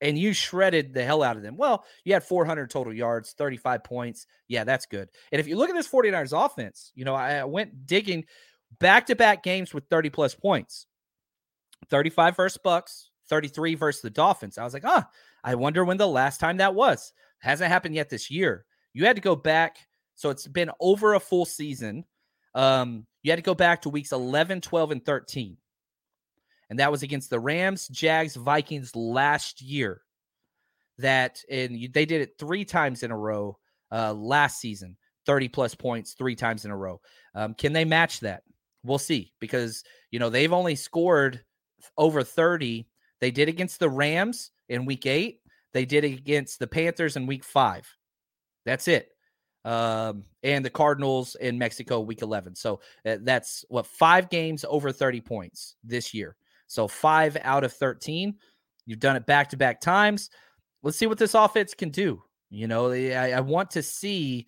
and 0.00 0.16
you 0.16 0.32
shredded 0.32 0.94
the 0.94 1.02
hell 1.02 1.24
out 1.24 1.36
of 1.36 1.42
them. 1.42 1.56
Well, 1.56 1.84
you 2.04 2.12
had 2.12 2.22
400 2.22 2.70
total 2.70 2.94
yards, 2.94 3.32
35 3.36 3.82
points. 3.82 4.28
Yeah, 4.46 4.62
that's 4.62 4.86
good. 4.86 5.08
And 5.32 5.40
if 5.40 5.48
you 5.48 5.56
look 5.56 5.68
at 5.68 5.74
this 5.74 5.88
49ers 5.88 6.46
offense, 6.46 6.92
you 6.94 7.04
know, 7.04 7.16
I 7.16 7.42
went 7.42 7.88
digging 7.88 8.24
back 8.78 9.06
to 9.06 9.16
back 9.16 9.42
games 9.42 9.74
with 9.74 9.88
30 9.90 10.10
plus 10.10 10.36
points 10.36 10.86
35 11.88 12.36
versus 12.36 12.60
Bucks, 12.62 13.10
33 13.30 13.74
versus 13.74 14.00
the 14.00 14.10
Dolphins. 14.10 14.58
I 14.58 14.64
was 14.64 14.74
like, 14.74 14.84
ah, 14.86 15.08
I 15.42 15.56
wonder 15.56 15.84
when 15.84 15.96
the 15.96 16.06
last 16.06 16.38
time 16.38 16.58
that 16.58 16.76
was. 16.76 17.12
Hasn't 17.40 17.70
happened 17.70 17.94
yet 17.94 18.10
this 18.10 18.30
year. 18.30 18.64
You 18.92 19.06
had 19.06 19.16
to 19.16 19.22
go 19.22 19.36
back. 19.36 19.78
So 20.14 20.30
it's 20.30 20.46
been 20.46 20.70
over 20.80 21.14
a 21.14 21.20
full 21.20 21.46
season. 21.46 22.04
Um, 22.54 23.06
you 23.22 23.32
had 23.32 23.36
to 23.36 23.42
go 23.42 23.54
back 23.54 23.82
to 23.82 23.88
weeks 23.88 24.12
11, 24.12 24.60
12, 24.60 24.90
and 24.90 25.04
13. 25.04 25.56
And 26.68 26.78
that 26.78 26.90
was 26.90 27.02
against 27.02 27.30
the 27.30 27.40
Rams, 27.40 27.88
Jags, 27.88 28.36
Vikings 28.36 28.94
last 28.94 29.60
year. 29.60 30.02
That, 30.98 31.42
and 31.50 31.88
they 31.92 32.04
did 32.04 32.20
it 32.20 32.34
three 32.38 32.64
times 32.64 33.02
in 33.02 33.10
a 33.10 33.16
row 33.16 33.58
uh, 33.90 34.12
last 34.12 34.60
season 34.60 34.96
30 35.26 35.48
plus 35.48 35.74
points 35.74 36.12
three 36.12 36.36
times 36.36 36.64
in 36.64 36.70
a 36.70 36.76
row. 36.76 37.00
Um, 37.34 37.54
can 37.54 37.72
they 37.72 37.84
match 37.84 38.20
that? 38.20 38.42
We'll 38.82 38.98
see 38.98 39.32
because, 39.40 39.84
you 40.10 40.18
know, 40.18 40.30
they've 40.30 40.52
only 40.52 40.74
scored 40.74 41.42
over 41.96 42.22
30. 42.22 42.86
They 43.20 43.30
did 43.30 43.48
against 43.48 43.78
the 43.78 43.90
Rams 43.90 44.50
in 44.68 44.86
week 44.86 45.06
eight. 45.06 45.40
They 45.72 45.84
did 45.84 46.04
against 46.04 46.58
the 46.58 46.66
Panthers 46.66 47.16
in 47.16 47.26
week 47.26 47.44
five. 47.44 47.88
That's 48.64 48.88
it. 48.88 49.10
Um, 49.64 50.24
and 50.42 50.64
the 50.64 50.70
Cardinals 50.70 51.36
in 51.36 51.58
Mexico 51.58 52.00
week 52.00 52.22
11. 52.22 52.54
So 52.54 52.80
uh, 53.06 53.18
that's 53.20 53.64
what 53.68 53.86
five 53.86 54.30
games 54.30 54.64
over 54.68 54.90
30 54.90 55.20
points 55.20 55.76
this 55.84 56.14
year. 56.14 56.36
So 56.66 56.88
five 56.88 57.36
out 57.42 57.64
of 57.64 57.72
13. 57.72 58.34
You've 58.86 59.00
done 59.00 59.16
it 59.16 59.26
back 59.26 59.50
to 59.50 59.56
back 59.56 59.80
times. 59.80 60.30
Let's 60.82 60.96
see 60.96 61.06
what 61.06 61.18
this 61.18 61.34
offense 61.34 61.74
can 61.74 61.90
do. 61.90 62.22
You 62.48 62.66
know, 62.66 62.90
I, 62.90 63.32
I 63.32 63.40
want 63.40 63.70
to 63.72 63.82
see. 63.82 64.46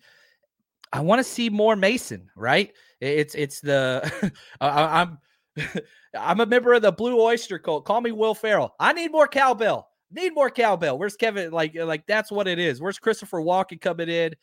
I 0.91 0.99
want 0.99 1.19
to 1.19 1.23
see 1.23 1.49
more 1.49 1.75
Mason, 1.75 2.29
right? 2.35 2.71
It's 2.99 3.33
it's 3.35 3.61
the 3.61 4.31
I, 4.61 5.01
I'm 5.01 5.17
I'm 6.17 6.39
a 6.39 6.45
member 6.45 6.73
of 6.73 6.81
the 6.81 6.91
Blue 6.91 7.21
Oyster 7.21 7.59
Cult. 7.59 7.85
Call 7.85 8.01
me 8.01 8.11
Will 8.11 8.35
Ferrell. 8.35 8.75
I 8.79 8.93
need 8.93 9.11
more 9.11 9.27
cowbell. 9.27 9.89
Need 10.13 10.35
more 10.35 10.49
cowbell. 10.49 10.97
Where's 10.97 11.15
Kevin? 11.15 11.51
Like, 11.51 11.75
uh, 11.77 11.85
like 11.85 12.05
that's 12.05 12.31
what 12.31 12.47
it 12.47 12.59
is. 12.59 12.81
Where's 12.81 12.99
Christopher 12.99 13.41
Walken 13.41 13.81
coming 13.81 14.09
in? 14.09 14.33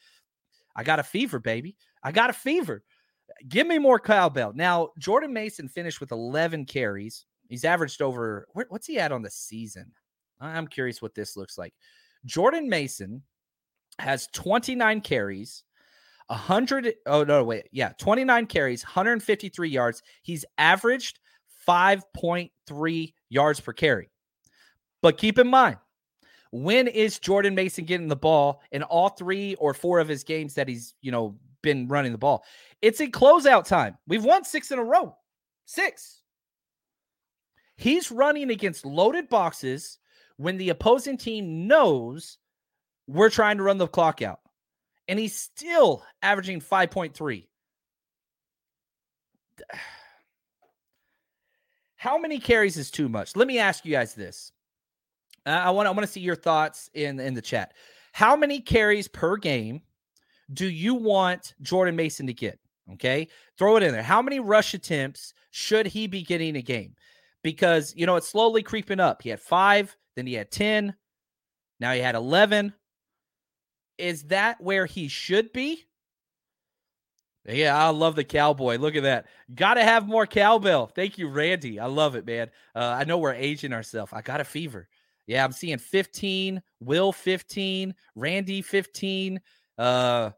I 0.74 0.82
got 0.82 0.98
a 0.98 1.04
fever, 1.04 1.38
baby. 1.38 1.76
I 2.02 2.12
got 2.12 2.30
a 2.30 2.34
fever. 2.34 2.82
Give 3.48 3.66
me 3.66 3.78
more 3.78 4.00
cowbell. 4.00 4.52
Now, 4.54 4.90
Jordan 4.98 5.32
Mason 5.32 5.68
finished 5.68 6.00
with 6.00 6.10
11 6.10 6.66
carries. 6.66 7.26
He's 7.48 7.64
averaged 7.64 8.02
over 8.02 8.46
what's 8.52 8.86
he 8.86 8.98
at 8.98 9.12
on 9.12 9.22
the 9.22 9.30
season? 9.30 9.92
I'm 10.40 10.66
curious 10.66 11.02
what 11.02 11.14
this 11.14 11.36
looks 11.36 11.58
like. 11.58 11.74
Jordan 12.24 12.68
Mason 12.68 13.22
has 13.98 14.28
29 14.32 15.00
carries, 15.00 15.64
100 16.28 16.94
oh 17.06 17.24
no 17.24 17.44
wait, 17.44 17.68
yeah, 17.72 17.92
29 17.98 18.46
carries, 18.46 18.84
153 18.84 19.68
yards. 19.68 20.02
He's 20.22 20.44
averaged 20.58 21.18
5.3 21.66 23.12
yards 23.28 23.60
per 23.60 23.72
carry. 23.72 24.10
But 25.03 25.18
keep 25.18 25.38
in 25.38 25.48
mind, 25.48 25.78
when 26.53 26.88
is 26.88 27.18
Jordan 27.18 27.55
Mason 27.55 27.84
getting 27.84 28.09
the 28.09 28.16
ball 28.16 28.62
in 28.72 28.82
all 28.82 29.11
three 29.11 29.55
or 29.57 29.72
four 29.72 29.98
of 30.01 30.09
his 30.09 30.24
games 30.24 30.55
that 30.55 30.68
he's, 30.68 30.94
you 31.01 31.12
know, 31.12 31.36
been 31.62 31.88
running 31.88 32.12
the 32.12 32.18
ball? 32.18 32.44
It's 32.82 33.01
in 33.01 33.12
closeout 33.12 33.66
time. 33.66 33.96
We've 34.07 34.24
won 34.24 34.44
six 34.44 34.70
in 34.70 34.78
a 34.78 34.84
row. 34.84 35.16
Six. 35.64 36.22
He's 37.76 38.11
running 38.11 38.51
against 38.51 38.84
loaded 38.84 39.28
boxes 39.28 39.98
when 40.36 40.57
the 40.59 40.70
opposing 40.70 41.16
team 41.16 41.66
knows 41.66 42.38
we're 43.07 43.30
trying 43.30 43.57
to 43.59 43.62
run 43.62 43.78
the 43.78 43.86
clock 43.86 44.20
out. 44.22 44.40
And 45.09 45.18
he's 45.18 45.34
still 45.36 46.05
averaging 46.22 46.61
5.3. 46.61 47.46
How 51.96 52.18
many 52.18 52.38
carries 52.38 52.76
is 52.76 52.90
too 52.90 53.09
much? 53.09 53.36
Let 53.36 53.46
me 53.46 53.59
ask 53.59 53.84
you 53.84 53.92
guys 53.92 54.14
this. 54.14 54.53
I 55.47 55.70
want 55.70 55.88
I 55.88 55.91
want 55.91 56.03
to 56.03 56.12
see 56.12 56.20
your 56.20 56.36
thoughts 56.36 56.91
in 56.95 57.18
in 57.20 57.34
the 57.34 57.43
chat. 57.43 57.74
How 58.12 58.36
many 58.36 58.61
carries 58.61 59.09
per 59.09 59.36
game 59.36 59.82
do 60.53 60.68
you 60.68 60.95
want 60.95 61.55
Jordan 61.62 61.97
Mason 61.97 62.26
to 62.26 62.34
get? 62.34 62.59
Okay, 62.95 63.28
throw 63.57 63.76
it 63.76 63.82
in 63.82 63.93
there. 63.93 64.03
How 64.03 64.20
many 64.20 64.41
rush 64.41 64.74
attempts 64.74 65.32
should 65.51 65.86
he 65.86 66.07
be 66.07 66.22
getting 66.22 66.57
a 66.57 66.62
game? 66.62 66.95
Because 67.43 67.95
you 67.97 68.07
know 68.07 68.16
it's 68.16 68.28
slowly 68.28 68.62
creeping 68.62 69.01
up. 69.01 69.22
He 69.22 69.30
had 69.30 69.41
five, 69.41 69.97
then 70.16 70.26
he 70.26 70.34
had 70.34 70.51
ten, 70.51 70.95
now 71.78 71.93
he 71.93 72.01
had 72.01 72.14
eleven. 72.14 72.74
Is 73.97 74.24
that 74.24 74.61
where 74.61 74.86
he 74.86 75.09
should 75.09 75.53
be? 75.53 75.84
Yeah, 77.47 77.76
I 77.76 77.88
love 77.91 78.16
the 78.16 78.24
cowboy. 78.24 78.76
Look 78.76 78.97
at 78.97 79.03
that. 79.05 79.26
Got 79.55 79.74
to 79.74 79.82
have 79.82 80.07
more 80.07 80.26
cowbell. 80.26 80.86
Thank 80.86 81.18
you, 81.18 81.28
Randy. 81.28 81.80
I 81.80 81.86
love 81.86 82.14
it, 82.14 82.26
man. 82.26 82.51
Uh, 82.74 82.97
I 82.99 83.05
know 83.05 83.18
we're 83.18 83.32
aging 83.32 83.72
ourselves. 83.72 84.12
I 84.12 84.20
got 84.20 84.41
a 84.41 84.45
fever. 84.45 84.88
Yeah, 85.31 85.45
I'm 85.45 85.53
seeing 85.53 85.78
15, 85.78 86.61
Will 86.81 87.12
15, 87.12 87.95
Randy 88.16 88.62
15. 88.62 89.41
Uh, 89.78 90.31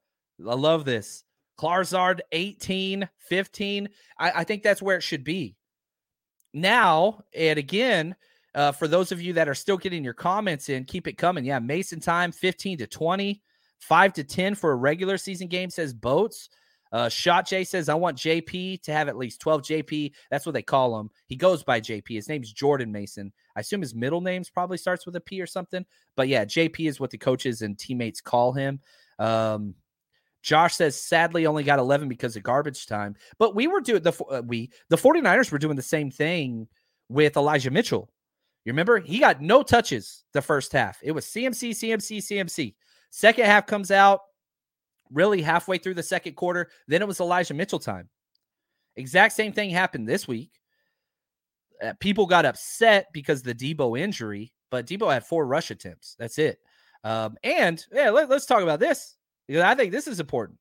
I 0.46 0.54
love 0.54 0.84
this. 0.84 1.24
Clarzard 1.58 2.20
18, 2.32 3.08
15. 3.16 3.88
I, 4.18 4.30
I 4.32 4.44
think 4.44 4.62
that's 4.62 4.82
where 4.82 4.98
it 4.98 5.02
should 5.02 5.24
be. 5.24 5.56
Now, 6.52 7.22
and 7.34 7.58
again, 7.58 8.14
uh, 8.54 8.72
for 8.72 8.86
those 8.86 9.12
of 9.12 9.22
you 9.22 9.32
that 9.32 9.48
are 9.48 9.54
still 9.54 9.78
getting 9.78 10.04
your 10.04 10.12
comments 10.12 10.68
in, 10.68 10.84
keep 10.84 11.08
it 11.08 11.16
coming. 11.16 11.46
Yeah, 11.46 11.58
Mason 11.58 11.98
time 11.98 12.30
15 12.30 12.76
to 12.76 12.86
20, 12.86 13.40
5 13.78 14.12
to 14.12 14.24
10 14.24 14.54
for 14.56 14.72
a 14.72 14.76
regular 14.76 15.16
season 15.16 15.48
game, 15.48 15.70
says 15.70 15.94
Boats. 15.94 16.50
Uh, 16.92 17.08
Shot 17.08 17.48
J 17.48 17.64
says, 17.64 17.88
I 17.88 17.94
want 17.94 18.18
JP 18.18 18.82
to 18.82 18.92
have 18.92 19.08
at 19.08 19.16
least 19.16 19.40
12 19.40 19.62
JP. 19.62 20.12
That's 20.30 20.44
what 20.44 20.52
they 20.52 20.62
call 20.62 21.00
him. 21.00 21.10
He 21.26 21.36
goes 21.36 21.64
by 21.64 21.80
JP. 21.80 22.08
His 22.08 22.28
name's 22.28 22.52
Jordan 22.52 22.92
Mason. 22.92 23.32
I 23.56 23.60
assume 23.60 23.80
his 23.80 23.94
middle 23.94 24.20
name's 24.20 24.50
probably 24.50 24.76
starts 24.76 25.06
with 25.06 25.16
a 25.16 25.20
P 25.20 25.40
or 25.40 25.46
something. 25.46 25.86
But 26.16 26.28
yeah, 26.28 26.44
JP 26.44 26.88
is 26.88 27.00
what 27.00 27.10
the 27.10 27.18
coaches 27.18 27.62
and 27.62 27.78
teammates 27.78 28.20
call 28.20 28.52
him. 28.52 28.80
Um, 29.18 29.74
Josh 30.42 30.74
says, 30.74 31.00
sadly, 31.00 31.46
only 31.46 31.62
got 31.62 31.78
11 31.78 32.08
because 32.08 32.36
of 32.36 32.42
garbage 32.42 32.86
time. 32.86 33.14
But 33.38 33.54
we 33.54 33.68
were 33.68 33.80
doing 33.80 34.02
the, 34.02 34.12
uh, 34.30 34.42
we, 34.44 34.70
the 34.88 34.96
49ers 34.96 35.50
were 35.50 35.58
doing 35.58 35.76
the 35.76 35.82
same 35.82 36.10
thing 36.10 36.68
with 37.08 37.36
Elijah 37.36 37.70
Mitchell. 37.70 38.10
You 38.64 38.72
remember? 38.72 38.98
He 39.00 39.18
got 39.18 39.40
no 39.40 39.62
touches 39.62 40.24
the 40.32 40.42
first 40.42 40.72
half. 40.72 40.98
It 41.02 41.12
was 41.12 41.26
CMC, 41.26 41.70
CMC, 41.70 42.18
CMC. 42.18 42.74
Second 43.10 43.44
half 43.46 43.66
comes 43.66 43.90
out, 43.90 44.20
really 45.12 45.42
halfway 45.42 45.78
through 45.78 45.94
the 45.94 46.02
second 46.02 46.34
quarter. 46.34 46.70
Then 46.88 47.02
it 47.02 47.08
was 47.08 47.20
Elijah 47.20 47.54
Mitchell 47.54 47.78
time. 47.78 48.08
Exact 48.96 49.34
same 49.34 49.52
thing 49.52 49.70
happened 49.70 50.08
this 50.08 50.28
week. 50.28 50.50
Uh, 51.82 51.92
people 52.00 52.26
got 52.26 52.46
upset 52.46 53.08
because 53.12 53.42
the 53.42 53.54
Deebo 53.54 53.98
injury, 53.98 54.52
but 54.70 54.86
Deebo 54.86 55.12
had 55.12 55.26
four 55.26 55.46
rush 55.46 55.70
attempts. 55.70 56.14
That's 56.18 56.38
it. 56.38 56.58
Um, 57.04 57.36
and 57.42 57.84
yeah, 57.92 58.10
let, 58.10 58.30
us 58.30 58.46
talk 58.46 58.62
about 58.62 58.80
this. 58.80 59.16
because 59.48 59.62
I 59.62 59.74
think 59.74 59.92
this 59.92 60.06
is 60.06 60.20
important. 60.20 60.58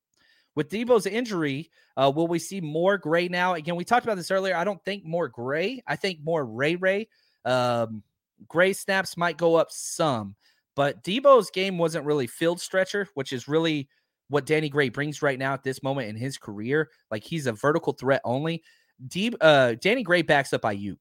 With 0.56 0.70
Deebo's 0.70 1.06
injury, 1.06 1.70
uh, 1.96 2.12
will 2.14 2.28
we 2.28 2.40
see 2.40 2.62
more 2.62 2.98
Gray 2.98 3.28
now? 3.28 3.54
Again, 3.54 3.76
we 3.76 3.86
talked 3.86 4.06
about 4.06 4.18
this 4.18 4.32
earlier. 4.32 4.56
I 4.56 4.64
don't 4.64 4.84
think 4.84 5.06
more 5.06 5.28
Gray. 5.28 5.82
I 5.88 5.96
think 5.96 6.20
more 6.24 6.46
Ray 6.46 6.76
Ray. 6.76 7.08
Um, 7.46 8.04
Gray 8.48 8.74
snaps 8.74 9.18
might 9.18 9.38
go 9.38 9.56
up 9.56 9.72
some, 9.72 10.36
but 10.76 11.04
Deebo's 11.04 11.52
game 11.52 11.78
wasn't 11.78 12.06
really 12.06 12.28
field 12.28 12.60
stretcher, 12.60 13.08
which 13.14 13.34
is 13.34 13.48
really 13.48 13.88
what 14.32 14.46
Danny 14.46 14.70
Gray 14.70 14.88
brings 14.88 15.22
right 15.22 15.38
now 15.38 15.54
at 15.54 15.64
this 15.64 15.84
moment 15.84 16.08
in 16.08 16.16
his 16.16 16.38
career. 16.38 16.90
Like 17.12 17.24
he's 17.24 17.48
a 17.48 17.52
vertical 17.52 17.92
threat 17.92 18.22
only. 18.24 18.64
Deep, 19.08 19.36
uh, 19.42 19.76
Danny 19.82 20.04
Gray 20.04 20.22
backs 20.22 20.54
up 20.54 20.62
Aiyuk. 20.62 20.98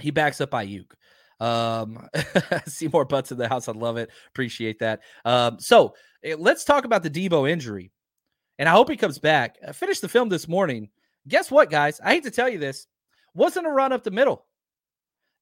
He 0.00 0.12
backs 0.12 0.40
up 0.40 0.52
Aiyuk. 0.52 0.92
Um, 1.40 2.08
see 2.66 2.86
more 2.86 3.04
butts 3.04 3.32
in 3.32 3.38
the 3.38 3.48
house. 3.48 3.68
I 3.68 3.72
love 3.72 3.96
it. 3.96 4.10
Appreciate 4.28 4.78
that. 4.78 5.00
Um, 5.24 5.58
so 5.58 5.94
eh, 6.22 6.36
let's 6.38 6.64
talk 6.64 6.84
about 6.84 7.02
the 7.02 7.10
Deebo 7.10 7.50
injury. 7.50 7.90
And 8.60 8.68
I 8.68 8.72
hope 8.72 8.88
he 8.88 8.96
comes 8.96 9.18
back. 9.18 9.56
I 9.66 9.72
finished 9.72 10.00
the 10.00 10.08
film 10.08 10.28
this 10.28 10.46
morning. 10.46 10.90
Guess 11.26 11.50
what, 11.50 11.68
guys? 11.68 12.00
I 12.00 12.14
hate 12.14 12.24
to 12.24 12.30
tell 12.30 12.48
you 12.48 12.58
this. 12.58 12.86
Wasn't 13.34 13.66
a 13.66 13.70
run 13.70 13.92
up 13.92 14.04
the 14.04 14.12
middle. 14.12 14.46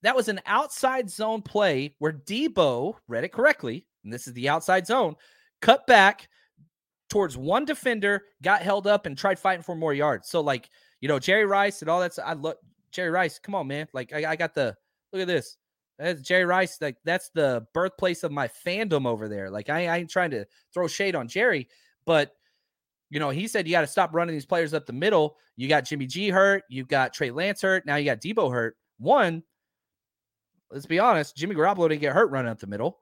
That 0.03 0.17
was 0.17 0.29
an 0.29 0.41
outside 0.47 1.11
zone 1.11 1.43
play 1.43 1.95
where 1.99 2.13
Deebo 2.13 2.95
read 3.09 3.25
it 3.25 3.33
correctly. 3.33 3.87
And 4.05 4.13
this 4.13 4.27
is 4.27 4.33
the 4.33 4.49
outside 4.49 4.87
zone. 4.87 5.17
Cut 5.61 5.87
back, 5.87 6.29
towards 7.09 7.37
one 7.37 7.65
defender, 7.65 8.25
got 8.43 8.63
held 8.63 8.87
up, 8.87 9.07
and 9.07 9.17
tried 9.17 9.39
fighting 9.39 9.63
for 9.63 9.75
more 9.75 9.95
yards. 9.95 10.29
So, 10.29 10.41
like, 10.41 10.69
you 11.01 11.09
know, 11.09 11.19
Jerry 11.19 11.47
Rice 11.47 11.83
and 11.83 11.91
all 11.91 12.01
that. 12.01 12.19
I 12.25 12.35
look, 12.35 12.59
Jerry 12.91 13.11
Rice, 13.11 13.39
come 13.39 13.55
on, 13.55 13.67
man. 13.67 13.87
Like, 13.93 14.13
I, 14.13 14.33
I 14.33 14.37
got 14.37 14.55
the 14.55 14.77
look 15.13 15.23
at 15.23 15.29
this. 15.29 15.57
That's 15.99 16.21
Jerry 16.21 16.45
Rice. 16.45 16.79
Like, 16.81 16.97
that's 17.05 17.31
the 17.31 17.67
birthplace 17.73 18.23
of 18.23 18.33
my 18.33 18.49
fandom 18.49 19.07
over 19.07 19.29
there. 19.29 19.51
Like, 19.51 19.71
I, 19.71 19.87
I 19.87 19.99
ain't 19.99 20.11
trying 20.11 20.31
to 20.33 20.47
throw 20.75 20.87
shade 20.89 21.15
on 21.15 21.29
Jerry, 21.29 21.69
but 22.05 22.33
you 23.11 23.21
know, 23.21 23.31
he 23.31 23.47
said 23.47 23.67
you 23.67 23.73
got 23.73 23.83
to 23.83 23.87
stop 23.87 24.15
running 24.15 24.35
these 24.35 24.47
players 24.47 24.75
up 24.75 24.87
the 24.87 24.93
middle. 24.93 25.37
You 25.57 25.69
got 25.69 25.85
Jimmy 25.85 26.07
G 26.07 26.29
hurt, 26.29 26.65
you 26.69 26.85
got 26.85 27.15
Trey 27.15 27.31
Lance 27.31 27.63
hurt, 27.63 27.87
now 27.87 27.97
you 27.97 28.05
got 28.05 28.21
Deebo 28.21 28.53
hurt. 28.53 28.77
One, 28.99 29.43
let's 30.71 30.87
be 30.87 30.99
honest, 30.99 31.37
Jimmy 31.37 31.55
Garoppolo 31.55 31.89
didn't 31.89 32.01
get 32.01 32.13
hurt 32.13 32.31
running 32.31 32.51
up 32.51 32.59
the 32.59 32.67
middle. 32.67 32.99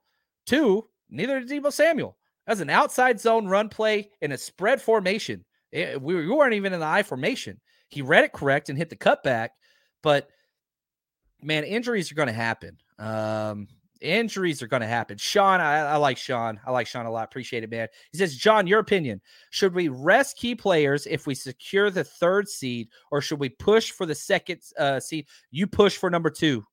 Two, 0.46 0.86
neither 1.08 1.40
did 1.40 1.48
Deebo 1.48 1.72
Samuel. 1.72 2.16
That's 2.46 2.60
an 2.60 2.70
outside 2.70 3.20
zone 3.20 3.46
run 3.46 3.68
play 3.68 4.10
in 4.20 4.32
a 4.32 4.38
spread 4.38 4.80
formation. 4.80 5.44
It, 5.72 6.00
we, 6.00 6.14
we 6.14 6.28
weren't 6.28 6.54
even 6.54 6.72
in 6.72 6.80
the 6.80 6.86
I 6.86 7.02
formation. 7.02 7.60
He 7.88 8.02
read 8.02 8.24
it 8.24 8.32
correct 8.32 8.68
and 8.68 8.78
hit 8.78 8.90
the 8.90 8.96
cutback, 8.96 9.50
but 10.02 10.28
man, 11.42 11.64
injuries 11.64 12.10
are 12.10 12.14
going 12.14 12.28
to 12.28 12.32
happen. 12.32 12.76
Um, 12.98 13.68
injuries 14.00 14.62
are 14.62 14.66
going 14.66 14.82
to 14.82 14.86
happen. 14.86 15.16
Sean, 15.16 15.60
I, 15.60 15.78
I, 15.80 15.96
like 15.96 16.16
Sean. 16.16 16.60
I 16.66 16.70
like 16.70 16.86
Sean 16.86 17.06
a 17.06 17.10
lot. 17.10 17.24
Appreciate 17.24 17.64
it, 17.64 17.70
man. 17.70 17.88
He 18.12 18.18
says, 18.18 18.36
John, 18.36 18.66
your 18.66 18.80
opinion: 18.80 19.20
should 19.50 19.74
we 19.74 19.88
rest 19.88 20.36
key 20.36 20.54
players 20.54 21.06
if 21.06 21.26
we 21.26 21.34
secure 21.34 21.90
the 21.90 22.04
third 22.04 22.48
seed, 22.48 22.88
or 23.10 23.20
should 23.20 23.40
we 23.40 23.48
push 23.48 23.90
for 23.90 24.06
the 24.06 24.14
second 24.14 24.60
uh, 24.78 25.00
seed? 25.00 25.26
You 25.50 25.66
push 25.66 25.96
for 25.96 26.10
number 26.10 26.30
two. 26.30 26.64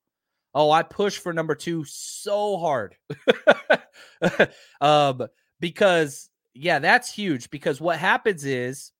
Oh, 0.53 0.69
I 0.69 0.83
push 0.83 1.17
for 1.17 1.31
number 1.31 1.55
two 1.55 1.85
so 1.85 2.57
hard. 2.57 2.95
um, 4.81 5.21
because 5.61 6.29
yeah, 6.53 6.79
that's 6.79 7.13
huge 7.13 7.49
because 7.49 7.79
what 7.79 7.97
happens 7.97 8.43
is 8.43 8.91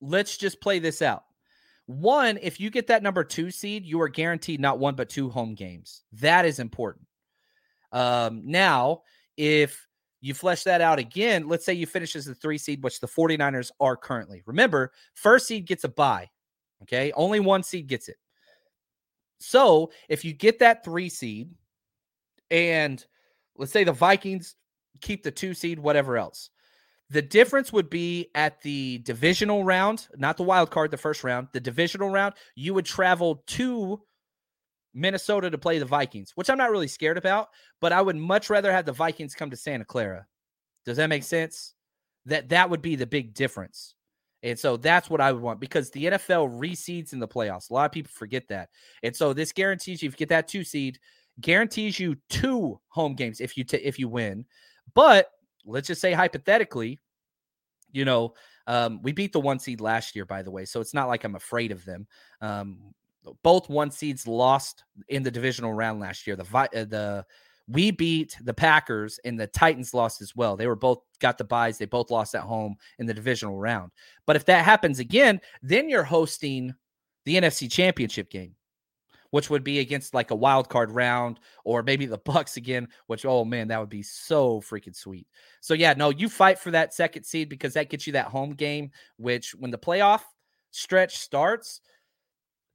let's 0.00 0.36
just 0.36 0.60
play 0.60 0.80
this 0.80 1.00
out. 1.00 1.22
One, 1.86 2.38
if 2.42 2.58
you 2.58 2.70
get 2.70 2.88
that 2.88 3.02
number 3.02 3.22
2 3.22 3.50
seed, 3.52 3.84
you 3.84 4.00
are 4.00 4.08
guaranteed 4.08 4.60
not 4.60 4.80
one 4.80 4.96
but 4.96 5.08
two 5.08 5.30
home 5.30 5.54
games. 5.54 6.02
That 6.14 6.44
is 6.44 6.58
important. 6.58 7.06
Um 7.92 8.42
now, 8.44 9.02
if 9.36 9.86
you 10.20 10.34
flesh 10.34 10.64
that 10.64 10.80
out 10.80 10.98
again, 10.98 11.46
let's 11.46 11.64
say 11.64 11.74
you 11.74 11.86
finish 11.86 12.16
as 12.16 12.24
the 12.24 12.34
3 12.34 12.58
seed 12.58 12.82
which 12.82 12.98
the 12.98 13.06
49ers 13.06 13.70
are 13.78 13.96
currently. 13.96 14.42
Remember, 14.46 14.92
first 15.14 15.46
seed 15.46 15.66
gets 15.66 15.84
a 15.84 15.88
bye. 15.88 16.28
Okay? 16.82 17.12
Only 17.12 17.38
one 17.38 17.62
seed 17.62 17.86
gets 17.86 18.08
it. 18.08 18.16
So, 19.38 19.90
if 20.08 20.24
you 20.24 20.32
get 20.32 20.60
that 20.60 20.84
3 20.84 21.08
seed 21.08 21.50
and 22.50 23.04
let's 23.56 23.72
say 23.72 23.84
the 23.84 23.92
Vikings 23.92 24.54
keep 25.00 25.22
the 25.22 25.30
two 25.30 25.54
seed, 25.54 25.78
whatever 25.78 26.16
else. 26.16 26.50
The 27.10 27.22
difference 27.22 27.72
would 27.72 27.90
be 27.90 28.30
at 28.34 28.62
the 28.62 28.98
divisional 28.98 29.64
round, 29.64 30.08
not 30.16 30.36
the 30.36 30.42
wild 30.42 30.70
card, 30.70 30.90
the 30.90 30.96
first 30.96 31.24
round, 31.24 31.48
the 31.52 31.60
divisional 31.60 32.08
round, 32.08 32.34
you 32.54 32.72
would 32.72 32.86
travel 32.86 33.42
to 33.48 34.00
Minnesota 34.94 35.50
to 35.50 35.58
play 35.58 35.78
the 35.78 35.84
Vikings, 35.84 36.32
which 36.34 36.48
I'm 36.48 36.58
not 36.58 36.70
really 36.70 36.88
scared 36.88 37.18
about, 37.18 37.48
but 37.80 37.92
I 37.92 38.00
would 38.00 38.16
much 38.16 38.50
rather 38.50 38.72
have 38.72 38.86
the 38.86 38.92
Vikings 38.92 39.34
come 39.34 39.50
to 39.50 39.56
Santa 39.56 39.84
Clara. 39.84 40.26
Does 40.84 40.96
that 40.96 41.08
make 41.08 41.22
sense? 41.22 41.74
That 42.26 42.48
that 42.50 42.70
would 42.70 42.82
be 42.82 42.96
the 42.96 43.06
big 43.06 43.34
difference. 43.34 43.94
And 44.42 44.58
so 44.58 44.76
that's 44.76 45.08
what 45.08 45.20
I 45.20 45.32
would 45.32 45.42
want 45.42 45.60
because 45.60 45.90
the 45.90 46.06
NFL 46.06 46.58
reseeds 46.58 47.12
in 47.12 47.20
the 47.20 47.28
playoffs. 47.28 47.70
A 47.70 47.74
lot 47.74 47.86
of 47.86 47.92
people 47.92 48.10
forget 48.12 48.48
that. 48.48 48.70
And 49.02 49.14
so 49.14 49.32
this 49.32 49.52
guarantees 49.52 50.02
you 50.02 50.08
if 50.08 50.14
you 50.14 50.18
get 50.18 50.30
that 50.30 50.48
2 50.48 50.64
seed, 50.64 50.98
guarantees 51.40 51.98
you 51.98 52.16
two 52.28 52.80
home 52.88 53.14
games 53.14 53.40
if 53.40 53.56
you 53.56 53.64
t- 53.64 53.76
if 53.78 53.98
you 53.98 54.08
win. 54.08 54.44
But 54.94 55.30
let's 55.64 55.88
just 55.88 56.00
say 56.00 56.12
hypothetically, 56.12 57.00
you 57.90 58.04
know, 58.04 58.34
um, 58.66 59.00
we 59.02 59.12
beat 59.12 59.32
the 59.32 59.40
one 59.40 59.58
seed 59.58 59.80
last 59.80 60.14
year, 60.14 60.24
by 60.24 60.42
the 60.42 60.50
way, 60.50 60.64
so 60.64 60.80
it's 60.80 60.94
not 60.94 61.08
like 61.08 61.24
I'm 61.24 61.34
afraid 61.34 61.72
of 61.72 61.84
them. 61.84 62.06
Um, 62.40 62.94
both 63.42 63.68
one 63.68 63.90
seeds 63.90 64.26
lost 64.26 64.84
in 65.08 65.22
the 65.22 65.30
divisional 65.30 65.72
round 65.72 66.00
last 66.00 66.26
year. 66.26 66.36
The 66.36 66.46
uh, 66.54 66.66
the 66.84 67.26
we 67.68 67.90
beat 67.90 68.36
the 68.42 68.54
Packers 68.54 69.20
and 69.24 69.38
the 69.38 69.46
Titans 69.46 69.94
lost 69.94 70.20
as 70.20 70.34
well. 70.34 70.56
They 70.56 70.66
were 70.66 70.76
both 70.76 70.98
got 71.20 71.38
the 71.38 71.44
buys. 71.44 71.78
They 71.78 71.84
both 71.84 72.10
lost 72.10 72.34
at 72.34 72.42
home 72.42 72.76
in 72.98 73.06
the 73.06 73.14
divisional 73.14 73.56
round. 73.56 73.92
But 74.26 74.36
if 74.36 74.44
that 74.46 74.64
happens 74.64 74.98
again, 74.98 75.40
then 75.62 75.88
you're 75.88 76.02
hosting 76.02 76.74
the 77.24 77.36
NFC 77.36 77.70
Championship 77.70 78.30
game, 78.30 78.54
which 79.32 79.48
would 79.48 79.64
be 79.64 79.80
against 79.80 80.14
like 80.14 80.30
a 80.30 80.36
wild 80.36 80.68
card 80.68 80.90
round 80.92 81.40
or 81.64 81.82
maybe 81.82 82.06
the 82.06 82.18
Bucks 82.24 82.56
again, 82.56 82.86
which 83.06 83.26
oh 83.26 83.44
man, 83.44 83.68
that 83.68 83.80
would 83.80 83.88
be 83.88 84.02
so 84.02 84.60
freaking 84.60 84.94
sweet. 84.94 85.26
So 85.60 85.74
yeah, 85.74 85.94
no, 85.94 86.10
you 86.10 86.28
fight 86.28 86.58
for 86.58 86.70
that 86.70 86.94
second 86.94 87.24
seed 87.24 87.48
because 87.48 87.74
that 87.74 87.90
gets 87.90 88.06
you 88.06 88.12
that 88.12 88.26
home 88.26 88.52
game, 88.52 88.90
which 89.16 89.54
when 89.54 89.70
the 89.70 89.78
playoff 89.78 90.20
stretch 90.70 91.18
starts, 91.18 91.80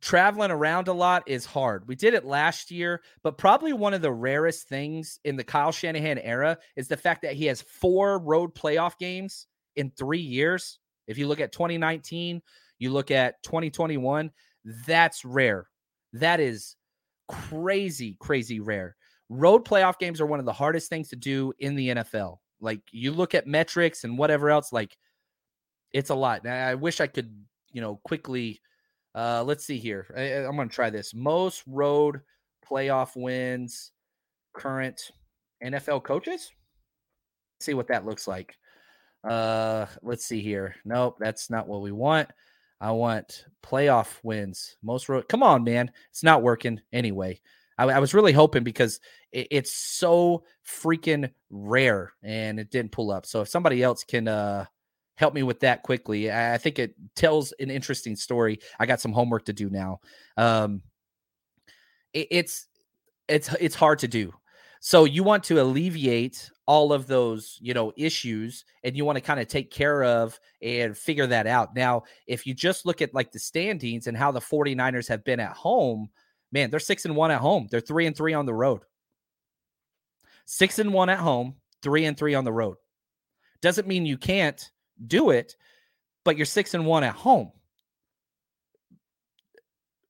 traveling 0.01 0.51
around 0.51 0.88
a 0.88 0.93
lot 0.93 1.24
is 1.28 1.45
hard. 1.45 1.88
We 1.88 1.95
did 1.95 2.14
it 2.14 2.26
last 2.26 2.72
year, 2.72 3.01
but 3.24 3.38
probably 3.38 3.74
one 3.74 3.93
of 3.93 4.01
the 4.01 4.12
rarest 4.12 4.68
things 4.68 5.20
in 5.24 5.36
the 5.36 5.43
Kyle 5.43 5.72
Shanahan 5.72 6.18
era 6.18 6.58
is 6.76 6.88
the 6.88 6.97
fact 6.97 7.22
that 7.22 7.34
he 7.34 7.45
has 7.45 7.62
four 7.62 8.20
road 8.20 8.55
playoff 8.55 8.97
games 8.97 9.45
in 9.76 9.91
three 9.91 10.20
years. 10.20 10.80
If 11.08 11.18
you 11.20 11.28
look 11.28 11.39
at 11.39 11.51
2019, 11.51 12.41
you 12.80 12.91
look 12.91 13.12
at 13.12 13.41
2021, 13.43 14.32
that's 14.86 15.24
rare. 15.24 15.68
That 16.14 16.39
is 16.39 16.76
crazy, 17.28 18.16
crazy 18.20 18.60
rare. 18.60 18.95
Road 19.30 19.66
playoff 19.66 19.99
games 19.99 20.22
are 20.22 20.26
one 20.26 20.39
of 20.39 20.45
the 20.45 20.53
hardest 20.53 20.89
things 20.89 21.10
to 21.10 21.16
do 21.16 21.53
in 21.60 21.76
the 21.76 21.89
NFL. 21.89 22.38
Like 22.62 22.82
you 22.91 23.12
look 23.12 23.36
at 23.36 23.47
metrics 23.47 24.03
and 24.03 24.18
whatever 24.18 24.49
else, 24.49 24.72
like 24.72 24.97
it's 25.91 26.10
a 26.10 26.16
lot. 26.16 26.47
I 26.47 26.76
wish 26.76 27.01
I 27.01 27.08
could, 27.08 27.34
you 27.72 27.82
know, 27.82 27.99
quickly 28.03 28.62
uh, 29.18 29.43
let's 29.43 29.66
see 29.66 29.80
here. 29.80 30.05
I, 30.16 30.47
am 30.47 30.55
going 30.55 30.70
to 30.70 30.76
try 30.76 30.91
this. 30.91 31.14
Most 31.16 31.64
road 31.66 32.22
playoff 32.70 33.16
wins, 33.16 33.91
current 34.53 35.01
NFL 35.64 36.03
coaches. 36.03 36.51
Let's 37.55 37.66
see 37.66 37.74
what 37.74 37.88
that 37.88 38.05
looks 38.05 38.28
like. 38.28 38.55
Uh, 39.28 39.88
let's 40.03 40.24
see 40.24 40.41
here. 40.41 40.76
Nope, 40.86 41.18
that's 41.20 41.49
not 41.49 41.68
what 41.68 41.82
we 41.82 41.91
want. 41.91 42.30
I 42.80 42.91
want 42.91 43.45
playoff 43.63 44.19
wins. 44.23 44.78
Most 44.82 45.09
road. 45.09 45.28
Come 45.28 45.43
on, 45.43 45.63
man. 45.63 45.91
It's 46.11 46.23
not 46.23 46.43
working 46.43 46.82
anyway. 46.93 47.41
I, 47.78 47.86
I 47.86 47.99
was 47.99 48.13
really 48.13 48.34
hoping 48.34 48.63
because 48.63 48.99
it, 49.32 49.47
it's 49.51 49.71
so 49.71 50.43
freaking 50.65 51.32
rare 51.49 52.13
and 52.23 52.59
it 52.59 52.71
didn't 52.71 52.91
pull 52.91 53.11
up. 53.11 53.25
So 53.25 53.41
if 53.41 53.49
somebody 53.49 53.84
else 53.84 54.03
can 54.03 54.28
uh 54.28 54.65
help 55.17 55.34
me 55.34 55.43
with 55.43 55.59
that 55.61 55.84
quickly. 55.84 56.32
I 56.32 56.57
think 56.57 56.80
it 56.80 56.95
tells 57.15 57.51
an 57.59 57.69
interesting 57.69 58.15
story. 58.15 58.59
I 58.80 58.86
got 58.86 59.01
some 59.01 59.11
homework 59.11 59.45
to 59.45 59.53
do 59.53 59.69
now. 59.69 59.99
Um, 60.38 60.84
it, 62.13 62.28
it's 62.32 62.67
it's 63.28 63.53
it's 63.59 63.75
hard 63.75 63.99
to 63.99 64.07
do. 64.07 64.34
So 64.88 65.03
you 65.03 65.21
want 65.21 65.43
to 65.43 65.61
alleviate 65.61 66.49
all 66.65 66.93
of 66.93 67.07
those, 67.07 67.57
you 67.61 67.73
know, 67.73 67.91
issues 67.97 68.63
and 68.85 68.95
you 68.95 69.03
want 69.03 69.17
to 69.17 69.21
kind 69.21 69.38
of 69.38 69.49
take 69.49 69.69
care 69.69 70.01
of 70.01 70.39
and 70.61 70.97
figure 70.97 71.27
that 71.27 71.45
out. 71.45 71.75
Now, 71.75 72.03
if 72.25 72.47
you 72.47 72.53
just 72.53 72.85
look 72.85 73.01
at 73.01 73.13
like 73.13 73.33
the 73.33 73.38
standings 73.38 74.07
and 74.07 74.15
how 74.15 74.31
the 74.31 74.39
49ers 74.39 75.09
have 75.09 75.25
been 75.25 75.41
at 75.41 75.51
home, 75.51 76.07
man, 76.53 76.69
they're 76.69 76.79
6 76.79 77.03
and 77.03 77.17
1 77.17 77.31
at 77.31 77.41
home. 77.41 77.67
They're 77.69 77.81
3 77.81 78.05
and 78.05 78.15
3 78.15 78.33
on 78.33 78.45
the 78.45 78.53
road. 78.53 78.83
6 80.45 80.79
and 80.79 80.93
1 80.93 81.09
at 81.09 81.19
home, 81.19 81.55
3 81.81 82.05
and 82.05 82.17
3 82.17 82.35
on 82.35 82.45
the 82.45 82.53
road. 82.53 82.77
Doesn't 83.59 83.89
mean 83.89 84.05
you 84.05 84.17
can't 84.17 84.71
do 85.05 85.31
it, 85.31 85.57
but 86.23 86.38
you're 86.38 86.45
six 86.45 86.73
and 86.73 86.85
one 86.85 87.03
at 87.03 87.13
home. 87.13 87.51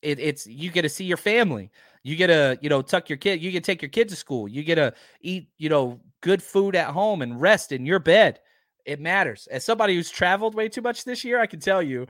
It, 0.04 0.20
it's 0.20 0.46
you 0.46 0.70
get 0.70 0.84
to 0.84 0.90
see 0.90 1.06
your 1.06 1.18
family. 1.18 1.72
You 2.04 2.16
get 2.16 2.28
to 2.28 2.58
you 2.62 2.70
know 2.70 2.82
tuck 2.82 3.10
your 3.10 3.18
kid. 3.18 3.42
You 3.42 3.52
can 3.52 3.64
take 3.64 3.82
your 3.82 3.90
kid 3.90 4.10
to 4.10 4.16
school. 4.16 4.48
You 4.48 4.64
get 4.64 4.76
to 4.76 4.94
eat 5.22 5.50
you 5.58 5.70
know 5.70 6.00
good 6.22 6.42
food 6.42 6.76
at 6.76 6.88
home 6.88 7.22
and 7.22 7.40
rest 7.40 7.72
in 7.72 7.86
your 7.86 8.00
bed. 8.00 8.40
It 8.86 9.00
matters. 9.00 9.48
As 9.52 9.66
somebody 9.66 9.96
who's 9.96 10.10
traveled 10.10 10.56
way 10.56 10.70
too 10.70 10.82
much 10.82 11.04
this 11.04 11.24
year, 11.24 11.40
I 11.40 11.46
can 11.46 11.60
tell 11.60 11.82
you, 11.82 12.08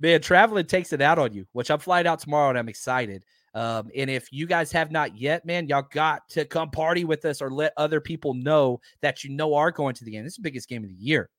man, 0.00 0.20
traveling 0.20 0.66
takes 0.66 0.92
it 0.92 1.00
out 1.00 1.18
on 1.18 1.32
you. 1.32 1.46
Which 1.52 1.70
I'm 1.70 1.78
flying 1.78 2.06
out 2.06 2.20
tomorrow 2.20 2.50
and 2.50 2.58
I'm 2.58 2.68
excited. 2.68 3.24
Um, 3.54 3.90
and 3.96 4.10
if 4.10 4.32
you 4.32 4.46
guys 4.46 4.70
have 4.72 4.90
not 4.90 5.18
yet, 5.18 5.44
man, 5.44 5.68
y'all 5.68 5.86
got 5.90 6.28
to 6.30 6.44
come 6.44 6.70
party 6.70 7.04
with 7.04 7.24
us 7.24 7.40
or 7.40 7.50
let 7.50 7.72
other 7.76 8.00
people 8.00 8.34
know 8.34 8.80
that 9.00 9.24
you 9.24 9.30
know 9.30 9.54
are 9.54 9.70
going 9.70 9.94
to 9.94 10.04
the 10.04 10.10
game. 10.10 10.24
This 10.24 10.34
is 10.34 10.36
the 10.36 10.42
biggest 10.42 10.68
game 10.68 10.84
of 10.84 10.90
the 10.90 10.94
year. 10.94 11.30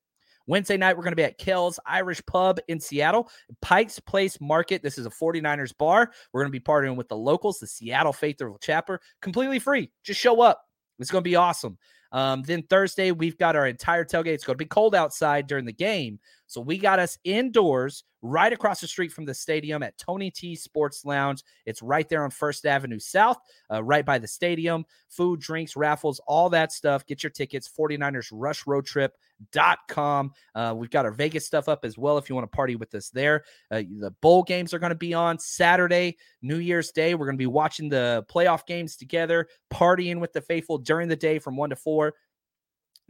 Wednesday 0.46 0.76
night, 0.76 0.96
we're 0.96 1.02
going 1.02 1.12
to 1.12 1.16
be 1.16 1.24
at 1.24 1.38
Kells 1.38 1.78
Irish 1.86 2.24
Pub 2.26 2.58
in 2.68 2.80
Seattle, 2.80 3.30
Pike's 3.62 4.00
Place 4.00 4.40
Market. 4.40 4.82
This 4.82 4.98
is 4.98 5.06
a 5.06 5.10
49ers 5.10 5.76
bar. 5.76 6.10
We're 6.32 6.42
going 6.42 6.52
to 6.52 6.58
be 6.58 6.64
partnering 6.64 6.96
with 6.96 7.08
the 7.08 7.16
locals, 7.16 7.58
the 7.60 7.66
Seattle 7.66 8.12
Faithful 8.12 8.58
Chapter, 8.60 9.00
completely 9.22 9.58
free. 9.58 9.90
Just 10.02 10.20
show 10.20 10.40
up. 10.40 10.64
It's 10.98 11.10
going 11.10 11.22
to 11.24 11.28
be 11.28 11.36
awesome. 11.36 11.78
Um, 12.12 12.42
then 12.42 12.62
Thursday, 12.64 13.12
we've 13.12 13.38
got 13.38 13.56
our 13.56 13.66
entire 13.66 14.04
tailgate. 14.04 14.34
It's 14.34 14.44
going 14.44 14.54
to 14.54 14.64
be 14.64 14.66
cold 14.66 14.94
outside 14.94 15.46
during 15.46 15.64
the 15.64 15.72
game. 15.72 16.18
So 16.50 16.60
we 16.60 16.78
got 16.78 16.98
us 16.98 17.16
indoors 17.22 18.02
right 18.22 18.52
across 18.52 18.80
the 18.80 18.88
street 18.88 19.12
from 19.12 19.24
the 19.24 19.32
stadium 19.32 19.84
at 19.84 19.96
Tony 19.98 20.32
T 20.32 20.56
Sports 20.56 21.04
Lounge. 21.04 21.44
It's 21.64 21.80
right 21.80 22.08
there 22.08 22.24
on 22.24 22.30
First 22.30 22.66
Avenue 22.66 22.98
South, 22.98 23.38
uh, 23.70 23.84
right 23.84 24.04
by 24.04 24.18
the 24.18 24.26
stadium. 24.26 24.84
Food, 25.08 25.38
drinks, 25.38 25.76
raffles, 25.76 26.20
all 26.26 26.50
that 26.50 26.72
stuff. 26.72 27.06
Get 27.06 27.22
your 27.22 27.30
tickets, 27.30 27.70
49ers 27.78 28.30
Rush 28.32 28.66
Road 28.66 28.84
Trip 28.84 29.16
dot 29.52 29.78
com. 29.88 30.32
Uh, 30.56 30.74
we've 30.76 30.90
got 30.90 31.04
our 31.04 31.12
Vegas 31.12 31.46
stuff 31.46 31.68
up 31.68 31.84
as 31.84 31.96
well 31.96 32.18
if 32.18 32.28
you 32.28 32.34
want 32.34 32.50
to 32.50 32.56
party 32.56 32.74
with 32.74 32.92
us 32.96 33.10
there. 33.10 33.44
Uh, 33.70 33.82
the 34.00 34.10
bowl 34.20 34.42
games 34.42 34.74
are 34.74 34.80
going 34.80 34.90
to 34.90 34.96
be 34.96 35.14
on 35.14 35.38
Saturday, 35.38 36.18
New 36.42 36.58
Year's 36.58 36.90
Day. 36.90 37.14
We're 37.14 37.26
going 37.26 37.38
to 37.38 37.42
be 37.42 37.46
watching 37.46 37.88
the 37.88 38.26
playoff 38.28 38.66
games 38.66 38.96
together, 38.96 39.46
partying 39.72 40.18
with 40.18 40.32
the 40.32 40.40
faithful 40.40 40.78
during 40.78 41.06
the 41.06 41.14
day 41.14 41.38
from 41.38 41.56
one 41.56 41.70
to 41.70 41.76
four. 41.76 42.14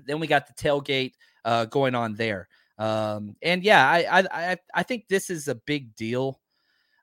Then 0.05 0.21
we 0.21 0.27
got 0.27 0.47
the 0.47 0.53
tailgate 0.53 1.15
uh, 1.47 1.65
going 1.65 1.95
on 1.95 2.17
there. 2.17 2.49
Um, 2.81 3.37
and 3.43 3.63
yeah, 3.63 3.87
I, 3.87 4.27
I 4.33 4.57
I 4.75 4.83
think 4.83 5.07
this 5.09 5.29
is 5.29 5.49
a 5.49 5.55
big 5.55 5.95
deal. 5.95 6.41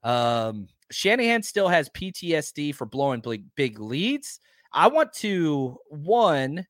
Um, 0.03 0.69
Shanahan 0.89 1.43
still 1.43 1.67
has 1.67 1.89
PTSD 1.89 2.73
for 2.73 2.86
blowing 2.86 3.19
big, 3.19 3.43
big 3.55 3.80
leads. 3.80 4.39
I 4.73 4.88
want 4.88 5.13
to 5.13 5.78
one 5.89 6.65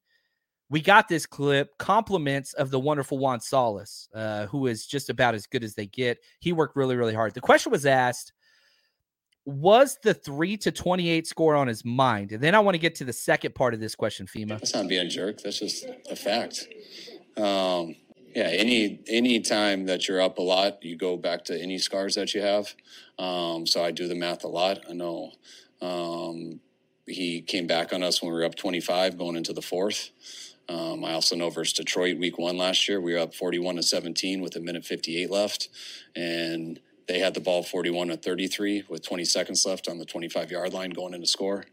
we 0.69 0.81
got 0.81 1.07
this 1.07 1.25
clip 1.25 1.77
compliments 1.77 2.53
of 2.53 2.71
the 2.71 2.79
wonderful 2.79 3.17
Juan 3.17 3.39
Solis, 3.39 4.09
uh, 4.13 4.47
who 4.47 4.67
is 4.67 4.85
just 4.85 5.09
about 5.09 5.33
as 5.33 5.47
good 5.47 5.63
as 5.63 5.75
they 5.75 5.85
get. 5.85 6.17
He 6.39 6.51
worked 6.51 6.75
really, 6.75 6.97
really 6.97 7.13
hard. 7.13 7.33
The 7.33 7.41
question 7.41 7.71
was 7.71 7.85
asked 7.85 8.33
Was 9.45 9.97
the 10.03 10.13
three 10.13 10.57
to 10.57 10.71
28 10.71 11.25
score 11.25 11.55
on 11.55 11.67
his 11.67 11.85
mind? 11.85 12.33
And 12.33 12.43
then 12.43 12.53
I 12.53 12.59
want 12.59 12.75
to 12.75 12.79
get 12.79 12.95
to 12.95 13.05
the 13.05 13.13
second 13.13 13.55
part 13.55 13.73
of 13.73 13.79
this 13.79 13.95
question, 13.95 14.25
FEMA. 14.25 14.59
That's 14.59 14.73
not 14.73 14.89
being 14.89 15.05
a 15.05 15.09
jerk. 15.09 15.39
That's 15.41 15.59
just 15.59 15.85
a 16.09 16.15
fact. 16.17 16.67
Um, 17.37 17.95
yeah, 18.37 18.49
any 18.49 18.99
any 19.07 19.39
time 19.39 19.87
that 19.87 20.07
you're 20.07 20.21
up 20.21 20.37
a 20.37 20.43
lot, 20.43 20.85
you 20.85 20.95
go 20.95 21.17
back 21.17 21.43
to 21.45 21.59
any 21.59 21.79
scars 21.79 22.13
that 22.13 22.35
you 22.35 22.41
have. 22.41 22.71
Um, 23.17 23.65
so 23.65 23.83
I 23.83 23.89
do 23.89 24.07
the 24.07 24.13
math 24.13 24.43
a 24.43 24.47
lot. 24.47 24.81
I 24.87 24.93
know 24.93 25.31
um, 25.81 26.59
he 27.07 27.41
came 27.41 27.65
back 27.65 27.93
on 27.93 28.03
us 28.03 28.21
when 28.21 28.31
we 28.31 28.37
were 28.37 28.45
up 28.45 28.53
25 28.53 29.17
going 29.17 29.37
into 29.37 29.53
the 29.53 29.63
fourth. 29.63 30.11
Um, 30.69 31.03
I 31.03 31.13
also 31.13 31.35
know 31.35 31.49
versus 31.49 31.73
Detroit 31.73 32.19
week 32.19 32.37
one 32.37 32.59
last 32.59 32.87
year, 32.87 33.01
we 33.01 33.13
were 33.15 33.21
up 33.21 33.33
41 33.33 33.77
to 33.77 33.81
17 33.81 34.39
with 34.41 34.55
a 34.55 34.59
minute 34.59 34.85
58 34.85 35.31
left. 35.31 35.69
And 36.15 36.79
they 37.07 37.17
had 37.17 37.33
the 37.33 37.39
ball 37.39 37.63
41 37.63 38.09
to 38.09 38.17
33 38.17 38.83
with 38.87 39.03
20 39.03 39.25
seconds 39.25 39.65
left 39.65 39.89
on 39.89 39.97
the 39.97 40.05
25 40.05 40.51
yard 40.51 40.73
line 40.73 40.91
going 40.91 41.15
into 41.15 41.25
score. 41.25 41.65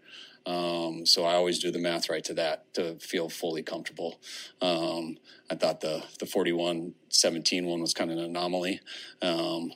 Um, 0.47 1.07
so 1.07 1.25
I 1.25 1.35
always 1.35 1.59
do 1.59 1.71
the 1.71 1.79
math 1.79 2.11
right 2.11 2.25
to 2.25 2.35
that 2.35 2.73
to 2.75 2.97
feel 2.97 3.29
fully 3.29 3.63
comfortable. 3.63 4.21
Um, 4.61 5.17
I 5.51 5.55
thought 5.55 5.81
the, 5.81 6.05
the 6.19 6.27
41 6.27 6.95
17 7.09 7.67
one 7.67 7.81
was 7.81 7.95
kind 7.95 8.11
of 8.11 8.19
an 8.19 8.25
anomaly. 8.25 8.81
Um, 9.23 9.73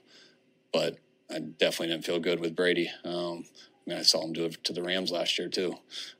but 0.72 0.98
I 1.30 1.38
definitely 1.38 1.88
didn't 1.88 2.04
feel 2.04 2.20
good 2.20 2.40
with 2.40 2.56
Brady. 2.56 2.90
Um, 3.04 3.44
I 3.86 3.90
mean, 3.90 3.98
I 3.98 4.02
saw 4.02 4.22
him 4.24 4.32
do 4.32 4.44
it 4.44 4.62
to 4.64 4.72
the 4.72 4.82
Rams 4.82 5.10
last 5.10 5.38
year 5.38 5.48
too, 5.48 5.74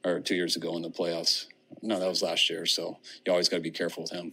or 0.05 0.21
two 0.21 0.35
years 0.35 0.57
ago 0.57 0.77
in 0.77 0.83
the 0.83 0.91
playoffs. 0.91 1.47
No, 1.83 2.01
that 2.01 2.09
was 2.09 2.23
last 2.23 2.49
year. 2.49 2.65
So 2.65 2.99
you 3.25 3.33
always 3.33 3.49
got 3.49 3.57
to 3.57 3.63
be 3.63 3.71
careful 3.71 4.05
with 4.05 4.13
him. 4.13 4.33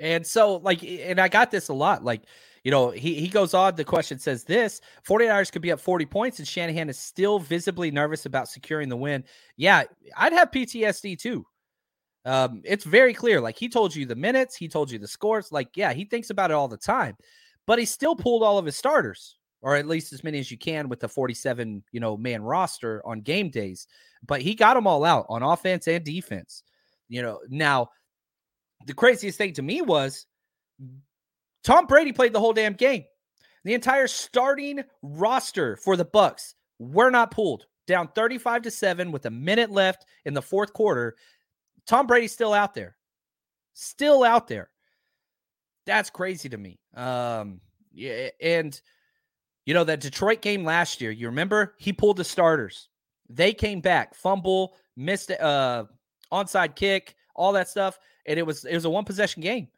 And 0.00 0.26
so, 0.26 0.56
like, 0.56 0.82
and 0.82 1.20
I 1.20 1.28
got 1.28 1.52
this 1.52 1.68
a 1.68 1.74
lot. 1.74 2.02
Like, 2.02 2.22
you 2.64 2.70
know, 2.70 2.90
he, 2.90 3.14
he 3.14 3.28
goes 3.28 3.54
on. 3.54 3.74
The 3.74 3.84
question 3.84 4.18
says 4.18 4.44
this 4.44 4.80
49ers 5.06 5.50
could 5.50 5.62
be 5.62 5.72
up 5.72 5.80
40 5.80 6.06
points, 6.06 6.38
and 6.38 6.46
Shanahan 6.46 6.88
is 6.88 6.98
still 6.98 7.38
visibly 7.38 7.90
nervous 7.90 8.26
about 8.26 8.48
securing 8.48 8.88
the 8.88 8.96
win. 8.96 9.24
Yeah, 9.56 9.84
I'd 10.16 10.32
have 10.32 10.50
PTSD 10.50 11.18
too. 11.18 11.44
Um, 12.24 12.62
it's 12.64 12.84
very 12.84 13.14
clear. 13.14 13.40
Like, 13.40 13.58
he 13.58 13.68
told 13.68 13.94
you 13.94 14.06
the 14.06 14.14
minutes, 14.14 14.54
he 14.54 14.68
told 14.68 14.90
you 14.90 14.98
the 14.98 15.08
scores. 15.08 15.50
Like, 15.50 15.76
yeah, 15.76 15.92
he 15.92 16.04
thinks 16.04 16.30
about 16.30 16.50
it 16.50 16.54
all 16.54 16.68
the 16.68 16.76
time, 16.76 17.16
but 17.66 17.80
he 17.80 17.84
still 17.84 18.14
pulled 18.14 18.44
all 18.44 18.58
of 18.58 18.66
his 18.66 18.76
starters 18.76 19.36
or 19.62 19.76
at 19.76 19.86
least 19.86 20.12
as 20.12 20.24
many 20.24 20.40
as 20.40 20.50
you 20.50 20.58
can 20.58 20.88
with 20.88 21.00
the 21.00 21.08
47, 21.08 21.82
you 21.92 22.00
know, 22.00 22.16
man 22.16 22.42
roster 22.42 23.00
on 23.06 23.20
game 23.20 23.48
days. 23.48 23.86
But 24.26 24.42
he 24.42 24.54
got 24.54 24.74
them 24.74 24.88
all 24.88 25.04
out 25.04 25.26
on 25.28 25.42
offense 25.42 25.86
and 25.86 26.04
defense. 26.04 26.64
You 27.08 27.22
know, 27.22 27.40
now 27.48 27.88
the 28.86 28.94
craziest 28.94 29.38
thing 29.38 29.52
to 29.54 29.62
me 29.62 29.80
was 29.80 30.26
Tom 31.64 31.86
Brady 31.86 32.12
played 32.12 32.32
the 32.32 32.40
whole 32.40 32.52
damn 32.52 32.74
game. 32.74 33.04
The 33.64 33.74
entire 33.74 34.08
starting 34.08 34.82
roster 35.02 35.76
for 35.76 35.96
the 35.96 36.04
Bucks 36.04 36.54
were 36.78 37.10
not 37.10 37.30
pulled. 37.30 37.66
Down 37.86 38.08
35 38.08 38.62
to 38.62 38.70
7 38.70 39.12
with 39.12 39.26
a 39.26 39.30
minute 39.30 39.70
left 39.70 40.06
in 40.24 40.34
the 40.34 40.42
fourth 40.42 40.72
quarter. 40.72 41.16
Tom 41.86 42.06
Brady's 42.06 42.32
still 42.32 42.52
out 42.52 42.74
there. 42.74 42.96
Still 43.74 44.24
out 44.24 44.48
there. 44.48 44.70
That's 45.86 46.10
crazy 46.10 46.48
to 46.48 46.58
me. 46.58 46.78
Um, 46.94 47.60
yeah, 47.92 48.28
and 48.40 48.80
you 49.66 49.74
know 49.74 49.84
that 49.84 50.00
Detroit 50.00 50.42
game 50.42 50.64
last 50.64 51.00
year, 51.00 51.10
you 51.10 51.26
remember? 51.26 51.74
He 51.78 51.92
pulled 51.92 52.16
the 52.16 52.24
starters. 52.24 52.88
They 53.28 53.52
came 53.52 53.80
back, 53.80 54.14
fumble, 54.14 54.74
missed 54.96 55.30
uh 55.30 55.84
onside 56.32 56.76
kick, 56.76 57.16
all 57.34 57.52
that 57.52 57.68
stuff, 57.68 57.98
and 58.26 58.38
it 58.38 58.46
was 58.46 58.64
it 58.64 58.74
was 58.74 58.84
a 58.84 58.90
one 58.90 59.04
possession 59.04 59.42
game. 59.42 59.68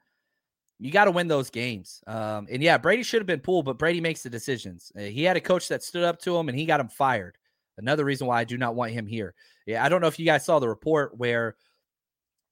You 0.78 0.90
got 0.90 1.04
to 1.04 1.10
win 1.10 1.28
those 1.28 1.50
games. 1.50 2.02
Um, 2.06 2.46
and 2.50 2.62
yeah, 2.62 2.78
Brady 2.78 3.02
should 3.02 3.20
have 3.20 3.26
been 3.26 3.40
pulled, 3.40 3.64
but 3.64 3.78
Brady 3.78 4.00
makes 4.00 4.22
the 4.22 4.30
decisions. 4.30 4.90
Uh, 4.96 5.02
he 5.02 5.22
had 5.22 5.36
a 5.36 5.40
coach 5.40 5.68
that 5.68 5.82
stood 5.82 6.04
up 6.04 6.18
to 6.22 6.36
him, 6.36 6.48
and 6.48 6.58
he 6.58 6.66
got 6.66 6.80
him 6.80 6.88
fired. 6.88 7.38
Another 7.78 8.04
reason 8.04 8.26
why 8.26 8.40
I 8.40 8.44
do 8.44 8.58
not 8.58 8.74
want 8.74 8.92
him 8.92 9.06
here. 9.06 9.34
Yeah, 9.66 9.84
I 9.84 9.88
don't 9.88 10.00
know 10.00 10.06
if 10.06 10.18
you 10.18 10.26
guys 10.26 10.44
saw 10.44 10.58
the 10.58 10.68
report 10.68 11.16
where 11.16 11.56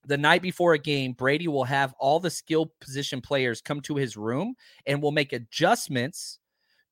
the 0.06 0.18
night 0.18 0.42
before 0.42 0.74
a 0.74 0.78
game, 0.78 1.12
Brady 1.12 1.48
will 1.48 1.64
have 1.64 1.94
all 1.98 2.18
the 2.18 2.30
skill 2.30 2.72
position 2.80 3.20
players 3.20 3.60
come 3.60 3.80
to 3.82 3.96
his 3.96 4.16
room 4.16 4.54
and 4.86 5.00
will 5.00 5.12
make 5.12 5.32
adjustments 5.32 6.38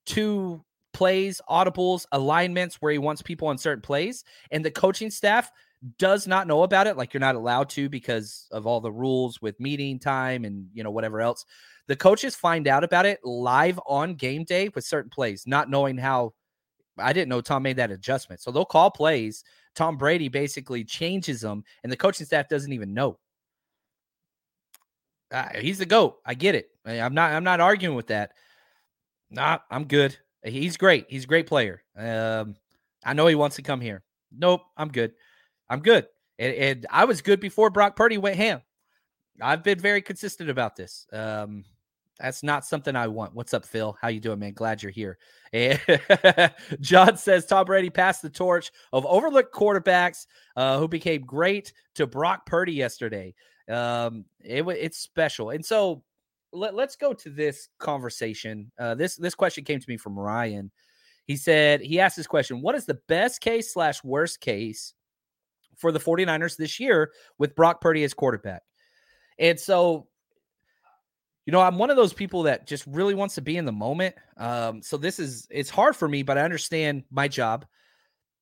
to 0.06 0.64
plays, 0.92 1.40
audibles, 1.48 2.06
alignments 2.12 2.76
where 2.76 2.92
he 2.92 2.98
wants 2.98 3.22
people 3.22 3.48
on 3.48 3.58
certain 3.58 3.82
plays. 3.82 4.24
And 4.50 4.64
the 4.64 4.70
coaching 4.70 5.10
staff 5.10 5.50
does 5.98 6.26
not 6.26 6.46
know 6.46 6.62
about 6.62 6.86
it. 6.86 6.96
Like 6.96 7.14
you're 7.14 7.20
not 7.20 7.36
allowed 7.36 7.68
to 7.70 7.88
because 7.88 8.46
of 8.50 8.66
all 8.66 8.80
the 8.80 8.92
rules 8.92 9.40
with 9.40 9.58
meeting 9.60 9.98
time 9.98 10.44
and, 10.44 10.68
you 10.72 10.84
know, 10.84 10.90
whatever 10.90 11.20
else. 11.20 11.44
The 11.86 11.96
coaches 11.96 12.36
find 12.36 12.68
out 12.68 12.84
about 12.84 13.06
it 13.06 13.18
live 13.24 13.80
on 13.86 14.14
game 14.14 14.44
day 14.44 14.70
with 14.74 14.84
certain 14.84 15.10
plays, 15.10 15.44
not 15.46 15.70
knowing 15.70 15.96
how. 15.96 16.34
I 16.98 17.14
didn't 17.14 17.30
know 17.30 17.40
Tom 17.40 17.62
made 17.62 17.76
that 17.76 17.90
adjustment. 17.90 18.42
So 18.42 18.50
they'll 18.50 18.64
call 18.64 18.90
plays 18.90 19.42
Tom 19.74 19.96
Brady 19.96 20.28
basically 20.28 20.84
changes 20.84 21.40
them, 21.40 21.64
and 21.82 21.92
the 21.92 21.96
coaching 21.96 22.26
staff 22.26 22.48
doesn't 22.48 22.72
even 22.72 22.92
know. 22.92 23.18
Uh, 25.32 25.48
he's 25.60 25.78
the 25.78 25.86
goat. 25.86 26.18
I 26.26 26.34
get 26.34 26.54
it. 26.54 26.70
I'm 26.84 27.14
not. 27.14 27.32
I'm 27.32 27.44
not 27.44 27.60
arguing 27.60 27.96
with 27.96 28.08
that. 28.08 28.32
Nah, 29.30 29.58
I'm 29.70 29.84
good. 29.84 30.16
He's 30.44 30.76
great. 30.76 31.06
He's 31.08 31.24
a 31.24 31.28
great 31.28 31.46
player. 31.46 31.82
Um, 31.96 32.56
I 33.04 33.12
know 33.12 33.26
he 33.26 33.36
wants 33.36 33.56
to 33.56 33.62
come 33.62 33.80
here. 33.80 34.02
Nope, 34.36 34.62
I'm 34.76 34.90
good. 34.90 35.12
I'm 35.70 35.80
good. 35.80 36.06
And, 36.38 36.54
and 36.54 36.86
I 36.90 37.04
was 37.04 37.22
good 37.22 37.40
before 37.40 37.70
Brock 37.70 37.96
Purdy 37.96 38.18
went 38.18 38.36
ham. 38.36 38.60
I've 39.40 39.62
been 39.62 39.78
very 39.78 40.02
consistent 40.02 40.50
about 40.50 40.76
this. 40.76 41.06
Um, 41.12 41.64
that's 42.18 42.42
not 42.42 42.66
something 42.66 42.94
I 42.96 43.06
want. 43.06 43.34
What's 43.34 43.54
up, 43.54 43.64
Phil? 43.64 43.96
How 43.98 44.08
you 44.08 44.20
doing, 44.20 44.40
man? 44.40 44.52
Glad 44.52 44.82
you're 44.82 44.92
here. 44.92 45.16
And 45.52 45.80
John 46.80 47.16
says 47.16 47.44
Tom 47.44 47.64
Brady 47.64 47.90
passed 47.90 48.22
the 48.22 48.30
torch 48.30 48.70
of 48.92 49.04
overlooked 49.04 49.52
quarterbacks 49.52 50.26
uh, 50.54 50.78
who 50.78 50.86
became 50.86 51.22
great 51.22 51.72
to 51.96 52.06
Brock 52.06 52.46
Purdy 52.46 52.72
yesterday. 52.72 53.34
Um, 53.68 54.26
it, 54.44 54.64
it's 54.68 54.98
special, 54.98 55.50
and 55.50 55.66
so 55.66 56.04
let, 56.52 56.72
us 56.78 56.94
go 56.94 57.12
to 57.14 57.30
this 57.30 57.68
conversation. 57.80 58.70
Uh, 58.78 58.94
this 58.94 59.16
this 59.16 59.34
question 59.34 59.64
came 59.64 59.80
to 59.80 59.88
me 59.88 59.96
from 59.96 60.16
Ryan. 60.16 60.70
He 61.26 61.36
said 61.36 61.80
he 61.80 61.98
asked 61.98 62.16
this 62.16 62.28
question: 62.28 62.60
What 62.60 62.76
is 62.76 62.86
the 62.86 63.00
best 63.08 63.40
case 63.40 63.72
slash 63.72 64.04
worst 64.04 64.40
case 64.40 64.94
for 65.80 65.92
the 65.92 65.98
49ers 66.00 66.56
this 66.56 66.78
year 66.78 67.10
with 67.38 67.56
Brock 67.56 67.80
Purdy 67.80 68.04
as 68.04 68.14
quarterback? 68.14 68.62
And 69.38 69.58
so 69.58 70.06
you 71.46 71.52
know, 71.52 71.62
I'm 71.62 71.78
one 71.78 71.90
of 71.90 71.96
those 71.96 72.12
people 72.12 72.44
that 72.44 72.66
just 72.66 72.86
really 72.86 73.14
wants 73.14 73.34
to 73.36 73.40
be 73.40 73.56
in 73.56 73.64
the 73.64 73.72
moment. 73.72 74.14
Um, 74.36 74.82
so 74.82 74.96
this 74.96 75.18
is 75.18 75.48
it's 75.50 75.70
hard 75.70 75.96
for 75.96 76.06
me, 76.06 76.22
but 76.22 76.38
I 76.38 76.42
understand 76.42 77.02
my 77.10 77.26
job. 77.26 77.66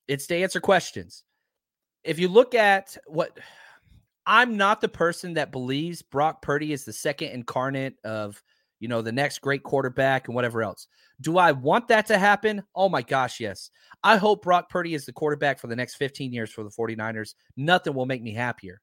It's 0.09 0.27
to 0.27 0.37
answer 0.37 0.61
questions. 0.61 1.25
If 2.05 2.19
you 2.19 2.29
look 2.29 2.55
at 2.55 2.99
what 3.07 3.39
I'm 4.27 4.59
not 4.59 4.83
the 4.83 4.89
person 4.89 5.35
that 5.35 5.53
believes 5.53 6.03
Brock 6.03 6.43
Purdy 6.43 6.73
is 6.73 6.85
the 6.85 6.93
second 6.93 7.29
incarnate 7.29 7.95
of, 8.05 8.43
you 8.79 8.89
know, 8.89 9.01
the 9.01 9.11
next 9.11 9.41
great 9.41 9.63
quarterback 9.63 10.29
and 10.29 10.35
whatever 10.35 10.63
else. 10.63 10.87
Do 11.23 11.39
I 11.39 11.53
want 11.53 11.89
that 11.89 12.07
to 12.09 12.19
happen? 12.19 12.63
Oh 12.75 12.91
my 12.91 13.01
gosh, 13.01 13.41
yes. 13.41 13.71
I 14.03 14.17
hope 14.17 14.43
Brock 14.43 14.69
Purdy 14.71 14.95
is 14.95 15.07
the 15.07 15.13
quarterback 15.13 15.59
for 15.59 15.67
the 15.67 15.77
next 15.77 15.97
15 15.97 16.33
years 16.33 16.51
for 16.51 16.63
the 16.63 16.71
49ers. 16.71 17.35
Nothing 17.57 17.95
will 17.95 18.07
make 18.07 18.23
me 18.23 18.33
happier. 18.33 18.81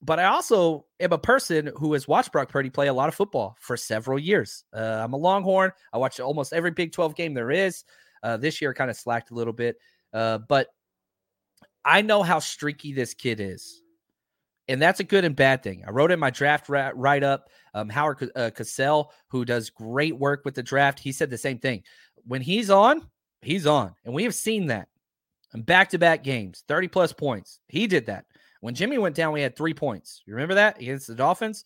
But 0.00 0.18
I 0.18 0.24
also 0.24 0.86
am 0.98 1.12
a 1.12 1.18
person 1.18 1.70
who 1.76 1.92
has 1.92 2.08
watched 2.08 2.32
Brock 2.32 2.48
Purdy 2.48 2.70
play 2.70 2.88
a 2.88 2.92
lot 2.92 3.08
of 3.08 3.14
football 3.14 3.56
for 3.60 3.76
several 3.76 4.18
years. 4.18 4.64
Uh, 4.74 5.00
I'm 5.02 5.12
a 5.12 5.16
Longhorn. 5.16 5.70
I 5.92 5.98
watch 5.98 6.18
almost 6.18 6.52
every 6.52 6.72
Big 6.72 6.92
12 6.92 7.14
game 7.14 7.34
there 7.34 7.52
is. 7.52 7.84
Uh, 8.22 8.36
this 8.36 8.60
year 8.60 8.74
kind 8.74 8.90
of 8.90 8.96
slacked 8.96 9.30
a 9.30 9.34
little 9.34 9.52
bit, 9.52 9.76
uh, 10.12 10.38
but 10.38 10.68
I 11.84 12.02
know 12.02 12.22
how 12.22 12.38
streaky 12.38 12.92
this 12.92 13.14
kid 13.14 13.40
is. 13.40 13.82
And 14.68 14.80
that's 14.80 15.00
a 15.00 15.04
good 15.04 15.24
and 15.24 15.34
bad 15.34 15.62
thing. 15.62 15.84
I 15.86 15.90
wrote 15.90 16.12
in 16.12 16.20
my 16.20 16.30
draft 16.30 16.68
ra- 16.68 16.92
write 16.94 17.24
up. 17.24 17.48
Um, 17.74 17.88
Howard 17.88 18.30
uh, 18.36 18.50
Cosell, 18.54 19.08
who 19.28 19.44
does 19.44 19.70
great 19.70 20.16
work 20.16 20.42
with 20.44 20.54
the 20.54 20.62
draft, 20.62 21.00
he 21.00 21.10
said 21.10 21.30
the 21.30 21.38
same 21.38 21.58
thing. 21.58 21.82
When 22.24 22.42
he's 22.42 22.70
on, 22.70 23.08
he's 23.42 23.66
on. 23.66 23.94
And 24.04 24.14
we 24.14 24.24
have 24.24 24.34
seen 24.34 24.66
that 24.66 24.88
back 25.54 25.90
to 25.90 25.98
back 25.98 26.24
games, 26.24 26.64
30 26.68 26.88
plus 26.88 27.12
points. 27.12 27.60
He 27.68 27.86
did 27.86 28.06
that. 28.06 28.24
When 28.60 28.74
Jimmy 28.74 28.98
went 28.98 29.16
down, 29.16 29.32
we 29.32 29.42
had 29.42 29.56
three 29.56 29.74
points. 29.74 30.22
You 30.24 30.34
remember 30.34 30.54
that 30.54 30.80
against 30.80 31.08
the 31.08 31.14
Dolphins? 31.14 31.64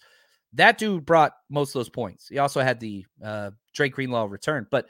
That 0.54 0.78
dude 0.78 1.04
brought 1.04 1.34
most 1.50 1.70
of 1.70 1.80
those 1.80 1.90
points. 1.90 2.28
He 2.28 2.38
also 2.38 2.60
had 2.60 2.80
the 2.80 3.04
uh, 3.22 3.50
Dre 3.74 3.90
Greenlaw 3.90 4.24
return. 4.24 4.66
But 4.70 4.88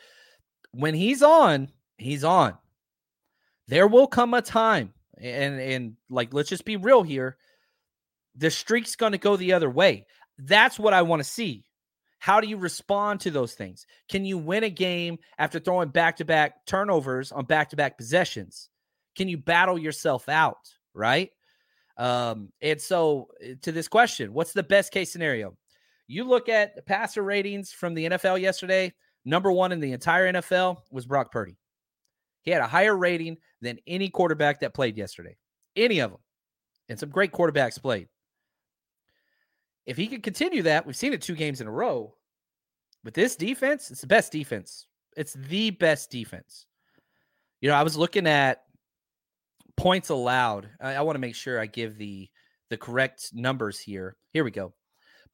when 0.70 0.94
he's 0.94 1.22
on, 1.22 1.68
he's 1.98 2.22
on. 2.22 2.56
There 3.66 3.88
will 3.88 4.06
come 4.06 4.34
a 4.34 4.42
time, 4.42 4.92
and 5.18 5.58
and 5.60 5.96
like 6.08 6.32
let's 6.32 6.48
just 6.48 6.64
be 6.64 6.76
real 6.76 7.02
here. 7.02 7.36
The 8.36 8.50
streak's 8.50 8.94
going 8.94 9.12
to 9.12 9.18
go 9.18 9.36
the 9.36 9.54
other 9.54 9.68
way. 9.68 10.06
That's 10.38 10.78
what 10.78 10.94
I 10.94 11.02
want 11.02 11.20
to 11.20 11.28
see. 11.28 11.64
How 12.18 12.40
do 12.40 12.48
you 12.48 12.56
respond 12.56 13.20
to 13.20 13.30
those 13.30 13.54
things? 13.54 13.86
Can 14.08 14.24
you 14.24 14.38
win 14.38 14.64
a 14.64 14.70
game 14.70 15.18
after 15.38 15.58
throwing 15.58 15.90
back 15.90 16.16
to 16.16 16.24
back 16.24 16.66
turnovers 16.66 17.32
on 17.32 17.44
back 17.44 17.70
to 17.70 17.76
back 17.76 17.98
possessions? 17.98 18.68
Can 19.16 19.28
you 19.28 19.38
battle 19.38 19.78
yourself 19.78 20.28
out? 20.28 20.70
Right. 20.94 21.30
Um, 21.96 22.50
and 22.60 22.80
so 22.80 23.28
eh, 23.40 23.54
to 23.62 23.72
this 23.72 23.88
question, 23.88 24.32
what's 24.32 24.52
the 24.52 24.62
best 24.62 24.92
case 24.92 25.12
scenario? 25.12 25.56
You 26.06 26.24
look 26.24 26.48
at 26.48 26.76
the 26.76 26.82
passer 26.82 27.22
ratings 27.22 27.72
from 27.72 27.94
the 27.94 28.10
NFL 28.10 28.40
yesterday, 28.40 28.92
number 29.24 29.50
one 29.50 29.72
in 29.72 29.80
the 29.80 29.92
entire 29.92 30.32
NFL 30.32 30.78
was 30.90 31.06
Brock 31.06 31.32
Purdy. 31.32 31.56
He 32.42 32.50
had 32.50 32.62
a 32.62 32.66
higher 32.66 32.96
rating 32.96 33.38
than 33.60 33.78
any 33.86 34.08
quarterback 34.08 34.60
that 34.60 34.74
played 34.74 34.96
yesterday, 34.96 35.36
any 35.74 35.98
of 35.98 36.12
them. 36.12 36.20
And 36.88 36.98
some 36.98 37.10
great 37.10 37.32
quarterbacks 37.32 37.80
played. 37.80 38.08
If 39.86 39.96
he 39.96 40.08
could 40.08 40.22
continue 40.22 40.62
that, 40.62 40.84
we've 40.84 40.96
seen 40.96 41.12
it 41.12 41.22
two 41.22 41.34
games 41.34 41.60
in 41.60 41.66
a 41.66 41.72
row. 41.72 42.14
With 43.04 43.14
this 43.14 43.36
defense, 43.36 43.90
it's 43.90 44.00
the 44.00 44.06
best 44.06 44.32
defense. 44.32 44.86
It's 45.16 45.34
the 45.34 45.70
best 45.70 46.10
defense. 46.10 46.66
You 47.60 47.70
know, 47.70 47.76
I 47.76 47.84
was 47.84 47.96
looking 47.96 48.26
at 48.26 48.62
points 49.76 50.08
allowed. 50.08 50.68
I, 50.80 50.94
I 50.94 51.00
want 51.02 51.14
to 51.14 51.20
make 51.20 51.34
sure 51.34 51.60
I 51.60 51.66
give 51.66 51.96
the 51.96 52.28
the 52.68 52.76
correct 52.76 53.30
numbers 53.32 53.78
here. 53.78 54.16
Here 54.32 54.42
we 54.42 54.50
go. 54.50 54.74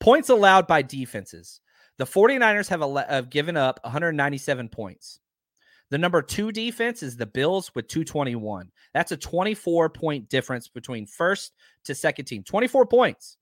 Points 0.00 0.28
allowed 0.28 0.66
by 0.66 0.82
defenses. 0.82 1.60
The 1.98 2.04
49ers 2.04 2.68
have, 2.68 2.82
ele- 2.82 3.06
have 3.08 3.30
given 3.30 3.56
up 3.56 3.80
197 3.84 4.68
points. 4.68 5.20
The 5.90 5.98
number 5.98 6.22
two 6.22 6.52
defense 6.52 7.02
is 7.02 7.16
the 7.16 7.26
Bills 7.26 7.70
with 7.74 7.88
221. 7.88 8.70
That's 8.94 9.12
a 9.12 9.16
24 9.16 9.90
point 9.90 10.28
difference 10.28 10.68
between 10.68 11.06
first 11.06 11.52
to 11.84 11.94
second 11.94 12.24
team. 12.24 12.42
24 12.42 12.86
points. 12.86 13.36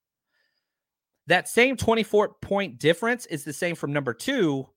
That 1.30 1.48
same 1.48 1.76
24 1.76 2.34
point 2.42 2.78
difference 2.78 3.26
is 3.26 3.44
the 3.44 3.52
same 3.52 3.74
from 3.74 3.92
number 3.92 4.12
two 4.12 4.68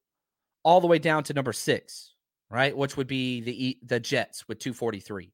all 0.64 0.82
the 0.82 0.88
way 0.88 0.99
down 0.99 1.24
to 1.26 1.34
number 1.34 1.54
six, 1.54 2.14
right? 2.49 2.76
Which 2.76 2.95
would 2.95 3.08
be 3.08 3.41
the 3.41 3.78
the 3.84 3.99
Jets 3.99 4.47
with 4.47 4.60
243 4.60 5.34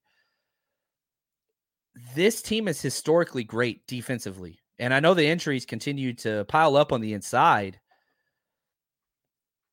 this 2.15 2.41
team 2.41 2.67
is 2.67 2.81
historically 2.81 3.43
great 3.43 3.85
defensively. 3.87 4.59
And 4.77 4.93
I 4.93 4.99
know 4.99 5.13
the 5.13 5.27
injuries 5.27 5.65
continue 5.65 6.13
to 6.13 6.45
pile 6.45 6.77
up 6.77 6.91
on 6.91 7.01
the 7.01 7.13
inside. 7.13 7.79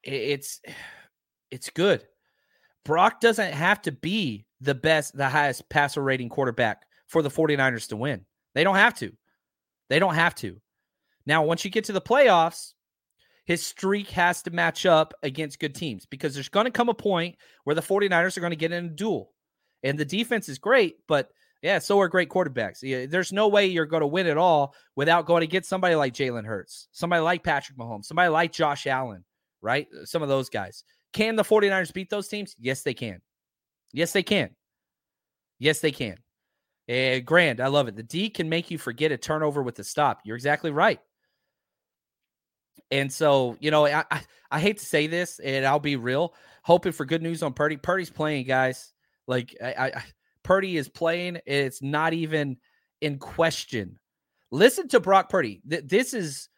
It's 0.03 0.61
it's 1.51 1.70
good. 1.70 2.05
Brock 2.84 3.20
doesn't 3.20 3.53
have 3.53 3.82
to 3.82 3.92
be 3.92 4.47
the 4.61 4.74
best, 4.74 5.16
the 5.16 5.28
highest 5.28 5.68
passer 5.68 6.03
rating 6.03 6.28
quarterback 6.28 6.82
for 7.07 7.22
the 7.22 7.28
49ers 7.28 7.88
to 7.88 7.97
win. 7.97 8.24
They 8.55 8.64
don't 8.64 8.76
have 8.76 8.94
to. 8.99 9.12
They 9.88 9.99
don't 9.99 10.14
have 10.14 10.34
to. 10.36 10.61
Now, 11.26 11.44
once 11.44 11.64
you 11.64 11.70
get 11.70 11.84
to 11.84 11.92
the 11.92 12.00
playoffs, 12.00 12.72
his 13.44 13.64
streak 13.64 14.10
has 14.10 14.42
to 14.42 14.50
match 14.50 14.86
up 14.86 15.14
against 15.22 15.60
good 15.60 15.74
teams 15.74 16.06
because 16.06 16.34
there's 16.34 16.48
going 16.48 16.66
to 16.66 16.70
come 16.70 16.88
a 16.88 16.94
point 16.94 17.36
where 17.64 17.74
the 17.74 17.82
49ers 17.82 18.36
are 18.36 18.40
going 18.40 18.50
to 18.50 18.56
get 18.56 18.72
in 18.72 18.86
a 18.86 18.88
duel. 18.88 19.32
And 19.82 19.98
the 19.98 20.04
defense 20.04 20.48
is 20.48 20.58
great, 20.58 20.96
but– 21.06 21.30
yeah, 21.62 21.78
so 21.78 21.98
are 22.00 22.08
great 22.08 22.28
quarterbacks. 22.28 23.10
There's 23.10 23.32
no 23.32 23.48
way 23.48 23.66
you're 23.66 23.86
going 23.86 24.02
to 24.02 24.06
win 24.06 24.26
it 24.26 24.36
all 24.36 24.74
without 24.94 25.26
going 25.26 25.40
to 25.40 25.46
get 25.46 25.64
somebody 25.66 25.94
like 25.94 26.12
Jalen 26.12 26.44
Hurts, 26.44 26.88
somebody 26.92 27.22
like 27.22 27.42
Patrick 27.42 27.78
Mahomes, 27.78 28.04
somebody 28.04 28.28
like 28.28 28.52
Josh 28.52 28.86
Allen, 28.86 29.24
right? 29.62 29.88
Uh, 29.92 30.04
some 30.04 30.22
of 30.22 30.28
those 30.28 30.48
guys. 30.48 30.84
Can 31.12 31.34
the 31.34 31.42
49ers 31.42 31.92
beat 31.94 32.10
those 32.10 32.28
teams? 32.28 32.54
Yes, 32.58 32.82
they 32.82 32.94
can. 32.94 33.20
Yes, 33.92 34.12
they 34.12 34.22
can. 34.22 34.50
Yes, 35.58 35.80
they 35.80 35.92
can. 35.92 36.18
And 36.88 37.24
Grand, 37.24 37.60
I 37.60 37.68
love 37.68 37.88
it. 37.88 37.96
The 37.96 38.02
D 38.02 38.28
can 38.28 38.48
make 38.48 38.70
you 38.70 38.78
forget 38.78 39.10
a 39.10 39.16
turnover 39.16 39.62
with 39.62 39.74
the 39.74 39.84
stop. 39.84 40.20
You're 40.24 40.36
exactly 40.36 40.70
right. 40.70 41.00
And 42.91 43.12
so, 43.12 43.57
you 43.61 43.70
know, 43.70 43.87
I, 43.87 44.05
I, 44.11 44.20
I 44.51 44.61
hate 44.61 44.78
to 44.78 44.87
say 44.87 45.07
this, 45.07 45.39
and 45.41 45.66
I'll 45.66 45.80
be 45.80 45.97
real, 45.97 46.34
hoping 46.62 46.93
for 46.93 47.05
good 47.05 47.22
news 47.22 47.43
on 47.43 47.53
Purdy. 47.53 47.76
Purdy's 47.76 48.11
playing, 48.11 48.47
guys. 48.47 48.93
Like 49.26 49.57
I, 49.62 49.93
I 49.95 50.05
Purdy 50.43 50.76
is 50.76 50.89
playing. 50.89 51.39
It's 51.47 51.82
not 51.82 52.12
even 52.12 52.59
in 53.01 53.18
question. 53.18 53.99
Listen 54.53 54.87
to 54.89 55.01
Brock 55.01 55.28
Purdy. 55.28 55.61
Th- 55.68 55.82
this 55.84 56.14
is 56.14 56.49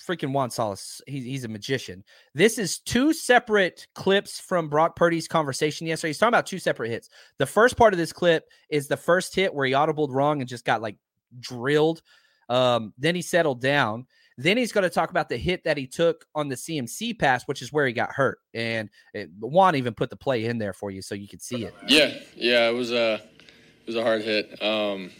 freaking 0.00 0.32
Juan 0.32 0.50
Solis. 0.50 1.00
He's, 1.08 1.24
he's 1.24 1.44
a 1.44 1.48
magician. 1.48 2.04
This 2.34 2.58
is 2.58 2.78
two 2.78 3.12
separate 3.12 3.88
clips 3.96 4.38
from 4.38 4.68
Brock 4.68 4.94
Purdy's 4.94 5.26
conversation 5.26 5.88
yesterday. 5.88 6.10
He's 6.10 6.18
talking 6.18 6.34
about 6.34 6.46
two 6.46 6.60
separate 6.60 6.90
hits. 6.90 7.08
The 7.38 7.46
first 7.46 7.76
part 7.76 7.92
of 7.92 7.98
this 7.98 8.12
clip 8.12 8.44
is 8.70 8.86
the 8.86 8.96
first 8.96 9.34
hit 9.34 9.52
where 9.52 9.66
he 9.66 9.72
audibled 9.72 10.14
wrong 10.14 10.40
and 10.40 10.48
just 10.48 10.64
got 10.64 10.80
like 10.80 10.96
drilled. 11.40 12.02
Um, 12.48 12.94
then 12.96 13.16
he 13.16 13.22
settled 13.22 13.60
down. 13.60 14.06
Then 14.40 14.56
he's 14.56 14.70
going 14.70 14.84
to 14.84 14.90
talk 14.90 15.10
about 15.10 15.28
the 15.28 15.36
hit 15.36 15.64
that 15.64 15.76
he 15.76 15.88
took 15.88 16.24
on 16.32 16.48
the 16.48 16.54
CMC 16.54 17.18
pass, 17.18 17.42
which 17.46 17.60
is 17.60 17.72
where 17.72 17.88
he 17.88 17.92
got 17.92 18.12
hurt. 18.12 18.38
And 18.54 18.88
it, 19.12 19.30
Juan 19.40 19.74
even 19.74 19.94
put 19.94 20.10
the 20.10 20.16
play 20.16 20.44
in 20.44 20.58
there 20.58 20.72
for 20.72 20.92
you 20.92 21.02
so 21.02 21.16
you 21.16 21.26
could 21.26 21.42
see 21.42 21.64
it. 21.64 21.74
Yeah, 21.88 22.14
yeah, 22.36 22.68
it 22.68 22.72
was 22.72 22.92
a 22.92 23.14
it 23.14 23.86
was 23.86 23.96
a 23.96 24.02
hard 24.02 24.22
hit. 24.22 24.62
Um, 24.62 25.10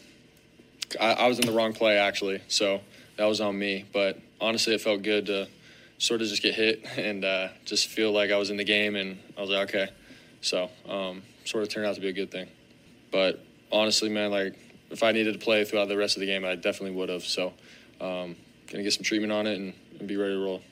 I, 1.00 1.14
I 1.14 1.26
was 1.26 1.40
in 1.40 1.46
the 1.46 1.52
wrong 1.52 1.72
play 1.72 1.98
actually, 1.98 2.40
so 2.46 2.80
that 3.16 3.24
was 3.24 3.40
on 3.40 3.58
me. 3.58 3.86
But 3.92 4.20
honestly, 4.40 4.72
it 4.74 4.80
felt 4.80 5.02
good 5.02 5.26
to 5.26 5.48
sort 5.98 6.22
of 6.22 6.28
just 6.28 6.40
get 6.40 6.54
hit 6.54 6.84
and 6.96 7.24
uh, 7.24 7.48
just 7.64 7.88
feel 7.88 8.12
like 8.12 8.30
I 8.30 8.36
was 8.36 8.50
in 8.50 8.56
the 8.56 8.64
game, 8.64 8.94
and 8.94 9.18
I 9.36 9.40
was 9.40 9.50
like, 9.50 9.68
okay. 9.68 9.90
So 10.42 10.70
um, 10.88 11.22
sort 11.44 11.64
of 11.64 11.70
turned 11.70 11.86
out 11.86 11.96
to 11.96 12.00
be 12.00 12.08
a 12.08 12.12
good 12.12 12.30
thing. 12.30 12.46
But 13.10 13.44
honestly, 13.72 14.10
man, 14.10 14.30
like 14.30 14.54
if 14.90 15.02
I 15.02 15.10
needed 15.10 15.32
to 15.32 15.40
play 15.40 15.64
throughout 15.64 15.88
the 15.88 15.96
rest 15.96 16.16
of 16.16 16.20
the 16.20 16.26
game, 16.26 16.44
I 16.44 16.54
definitely 16.54 16.92
would 16.92 17.08
have. 17.08 17.24
So 17.24 17.52
um, 18.00 18.36
gonna 18.70 18.82
get 18.82 18.92
some 18.92 19.04
treatment 19.04 19.32
on 19.32 19.46
it 19.46 19.58
and, 19.58 19.74
and 19.98 20.08
be 20.08 20.16
ready 20.16 20.34
to 20.34 20.40
roll. 20.40 20.62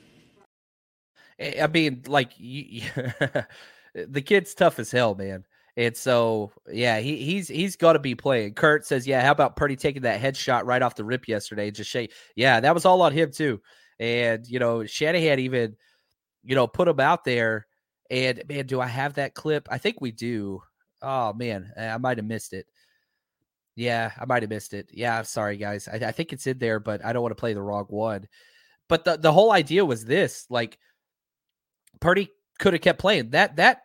Eh, 1.39 1.63
I 1.63 1.67
mean, 1.67 2.03
like 2.07 2.31
you, 2.37 2.83
the 3.95 4.21
kid's 4.21 4.53
tough 4.53 4.79
as 4.79 4.91
hell, 4.91 5.15
man. 5.15 5.45
And 5.77 5.95
so, 5.95 6.51
yeah, 6.71 6.99
he 6.99 7.17
he's 7.17 7.47
he's 7.47 7.75
got 7.75 7.93
to 7.93 7.99
be 7.99 8.15
playing. 8.15 8.55
Kurt 8.55 8.85
says, 8.85 9.05
"Yeah, 9.05 9.21
how 9.23 9.31
about 9.31 9.55
Purdy 9.55 9.75
taking 9.75 10.01
that 10.01 10.19
headshot 10.19 10.65
right 10.65 10.81
off 10.81 10.95
the 10.95 11.03
rip 11.03 11.27
yesterday?" 11.27 11.69
Just 11.69 11.91
say, 11.91 12.09
yeah, 12.35 12.59
that 12.59 12.73
was 12.73 12.83
all 12.83 13.03
on 13.03 13.13
him 13.13 13.31
too. 13.31 13.61
And 13.99 14.47
you 14.47 14.57
know, 14.57 14.85
Shanahan 14.85 15.39
even, 15.39 15.75
you 16.43 16.55
know, 16.55 16.65
put 16.65 16.87
him 16.87 16.99
out 16.99 17.23
there. 17.23 17.67
And 18.09 18.41
man, 18.49 18.65
do 18.65 18.81
I 18.81 18.87
have 18.87 19.15
that 19.15 19.35
clip? 19.35 19.67
I 19.69 19.77
think 19.77 20.01
we 20.01 20.11
do. 20.11 20.63
Oh 21.03 21.33
man, 21.33 21.71
I 21.77 21.97
might 21.99 22.17
have 22.17 22.25
missed 22.25 22.53
it. 22.53 22.65
Yeah, 23.77 24.11
I 24.19 24.25
might 24.25 24.41
have 24.41 24.49
missed 24.49 24.73
it. 24.73 24.89
Yeah, 24.91 25.21
sorry 25.21 25.55
guys. 25.55 25.87
I, 25.87 25.97
I 25.97 26.11
think 26.11 26.33
it's 26.33 26.47
in 26.47 26.57
there, 26.57 26.79
but 26.79 27.05
I 27.05 27.13
don't 27.13 27.21
want 27.21 27.31
to 27.31 27.39
play 27.39 27.53
the 27.53 27.61
wrong 27.61 27.85
one. 27.89 28.27
But 28.89 29.05
the 29.05 29.17
the 29.17 29.31
whole 29.31 29.51
idea 29.51 29.85
was 29.85 30.03
this: 30.03 30.47
like, 30.49 30.79
Purdy 31.99 32.29
could 32.57 32.73
have 32.73 32.81
kept 32.81 32.99
playing. 32.99 33.29
That 33.29 33.57
that 33.57 33.83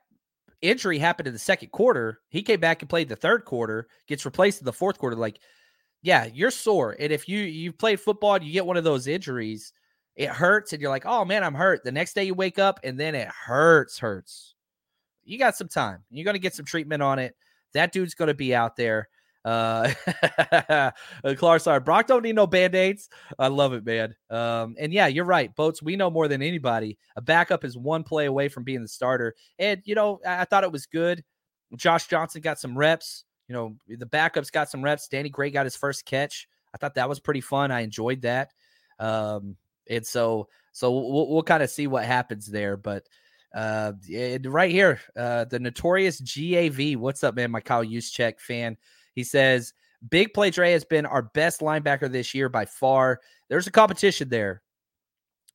injury 0.63 0.99
happened 0.99 1.27
in 1.27 1.35
the 1.35 1.39
second 1.39 1.73
quarter. 1.73 2.21
He 2.31 2.43
came 2.43 2.59
back 2.59 2.81
and 2.81 2.89
played 2.89 3.11
the 3.11 3.17
third 3.17 3.45
quarter, 3.45 3.87
gets 4.09 4.25
replaced 4.25 4.63
in 4.63 4.65
the 4.65 4.73
fourth 4.73 4.97
quarter. 4.97 5.15
Like, 5.15 5.41
yeah, 6.01 6.25
you're 6.25 6.51
sore. 6.51 6.97
And 6.99 7.13
if 7.13 7.29
you 7.29 7.41
you 7.41 7.71
played 7.71 8.01
football 8.01 8.37
and 8.37 8.45
you 8.45 8.53
get 8.53 8.65
one 8.65 8.79
of 8.79 8.85
those 8.85 9.07
injuries, 9.07 9.75
it 10.17 10.31
hurts, 10.31 10.73
and 10.73 10.81
you're 10.81 10.91
like, 10.91 11.05
oh 11.05 11.27
man, 11.27 11.45
I'm 11.45 11.55
hurt. 11.55 11.85
The 11.85 11.93
next 11.93 12.15
day 12.15 12.25
you 12.25 12.33
wake 12.33 12.59
up 12.59 12.81
and 12.83 12.99
then 12.99 13.15
it 13.15 13.29
hurts, 13.29 13.99
hurts. 13.99 14.55
You 15.23 15.39
got 15.39 15.55
some 15.55 15.69
time. 15.69 16.03
You're 16.09 16.25
gonna 16.25 16.39
get 16.39 16.55
some 16.55 16.65
treatment 16.65 17.03
on 17.03 17.19
it. 17.19 17.37
That 17.75 17.93
dude's 17.93 18.15
gonna 18.15 18.33
be 18.33 18.55
out 18.55 18.77
there. 18.77 19.11
Uh, 19.45 20.93
Clark, 21.37 21.63
sorry, 21.63 21.81
Brock 21.81 22.07
don't 22.07 22.23
need 22.23 22.35
no 22.35 22.47
band 22.47 22.75
aids. 22.75 23.09
I 23.39 23.49
love 23.49 23.73
it, 23.73 23.85
man. 23.85 24.15
Um, 24.31 24.77
and 24.79 24.93
yeah, 24.93 25.09
you're 25.09 25.25
right, 25.25 25.55
boats. 25.55 25.83
We 25.83 25.97
know 25.97 26.11
more 26.11 26.29
than 26.29 26.43
anybody. 26.43 26.99
A 27.17 27.21
backup 27.21 27.65
is 27.65 27.77
one 27.77 28.05
play 28.05 28.27
away 28.27 28.49
from 28.49 28.65
being 28.65 28.83
the 28.83 28.89
starter, 28.89 29.35
and 29.59 29.83
you 29.85 29.95
know, 29.95 30.21
I, 30.27 30.43
I 30.43 30.45
thought 30.45 30.65
it 30.65 30.73
was 30.73 30.87
good. 30.87 31.25
Josh 31.77 32.07
Johnson 32.07 32.41
got 32.41 32.59
some 32.59 32.77
reps. 32.77 33.25
You 33.49 33.55
know, 33.55 33.77
the 33.89 34.07
backups 34.07 34.53
got 34.53 34.71
some 34.71 34.83
reps. 34.83 35.09
Danny 35.09 35.29
Gray 35.29 35.51
got 35.51 35.67
his 35.67 35.77
first 35.77 36.05
catch. 36.05 36.49
I 36.75 36.79
thought 36.79 36.95
that 36.95 37.09
was 37.09 37.21
pretty 37.21 37.41
fun. 37.41 37.71
I 37.71 37.81
enjoyed 37.81 38.23
that. 38.23 38.53
Um, 38.99 39.57
and 39.91 40.07
so, 40.07 40.49
so 40.73 40.93
we'll, 40.93 41.29
we'll 41.29 41.43
kind 41.43 41.63
of 41.63 41.71
see 41.71 41.87
what 41.87 42.05
happens 42.05 42.47
there, 42.47 42.77
but. 42.77 43.07
Uh, 43.55 43.93
right 44.47 44.71
here, 44.71 44.99
uh, 45.15 45.45
the 45.45 45.59
notorious 45.59 46.19
GAV. 46.21 46.99
What's 46.99 47.23
up, 47.23 47.35
man? 47.35 47.51
My 47.51 47.61
Kyle 47.61 47.85
Juszczyk 47.85 48.41
fan. 48.41 48.79
He 49.15 49.25
says, 49.25 49.73
Big 50.09 50.35
Play 50.35 50.51
Dre 50.51 50.73
has 50.73 50.85
been 50.85 51.07
our 51.07 51.23
best 51.23 51.61
linebacker 51.61 52.11
this 52.11 52.35
year 52.35 52.49
by 52.49 52.65
far. 52.65 53.21
There's 53.49 53.67
a 53.67 53.73
competition 53.73 54.29
there. 54.29 54.63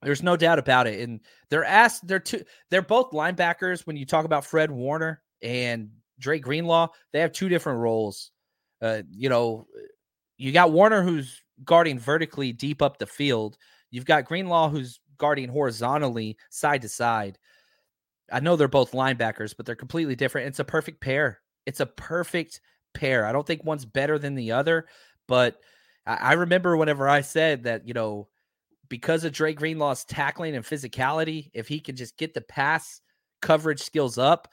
There's 0.03 0.23
no 0.23 0.37
doubt 0.37 0.59
about 0.59 0.87
it. 0.87 1.01
And 1.01 1.21
they're 1.49 1.65
asked, 1.65 2.07
they're 2.07 2.19
two, 2.19 2.43
they're 2.69 2.81
both 2.81 3.11
linebackers. 3.11 3.85
When 3.85 3.97
you 3.97 4.05
talk 4.05 4.25
about 4.25 4.45
Fred 4.45 4.71
Warner 4.71 5.21
and 5.41 5.89
Dre 6.19 6.39
Greenlaw, 6.39 6.89
they 7.11 7.19
have 7.19 7.31
two 7.31 7.49
different 7.49 7.79
roles. 7.79 8.31
Uh, 8.81 9.01
you 9.09 9.29
know, 9.29 9.65
you 10.37 10.51
got 10.51 10.71
Warner 10.71 11.01
who's 11.01 11.41
guarding 11.65 11.97
vertically 11.97 12.53
deep 12.53 12.81
up 12.81 12.99
the 12.99 13.07
field. 13.07 13.57
You've 13.89 14.05
got 14.05 14.25
Greenlaw 14.25 14.69
who's 14.69 14.99
guarding 15.17 15.49
horizontally 15.49 16.37
side 16.51 16.83
to 16.83 16.89
side. 16.89 17.39
I 18.31 18.39
know 18.39 18.55
they're 18.55 18.67
both 18.67 18.91
linebackers, 18.91 19.55
but 19.57 19.65
they're 19.65 19.75
completely 19.75 20.15
different. 20.15 20.47
It's 20.47 20.59
a 20.59 20.63
perfect 20.63 21.01
pair. 21.01 21.39
It's 21.65 21.79
a 21.79 21.85
perfect 21.85 22.61
pair. 22.97 23.25
I 23.25 23.31
don't 23.31 23.45
think 23.45 23.63
one's 23.63 23.85
better 23.85 24.17
than 24.17 24.35
the 24.35 24.51
other, 24.51 24.87
but 25.27 25.59
I, 26.05 26.33
remember 26.33 26.77
whenever 26.77 27.07
I 27.07 27.21
said 27.21 27.63
that, 27.63 27.87
you 27.87 27.93
know, 27.93 28.29
because 28.89 29.25
of 29.25 29.33
Dre 29.33 29.53
Greenlaw's 29.53 30.05
tackling 30.05 30.55
and 30.55 30.63
physicality, 30.63 31.51
if 31.53 31.67
he 31.67 31.79
can 31.79 31.95
just 31.97 32.17
get 32.17 32.33
the 32.33 32.41
pass 32.41 33.01
coverage 33.41 33.81
skills 33.81 34.17
up, 34.17 34.47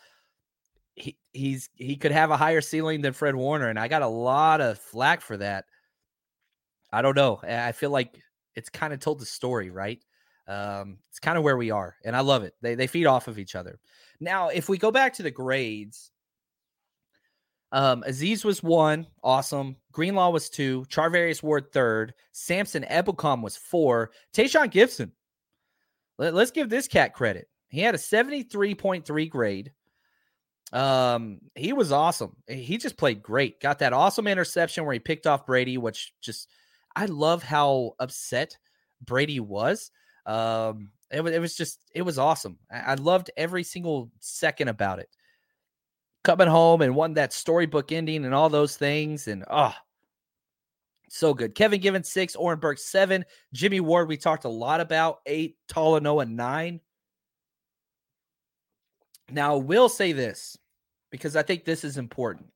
he, 0.96 1.16
he's 1.32 1.70
he 1.76 1.96
could 1.96 2.10
have 2.10 2.30
a 2.30 2.36
higher 2.36 2.60
ceiling 2.60 3.02
than 3.02 3.12
Fred 3.12 3.36
Warner, 3.36 3.68
and 3.68 3.78
I 3.78 3.88
got 3.88 4.02
a 4.02 4.08
lot 4.08 4.60
of 4.60 4.78
flack 4.78 5.20
for 5.20 5.36
that. 5.36 5.66
I 6.92 7.02
don't 7.02 7.16
know. 7.16 7.40
I 7.42 7.72
feel 7.72 7.90
like 7.90 8.20
it's 8.54 8.68
kind 8.68 8.92
of 8.92 9.00
told 9.00 9.20
the 9.20 9.26
story, 9.26 9.70
right? 9.70 10.00
Um, 10.46 10.98
it's 11.10 11.20
kind 11.20 11.38
of 11.38 11.44
where 11.44 11.56
we 11.56 11.70
are, 11.70 11.96
and 12.04 12.16
I 12.16 12.20
love 12.20 12.42
it. 12.42 12.54
They 12.62 12.74
they 12.74 12.86
feed 12.86 13.06
off 13.06 13.28
of 13.28 13.38
each 13.38 13.54
other. 13.54 13.78
Now, 14.20 14.48
if 14.48 14.68
we 14.68 14.78
go 14.78 14.90
back 14.90 15.14
to 15.14 15.22
the 15.22 15.30
grades, 15.30 16.10
um, 17.74 18.04
Azeez 18.06 18.44
was 18.44 18.62
one, 18.62 19.08
awesome. 19.24 19.74
Greenlaw 19.90 20.30
was 20.30 20.48
two. 20.48 20.84
Charvarius 20.88 21.42
Ward 21.42 21.72
third. 21.72 22.14
Samson 22.30 22.86
Ebukam 22.88 23.42
was 23.42 23.56
four. 23.56 24.12
Tashaun 24.32 24.70
Gipson. 24.72 25.10
Let, 26.16 26.34
us 26.34 26.52
give 26.52 26.70
this 26.70 26.86
cat 26.86 27.14
credit. 27.14 27.48
He 27.66 27.80
had 27.80 27.96
a 27.96 27.98
73.3 27.98 29.28
grade. 29.28 29.72
Um, 30.72 31.40
he 31.56 31.72
was 31.72 31.90
awesome. 31.90 32.36
He 32.46 32.78
just 32.78 32.96
played 32.96 33.24
great. 33.24 33.60
Got 33.60 33.80
that 33.80 33.92
awesome 33.92 34.28
interception 34.28 34.84
where 34.84 34.92
he 34.92 35.00
picked 35.00 35.26
off 35.26 35.44
Brady, 35.44 35.76
which 35.76 36.12
just 36.20 36.48
I 36.94 37.06
love 37.06 37.42
how 37.42 37.96
upset 37.98 38.56
Brady 39.04 39.40
was. 39.40 39.90
Um, 40.26 40.92
it 41.10 41.22
was 41.22 41.32
it 41.32 41.40
was 41.40 41.56
just 41.56 41.80
it 41.92 42.02
was 42.02 42.20
awesome. 42.20 42.56
I, 42.70 42.92
I 42.92 42.94
loved 42.94 43.32
every 43.36 43.64
single 43.64 44.12
second 44.20 44.68
about 44.68 45.00
it 45.00 45.08
coming 46.24 46.48
home 46.48 46.80
and 46.80 46.96
won 46.96 47.14
that 47.14 47.32
storybook 47.32 47.92
ending 47.92 48.24
and 48.24 48.34
all 48.34 48.48
those 48.48 48.76
things. 48.76 49.28
And 49.28 49.44
oh, 49.48 49.74
so 51.08 51.32
good. 51.34 51.54
Kevin 51.54 51.80
Givens 51.80 52.10
six, 52.10 52.34
Oren 52.34 52.58
Burks 52.58 52.84
seven, 52.84 53.24
Jimmy 53.52 53.80
Ward, 53.80 54.08
we 54.08 54.16
talked 54.16 54.44
a 54.44 54.48
lot 54.48 54.80
about 54.80 55.20
eight, 55.26 55.56
Talanoa 55.68 56.28
nine. 56.28 56.80
Now, 59.30 59.54
I 59.54 59.58
will 59.58 59.88
say 59.88 60.12
this 60.12 60.58
because 61.10 61.36
I 61.36 61.42
think 61.42 61.64
this 61.64 61.84
is 61.84 61.96
important. 61.96 62.46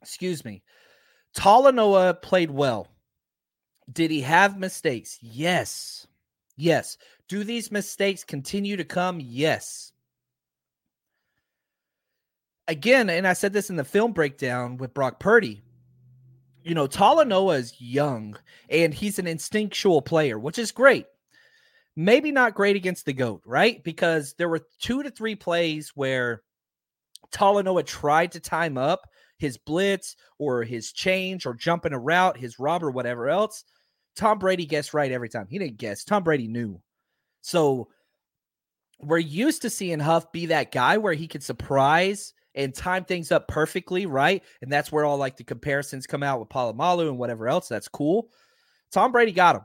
Excuse 0.00 0.44
me. 0.44 0.62
Talanoa 1.36 2.22
played 2.22 2.50
well. 2.50 2.88
Did 3.92 4.10
he 4.10 4.20
have 4.20 4.58
mistakes? 4.58 5.18
Yes. 5.20 6.06
Yes. 6.56 6.98
Do 7.28 7.42
these 7.42 7.72
mistakes 7.72 8.24
continue 8.24 8.76
to 8.76 8.84
come? 8.84 9.18
Yes 9.20 9.92
again, 12.68 13.10
and 13.10 13.26
I 13.26 13.32
said 13.32 13.52
this 13.52 13.70
in 13.70 13.76
the 13.76 13.84
film 13.84 14.12
breakdown 14.12 14.76
with 14.76 14.94
Brock 14.94 15.18
Purdy. 15.18 15.62
You 16.62 16.74
know, 16.74 16.86
Talanoa 16.86 17.58
is 17.58 17.80
young 17.80 18.36
and 18.68 18.92
he's 18.92 19.18
an 19.18 19.26
instinctual 19.26 20.02
player, 20.02 20.38
which 20.38 20.58
is 20.58 20.70
great. 20.70 21.06
Maybe 21.96 22.30
not 22.30 22.54
great 22.54 22.76
against 22.76 23.06
the 23.06 23.12
GOAT, 23.12 23.42
right? 23.44 23.82
Because 23.82 24.34
there 24.34 24.48
were 24.48 24.60
two 24.78 25.02
to 25.02 25.10
three 25.10 25.34
plays 25.34 25.92
where 25.94 26.42
Talanoa 27.32 27.84
tried 27.86 28.32
to 28.32 28.40
time 28.40 28.78
up 28.78 29.08
his 29.38 29.56
blitz 29.56 30.16
or 30.38 30.62
his 30.62 30.92
change 30.92 31.46
or 31.46 31.54
jumping 31.54 31.92
a 31.92 31.98
route, 31.98 32.36
his 32.36 32.58
rob 32.58 32.82
or 32.82 32.90
whatever 32.90 33.28
else. 33.28 33.64
Tom 34.16 34.38
Brady 34.38 34.66
guessed 34.66 34.94
right 34.94 35.12
every 35.12 35.28
time. 35.28 35.46
He 35.48 35.58
didn't 35.58 35.78
guess. 35.78 36.04
Tom 36.04 36.24
Brady 36.24 36.48
knew. 36.48 36.80
So 37.40 37.88
we're 38.98 39.18
used 39.18 39.62
to 39.62 39.70
seeing 39.70 40.00
Huff 40.00 40.30
be 40.32 40.46
that 40.46 40.72
guy 40.72 40.98
where 40.98 41.14
he 41.14 41.28
could 41.28 41.42
surprise 41.42 42.34
and 42.58 42.74
time 42.74 43.04
things 43.04 43.30
up 43.30 43.46
perfectly, 43.46 44.04
right? 44.04 44.42
And 44.60 44.70
that's 44.70 44.90
where 44.90 45.04
all 45.04 45.16
like 45.16 45.36
the 45.36 45.44
comparisons 45.44 46.08
come 46.08 46.24
out 46.24 46.40
with 46.40 46.48
Polamalu 46.48 47.08
and 47.08 47.16
whatever 47.16 47.48
else. 47.48 47.68
That's 47.68 47.88
cool. 47.88 48.28
Tom 48.90 49.12
Brady 49.12 49.32
got 49.32 49.56
him. 49.56 49.62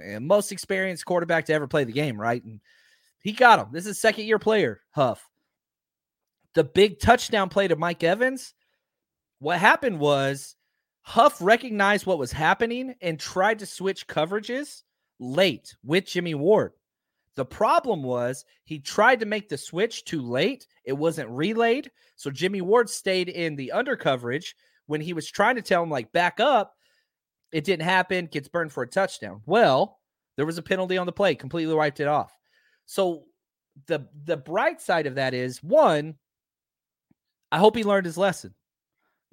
And 0.00 0.26
most 0.26 0.50
experienced 0.50 1.04
quarterback 1.04 1.46
to 1.46 1.52
ever 1.52 1.68
play 1.68 1.84
the 1.84 1.92
game, 1.92 2.20
right? 2.20 2.42
And 2.42 2.60
he 3.22 3.30
got 3.30 3.60
him. 3.60 3.68
This 3.72 3.86
is 3.86 4.00
second 4.00 4.24
year 4.24 4.40
player, 4.40 4.80
Huff. 4.90 5.24
The 6.54 6.64
big 6.64 6.98
touchdown 6.98 7.48
play 7.48 7.68
to 7.68 7.76
Mike 7.76 8.02
Evans. 8.02 8.54
What 9.38 9.58
happened 9.58 10.00
was 10.00 10.56
Huff 11.02 11.40
recognized 11.40 12.06
what 12.06 12.18
was 12.18 12.32
happening 12.32 12.96
and 13.00 13.20
tried 13.20 13.60
to 13.60 13.66
switch 13.66 14.08
coverages 14.08 14.82
late 15.20 15.76
with 15.84 16.06
Jimmy 16.06 16.34
Ward. 16.34 16.72
The 17.36 17.44
problem 17.44 18.02
was 18.02 18.44
he 18.64 18.80
tried 18.80 19.20
to 19.20 19.26
make 19.26 19.48
the 19.48 19.56
switch 19.56 20.04
too 20.04 20.22
late. 20.22 20.66
It 20.84 20.94
wasn't 20.94 21.30
relayed. 21.30 21.90
So 22.16 22.30
Jimmy 22.30 22.60
Ward 22.60 22.90
stayed 22.90 23.28
in 23.28 23.56
the 23.56 23.72
under 23.72 23.96
coverage 23.96 24.54
when 24.86 25.00
he 25.00 25.12
was 25.12 25.30
trying 25.30 25.56
to 25.56 25.62
tell 25.62 25.82
him, 25.82 25.90
like, 25.90 26.12
back 26.12 26.40
up. 26.40 26.74
It 27.52 27.64
didn't 27.64 27.84
happen, 27.84 28.26
gets 28.26 28.48
burned 28.48 28.72
for 28.72 28.82
a 28.82 28.88
touchdown. 28.88 29.42
Well, 29.46 29.98
there 30.36 30.46
was 30.46 30.58
a 30.58 30.62
penalty 30.62 30.96
on 30.96 31.06
the 31.06 31.12
play, 31.12 31.34
completely 31.34 31.74
wiped 31.74 32.00
it 32.00 32.08
off. 32.08 32.32
So 32.86 33.24
the 33.86 34.06
the 34.24 34.36
bright 34.36 34.80
side 34.80 35.06
of 35.06 35.16
that 35.16 35.34
is 35.34 35.62
one, 35.62 36.14
I 37.50 37.58
hope 37.58 37.76
he 37.76 37.84
learned 37.84 38.06
his 38.06 38.18
lesson. 38.18 38.54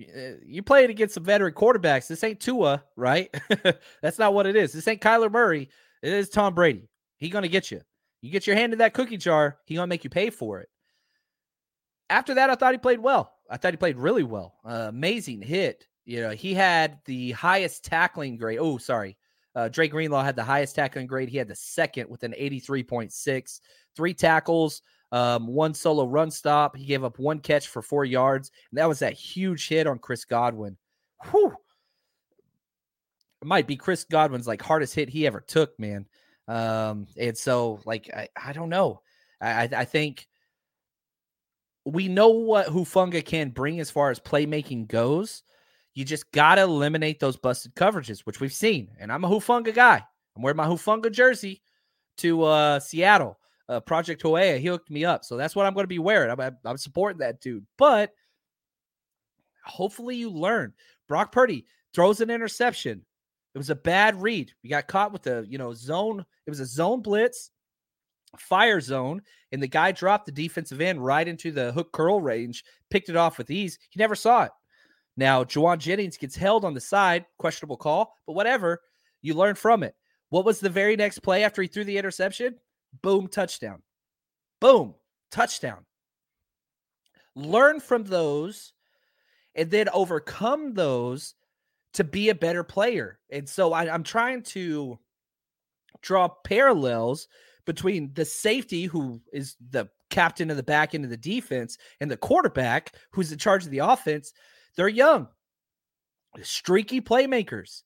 Uh, 0.01 0.35
you 0.45 0.63
play 0.63 0.83
it 0.83 0.89
against 0.89 1.13
some 1.13 1.23
veteran 1.25 1.53
quarterbacks. 1.53 2.07
This 2.07 2.23
ain't 2.23 2.39
Tua, 2.39 2.83
right? 2.95 3.33
That's 4.01 4.19
not 4.19 4.33
what 4.33 4.47
it 4.47 4.55
is. 4.55 4.71
This 4.71 4.87
ain't 4.87 5.01
Kyler 5.01 5.31
Murray. 5.31 5.69
It 6.01 6.13
is 6.13 6.29
Tom 6.29 6.53
Brady. 6.53 6.89
He 7.17 7.29
gonna 7.29 7.49
get 7.49 7.71
you. 7.71 7.81
You 8.21 8.31
get 8.31 8.47
your 8.47 8.55
hand 8.55 8.73
in 8.73 8.79
that 8.79 8.93
cookie 8.93 9.17
jar, 9.17 9.57
he 9.65 9.75
gonna 9.75 9.87
make 9.87 10.03
you 10.03 10.09
pay 10.09 10.29
for 10.29 10.59
it. 10.59 10.69
After 12.09 12.33
that, 12.35 12.49
I 12.49 12.55
thought 12.55 12.73
he 12.73 12.79
played 12.79 12.99
well. 12.99 13.33
I 13.49 13.57
thought 13.57 13.73
he 13.73 13.77
played 13.77 13.97
really 13.97 14.23
well. 14.23 14.55
Uh, 14.65 14.87
amazing 14.89 15.41
hit. 15.41 15.87
You 16.05 16.21
know, 16.21 16.31
he 16.31 16.53
had 16.53 16.99
the 17.05 17.31
highest 17.31 17.85
tackling 17.85 18.37
grade. 18.37 18.59
Oh, 18.59 18.77
sorry. 18.77 19.17
Uh, 19.55 19.67
Dre 19.67 19.87
Greenlaw 19.87 20.23
had 20.23 20.35
the 20.35 20.43
highest 20.43 20.75
tackling 20.75 21.07
grade. 21.07 21.29
He 21.29 21.37
had 21.37 21.47
the 21.47 21.55
second 21.55 22.09
with 22.09 22.23
an 22.23 22.33
83.6, 22.39 23.59
three 23.95 24.13
tackles, 24.13 24.81
um, 25.11 25.47
one 25.47 25.73
solo 25.73 26.05
run 26.05 26.31
stop. 26.31 26.75
He 26.75 26.85
gave 26.85 27.03
up 27.03 27.19
one 27.19 27.39
catch 27.39 27.67
for 27.67 27.81
four 27.81 28.05
yards. 28.05 28.51
And 28.71 28.77
that 28.77 28.87
was 28.87 28.99
that 28.99 29.13
huge 29.13 29.67
hit 29.67 29.87
on 29.87 29.99
Chris 29.99 30.25
Godwin. 30.25 30.77
Whew. 31.29 31.53
It 33.41 33.47
might 33.47 33.67
be 33.67 33.75
Chris 33.75 34.03
Godwin's 34.03 34.47
like 34.47 34.61
hardest 34.61 34.95
hit 34.95 35.09
he 35.09 35.25
ever 35.25 35.41
took, 35.41 35.77
man. 35.79 36.05
Um, 36.47 37.07
and 37.17 37.37
so 37.37 37.79
like 37.85 38.09
I, 38.13 38.29
I 38.35 38.53
don't 38.53 38.69
know. 38.69 39.01
I, 39.41 39.69
I 39.71 39.85
think 39.85 40.27
we 41.93 42.07
know 42.07 42.29
what 42.29 42.67
Hufanga 42.67 43.23
can 43.23 43.49
bring 43.49 43.79
as 43.79 43.91
far 43.91 44.11
as 44.11 44.19
playmaking 44.19 44.87
goes. 44.87 45.43
You 45.93 46.05
just 46.05 46.31
gotta 46.31 46.61
eliminate 46.61 47.19
those 47.19 47.37
busted 47.37 47.75
coverages, 47.75 48.21
which 48.21 48.39
we've 48.39 48.53
seen. 48.53 48.89
And 48.99 49.11
I'm 49.11 49.23
a 49.23 49.29
Hufanga 49.29 49.73
guy. 49.73 50.03
I'm 50.35 50.41
wearing 50.41 50.57
my 50.57 50.67
Hufanga 50.67 51.11
jersey 51.11 51.61
to 52.17 52.43
uh, 52.43 52.79
Seattle. 52.79 53.37
Uh, 53.67 53.79
Project 53.79 54.23
Hoea, 54.23 54.57
he 54.57 54.67
hooked 54.67 54.89
me 54.89 55.05
up. 55.05 55.23
So 55.23 55.37
that's 55.37 55.55
what 55.55 55.67
I'm 55.67 55.75
going 55.75 55.83
to 55.83 55.87
be 55.87 55.99
wearing. 55.99 56.31
I'm, 56.31 56.57
I'm 56.65 56.77
supporting 56.77 57.19
that 57.19 57.39
dude. 57.39 57.67
But 57.77 58.11
hopefully 59.63 60.15
you 60.15 60.31
learn. 60.31 60.73
Brock 61.07 61.31
Purdy 61.31 61.65
throws 61.93 62.19
an 62.19 62.31
interception. 62.31 63.05
It 63.53 63.57
was 63.57 63.69
a 63.69 63.75
bad 63.75 64.21
read. 64.21 64.51
We 64.63 64.69
got 64.69 64.87
caught 64.87 65.11
with 65.11 65.27
a, 65.27 65.45
you 65.47 65.59
know, 65.59 65.73
zone. 65.73 66.25
It 66.47 66.49
was 66.49 66.59
a 66.59 66.65
zone 66.65 67.01
blitz, 67.01 67.51
fire 68.37 68.81
zone, 68.81 69.21
and 69.51 69.61
the 69.61 69.67
guy 69.67 69.91
dropped 69.91 70.25
the 70.25 70.31
defensive 70.31 70.81
end 70.81 71.03
right 71.03 71.27
into 71.27 71.51
the 71.51 71.71
hook 71.71 71.91
curl 71.91 72.21
range, 72.21 72.63
picked 72.89 73.09
it 73.09 73.15
off 73.15 73.37
with 73.37 73.51
ease. 73.51 73.79
He 73.89 73.99
never 73.99 74.15
saw 74.15 74.43
it. 74.43 74.51
Now, 75.17 75.43
Jauan 75.43 75.79
Jennings 75.79 76.17
gets 76.17 76.35
held 76.35 76.63
on 76.63 76.73
the 76.73 76.79
side, 76.79 77.25
questionable 77.37 77.77
call, 77.77 78.13
but 78.25 78.33
whatever. 78.33 78.81
You 79.21 79.33
learn 79.33 79.55
from 79.55 79.83
it. 79.83 79.95
What 80.29 80.45
was 80.45 80.59
the 80.59 80.69
very 80.69 80.95
next 80.95 81.19
play 81.19 81.43
after 81.43 81.61
he 81.61 81.67
threw 81.67 81.83
the 81.83 81.97
interception? 81.97 82.55
Boom, 83.01 83.27
touchdown. 83.27 83.81
Boom, 84.61 84.95
touchdown. 85.31 85.85
Learn 87.35 87.79
from 87.79 88.03
those 88.03 88.73
and 89.55 89.69
then 89.69 89.89
overcome 89.89 90.73
those 90.73 91.35
to 91.93 92.03
be 92.03 92.29
a 92.29 92.35
better 92.35 92.63
player. 92.63 93.19
And 93.31 93.47
so 93.47 93.73
I, 93.73 93.93
am 93.93 94.03
trying 94.03 94.43
to 94.43 94.99
draw 96.01 96.27
parallels 96.27 97.27
between 97.69 98.11
the 98.15 98.25
safety, 98.25 98.85
who 98.85 99.21
is 99.31 99.55
the 99.69 99.87
captain 100.09 100.49
of 100.49 100.57
the 100.57 100.63
back 100.63 100.95
end 100.95 101.03
of 101.03 101.11
the 101.11 101.17
defense, 101.17 101.77
and 102.01 102.09
the 102.09 102.17
quarterback, 102.17 102.95
who's 103.11 103.31
in 103.31 103.37
charge 103.37 103.63
of 103.63 103.69
the 103.69 103.77
offense. 103.77 104.33
They're 104.75 104.87
young, 104.87 105.27
streaky 106.41 106.99
playmakers. 106.99 107.83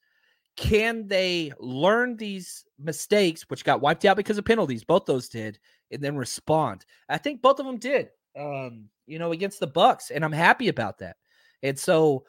Can 0.56 1.06
they 1.10 1.52
learn 1.60 2.16
these 2.16 2.64
mistakes, 2.80 3.44
which 3.50 3.66
got 3.66 3.82
wiped 3.82 4.06
out 4.06 4.16
because 4.16 4.38
of 4.38 4.46
penalties? 4.46 4.86
Both 4.86 5.06
those 5.06 5.28
did, 5.28 5.60
and 5.92 6.02
then 6.02 6.16
respond. 6.16 6.86
I 7.10 7.18
think 7.18 7.42
both 7.42 7.60
of 7.60 7.66
them 7.66 7.78
did. 7.78 8.08
Um, 8.40 8.86
you 9.06 9.20
know, 9.20 9.34
against 9.34 9.60
the 9.60 9.68
Bucks, 9.68 10.12
and 10.12 10.24
I'm 10.24 10.32
happy 10.32 10.70
about 10.70 11.00
that. 11.00 11.18
And 11.62 11.78
so 11.78 12.24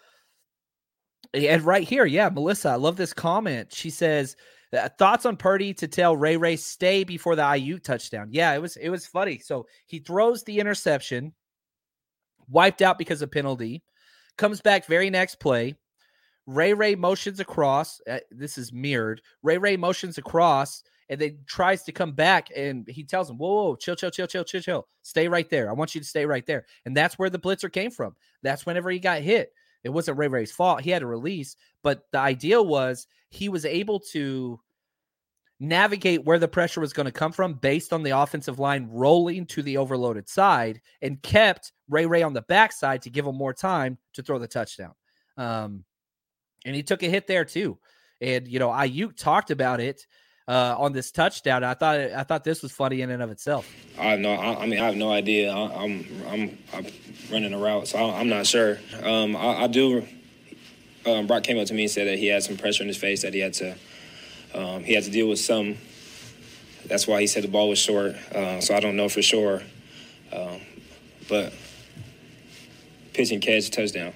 and 1.32 1.62
right 1.62 1.86
here, 1.86 2.04
yeah, 2.04 2.28
Melissa, 2.28 2.70
I 2.70 2.74
love 2.74 2.96
this 2.96 3.12
comment. 3.12 3.72
She 3.72 3.90
says, 3.90 4.36
"Thoughts 4.98 5.26
on 5.26 5.36
Purdy 5.36 5.74
to 5.74 5.88
tell 5.88 6.16
Ray 6.16 6.36
Ray 6.36 6.56
stay 6.56 7.04
before 7.04 7.36
the 7.36 7.42
Aiyuk 7.42 7.82
touchdown." 7.82 8.28
Yeah, 8.30 8.54
it 8.54 8.60
was 8.60 8.76
it 8.76 8.88
was 8.88 9.06
funny. 9.06 9.38
So 9.38 9.66
he 9.86 9.98
throws 9.98 10.44
the 10.44 10.58
interception, 10.58 11.32
wiped 12.48 12.82
out 12.82 12.98
because 12.98 13.22
of 13.22 13.30
penalty, 13.30 13.82
comes 14.36 14.60
back 14.60 14.86
very 14.86 15.10
next 15.10 15.36
play. 15.36 15.74
Ray 16.46 16.74
Ray 16.74 16.94
motions 16.94 17.40
across. 17.40 18.00
Uh, 18.08 18.18
this 18.30 18.58
is 18.58 18.72
mirrored. 18.72 19.22
Ray 19.42 19.58
Ray 19.58 19.76
motions 19.76 20.18
across 20.18 20.82
and 21.08 21.20
then 21.20 21.38
tries 21.46 21.82
to 21.84 21.92
come 21.92 22.12
back 22.12 22.48
and 22.54 22.86
he 22.88 23.04
tells 23.04 23.28
him, 23.28 23.38
whoa, 23.38 23.54
whoa, 23.54 23.76
chill, 23.76 23.96
chill, 23.96 24.10
chill, 24.10 24.26
chill, 24.26 24.44
chill, 24.44 24.60
chill. 24.60 24.88
Stay 25.02 25.28
right 25.28 25.48
there. 25.50 25.68
I 25.68 25.72
want 25.74 25.94
you 25.94 26.00
to 26.00 26.06
stay 26.06 26.26
right 26.26 26.44
there. 26.46 26.64
And 26.84 26.96
that's 26.96 27.18
where 27.18 27.30
the 27.30 27.38
blitzer 27.38 27.72
came 27.72 27.90
from. 27.90 28.14
That's 28.42 28.66
whenever 28.66 28.90
he 28.90 28.98
got 28.98 29.22
hit. 29.22 29.52
It 29.82 29.90
wasn't 29.90 30.18
Ray 30.18 30.28
Ray's 30.28 30.52
fault. 30.52 30.80
He 30.80 30.90
had 30.90 31.02
a 31.02 31.06
release, 31.06 31.56
but 31.82 32.04
the 32.10 32.18
idea 32.18 32.62
was 32.62 33.06
he 33.28 33.50
was 33.50 33.66
able 33.66 34.00
to 34.00 34.58
navigate 35.60 36.24
where 36.24 36.38
the 36.38 36.48
pressure 36.48 36.80
was 36.80 36.92
going 36.92 37.06
to 37.06 37.12
come 37.12 37.32
from 37.32 37.54
based 37.54 37.92
on 37.92 38.02
the 38.02 38.10
offensive 38.10 38.58
line 38.58 38.88
rolling 38.90 39.46
to 39.46 39.62
the 39.62 39.76
overloaded 39.76 40.28
side 40.28 40.80
and 41.00 41.22
kept 41.22 41.72
Ray 41.88 42.06
Ray 42.06 42.22
on 42.22 42.32
the 42.32 42.42
backside 42.42 43.02
to 43.02 43.10
give 43.10 43.26
him 43.26 43.36
more 43.36 43.54
time 43.54 43.98
to 44.14 44.22
throw 44.22 44.38
the 44.38 44.48
touchdown. 44.48 44.92
Um, 45.36 45.84
and 46.64 46.74
he 46.74 46.82
took 46.82 47.02
a 47.02 47.08
hit 47.08 47.26
there 47.26 47.44
too. 47.44 47.78
And 48.20 48.48
you 48.48 48.58
know, 48.58 48.68
Aiyuk 48.68 49.16
talked 49.16 49.50
about 49.50 49.80
it 49.80 50.06
uh, 50.48 50.74
on 50.78 50.92
this 50.92 51.10
touchdown. 51.10 51.64
I 51.64 51.74
thought 51.74 51.98
I 51.98 52.22
thought 52.22 52.44
this 52.44 52.62
was 52.62 52.72
funny 52.72 53.00
in 53.02 53.10
and 53.10 53.22
of 53.22 53.30
itself. 53.30 53.70
I 53.98 54.16
no. 54.16 54.32
I, 54.32 54.62
I 54.62 54.66
mean, 54.66 54.80
I 54.80 54.86
have 54.86 54.96
no 54.96 55.10
idea. 55.10 55.52
I, 55.52 55.84
am 55.84 56.04
I'm, 56.26 56.28
I'm 56.28 56.58
I'm 56.72 56.86
running 57.30 57.54
a 57.54 57.58
route, 57.58 57.88
so 57.88 57.98
I, 57.98 58.20
am 58.20 58.28
not 58.28 58.46
sure. 58.46 58.78
Um, 59.02 59.36
I, 59.36 59.64
I, 59.64 59.66
do. 59.66 60.06
Um, 61.06 61.26
Brock 61.26 61.42
came 61.42 61.58
up 61.58 61.66
to 61.66 61.74
me 61.74 61.82
and 61.82 61.90
said 61.90 62.06
that 62.08 62.18
he 62.18 62.28
had 62.28 62.42
some 62.42 62.56
pressure 62.56 62.82
in 62.82 62.88
his 62.88 62.96
face 62.96 63.22
that 63.22 63.34
he 63.34 63.40
had 63.40 63.54
to 63.54 63.76
um, 64.54 64.84
he 64.84 64.94
had 64.94 65.04
to 65.04 65.10
deal 65.10 65.28
with 65.28 65.38
some. 65.38 65.76
That's 66.86 67.06
why 67.06 67.20
he 67.20 67.26
said 67.26 67.44
the 67.44 67.48
ball 67.48 67.68
was 67.68 67.78
short. 67.78 68.14
Uh, 68.32 68.60
so 68.60 68.74
I 68.74 68.80
don't 68.80 68.96
know 68.96 69.08
for 69.08 69.22
sure, 69.22 69.62
um, 70.32 70.60
but 71.28 71.52
pitch 73.12 73.30
and 73.30 73.42
catch 73.42 73.70
touchdown. 73.70 74.12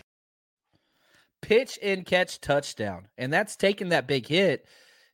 Pitch 1.40 1.78
and 1.82 2.04
catch 2.04 2.40
touchdown, 2.40 3.08
and 3.16 3.32
that's 3.32 3.56
taking 3.56 3.90
that 3.90 4.06
big 4.06 4.26
hit 4.26 4.66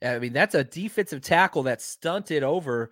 I 0.05 0.18
mean, 0.18 0.33
that's 0.33 0.55
a 0.55 0.64
defensive 0.64 1.22
tackle 1.22 1.62
that's 1.62 1.85
stunted 1.85 2.43
over. 2.43 2.91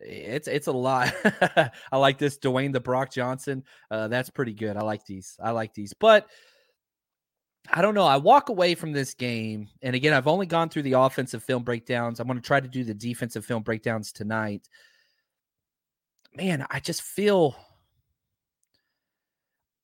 It's 0.00 0.48
it's 0.48 0.66
a 0.66 0.72
lot. 0.72 1.14
I 1.92 1.96
like 1.96 2.18
this 2.18 2.38
Dwayne 2.38 2.72
the 2.72 2.80
Brock 2.80 3.12
Johnson. 3.12 3.64
Uh, 3.90 4.08
that's 4.08 4.30
pretty 4.30 4.54
good. 4.54 4.76
I 4.76 4.80
like 4.80 5.04
these. 5.04 5.36
I 5.42 5.50
like 5.50 5.74
these. 5.74 5.92
But 5.92 6.26
I 7.72 7.82
don't 7.82 7.94
know. 7.94 8.04
I 8.04 8.16
walk 8.16 8.48
away 8.48 8.74
from 8.74 8.92
this 8.92 9.14
game, 9.14 9.68
and 9.82 9.94
again, 9.94 10.12
I've 10.12 10.26
only 10.26 10.46
gone 10.46 10.68
through 10.68 10.82
the 10.82 10.94
offensive 10.94 11.44
film 11.44 11.62
breakdowns. 11.62 12.18
I'm 12.18 12.26
going 12.26 12.38
to 12.38 12.46
try 12.46 12.58
to 12.58 12.68
do 12.68 12.82
the 12.82 12.94
defensive 12.94 13.44
film 13.44 13.62
breakdowns 13.62 14.10
tonight. 14.10 14.68
Man, 16.34 16.66
I 16.70 16.80
just 16.80 17.02
feel 17.02 17.56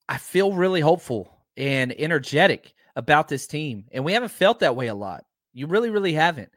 I 0.09 0.17
feel 0.17 0.53
really 0.53 0.81
hopeful 0.81 1.37
and 1.55 1.93
energetic 1.97 2.73
about 2.95 3.27
this 3.27 3.47
team, 3.47 3.85
and 3.91 4.03
we 4.03 4.13
haven't 4.13 4.29
felt 4.29 4.59
that 4.59 4.75
way 4.75 4.87
a 4.87 4.95
lot. 4.95 5.23
You 5.53 5.67
really, 5.67 5.89
really 5.89 6.13
haven't. 6.13 6.49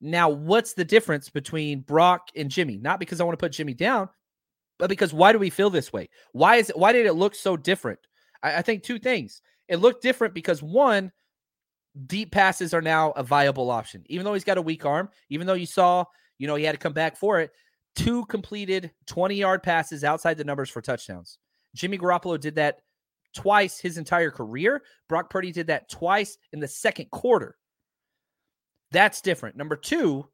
Now, 0.00 0.28
what's 0.28 0.72
the 0.74 0.84
difference 0.84 1.28
between 1.28 1.80
Brock 1.80 2.28
and 2.34 2.50
Jimmy? 2.50 2.78
Not 2.78 3.00
because 3.00 3.20
I 3.20 3.24
want 3.24 3.38
to 3.38 3.42
put 3.42 3.52
Jimmy 3.52 3.74
down, 3.74 4.08
but 4.78 4.88
because 4.88 5.12
why 5.12 5.32
do 5.32 5.38
we 5.38 5.50
feel 5.50 5.70
this 5.70 5.92
way? 5.92 6.08
Why 6.32 6.56
is 6.56 6.70
it? 6.70 6.78
Why 6.78 6.92
did 6.92 7.04
it 7.04 7.14
look 7.14 7.34
so 7.34 7.56
different? 7.58 7.98
I, 8.42 8.56
I 8.56 8.62
think 8.62 8.82
two 8.82 8.98
things. 8.98 9.42
It 9.68 9.76
looked 9.76 10.02
different 10.02 10.34
because 10.34 10.62
one, 10.62 11.12
deep 12.06 12.32
passes 12.32 12.72
are 12.74 12.82
now 12.82 13.12
a 13.12 13.22
viable 13.22 13.70
option. 13.70 14.02
Even 14.06 14.24
though 14.24 14.34
he's 14.34 14.44
got 14.44 14.58
a 14.58 14.62
weak 14.62 14.84
arm, 14.84 15.10
even 15.30 15.46
though 15.46 15.54
you 15.54 15.66
saw, 15.66 16.04
you 16.38 16.46
know, 16.46 16.54
he 16.54 16.64
had 16.64 16.72
to 16.72 16.78
come 16.78 16.92
back 16.92 17.16
for 17.16 17.40
it. 17.40 17.50
two 17.96 18.24
completed 18.26 18.92
20 19.06 19.34
yard 19.34 19.62
passes 19.62 20.04
outside 20.04 20.36
the 20.36 20.44
numbers 20.44 20.70
for 20.70 20.80
touchdowns. 20.80 21.38
Jimmy 21.74 21.98
Garoppolo 21.98 22.38
did 22.38 22.54
that 22.56 22.80
twice 23.34 23.78
his 23.78 23.98
entire 23.98 24.30
career. 24.30 24.82
Brock 25.08 25.30
Purdy 25.30 25.52
did 25.52 25.66
that 25.66 25.90
twice 25.90 26.38
in 26.52 26.60
the 26.60 26.68
second 26.68 27.10
quarter. 27.10 27.56
That's 28.90 29.20
different. 29.20 29.56
Number 29.56 29.76
two, 29.76 30.28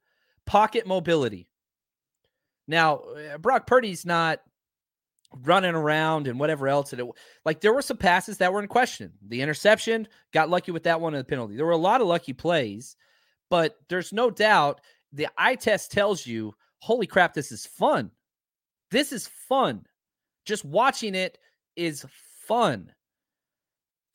pocket 0.47 0.87
mobility. 0.87 1.49
Now, 2.69 2.99
uh, 2.99 3.39
Brock 3.39 3.67
Purdy's 3.67 4.07
not 4.07 4.41
running 5.43 5.75
around 5.75 6.27
and 6.27 6.39
whatever 6.39 6.69
else. 6.69 6.93
It, 6.93 7.01
like 7.45 7.61
there 7.61 7.73
were 7.73 7.83
some 7.83 7.97
passes 7.97 8.39
that 8.39 8.53
were 8.53 8.63
in 8.63 8.69
question. 8.69 9.13
The 9.29 9.41
interception 9.41 10.09
got 10.33 10.51
lucky 10.51 10.73
with 10.73 10.85
that 10.85 11.01
one 11.01 11.15
and 11.15 11.21
the 11.21 11.29
penalty. 11.29 11.57
There 11.57 11.67
were 11.67 11.73
a 11.73 11.77
lot 11.77 12.01
of 12.01 12.07
lucky 12.07 12.33
plays, 12.33 12.97
but 13.51 13.77
there's 13.89 14.13
no 14.13 14.31
doubt 14.31 14.81
the 15.13 15.29
eye 15.37 15.57
test 15.57 15.93
tells 15.93 16.27
you, 16.27 16.55
holy 16.81 17.07
crap, 17.07 17.35
this 17.35 17.53
is 17.53 17.67
fun. 17.67 18.11
This 18.91 19.13
is 19.13 19.27
fun. 19.27 19.87
Just 20.45 20.65
watching 20.65 21.15
it 21.15 21.39
is 21.77 22.05
fun. 22.47 22.93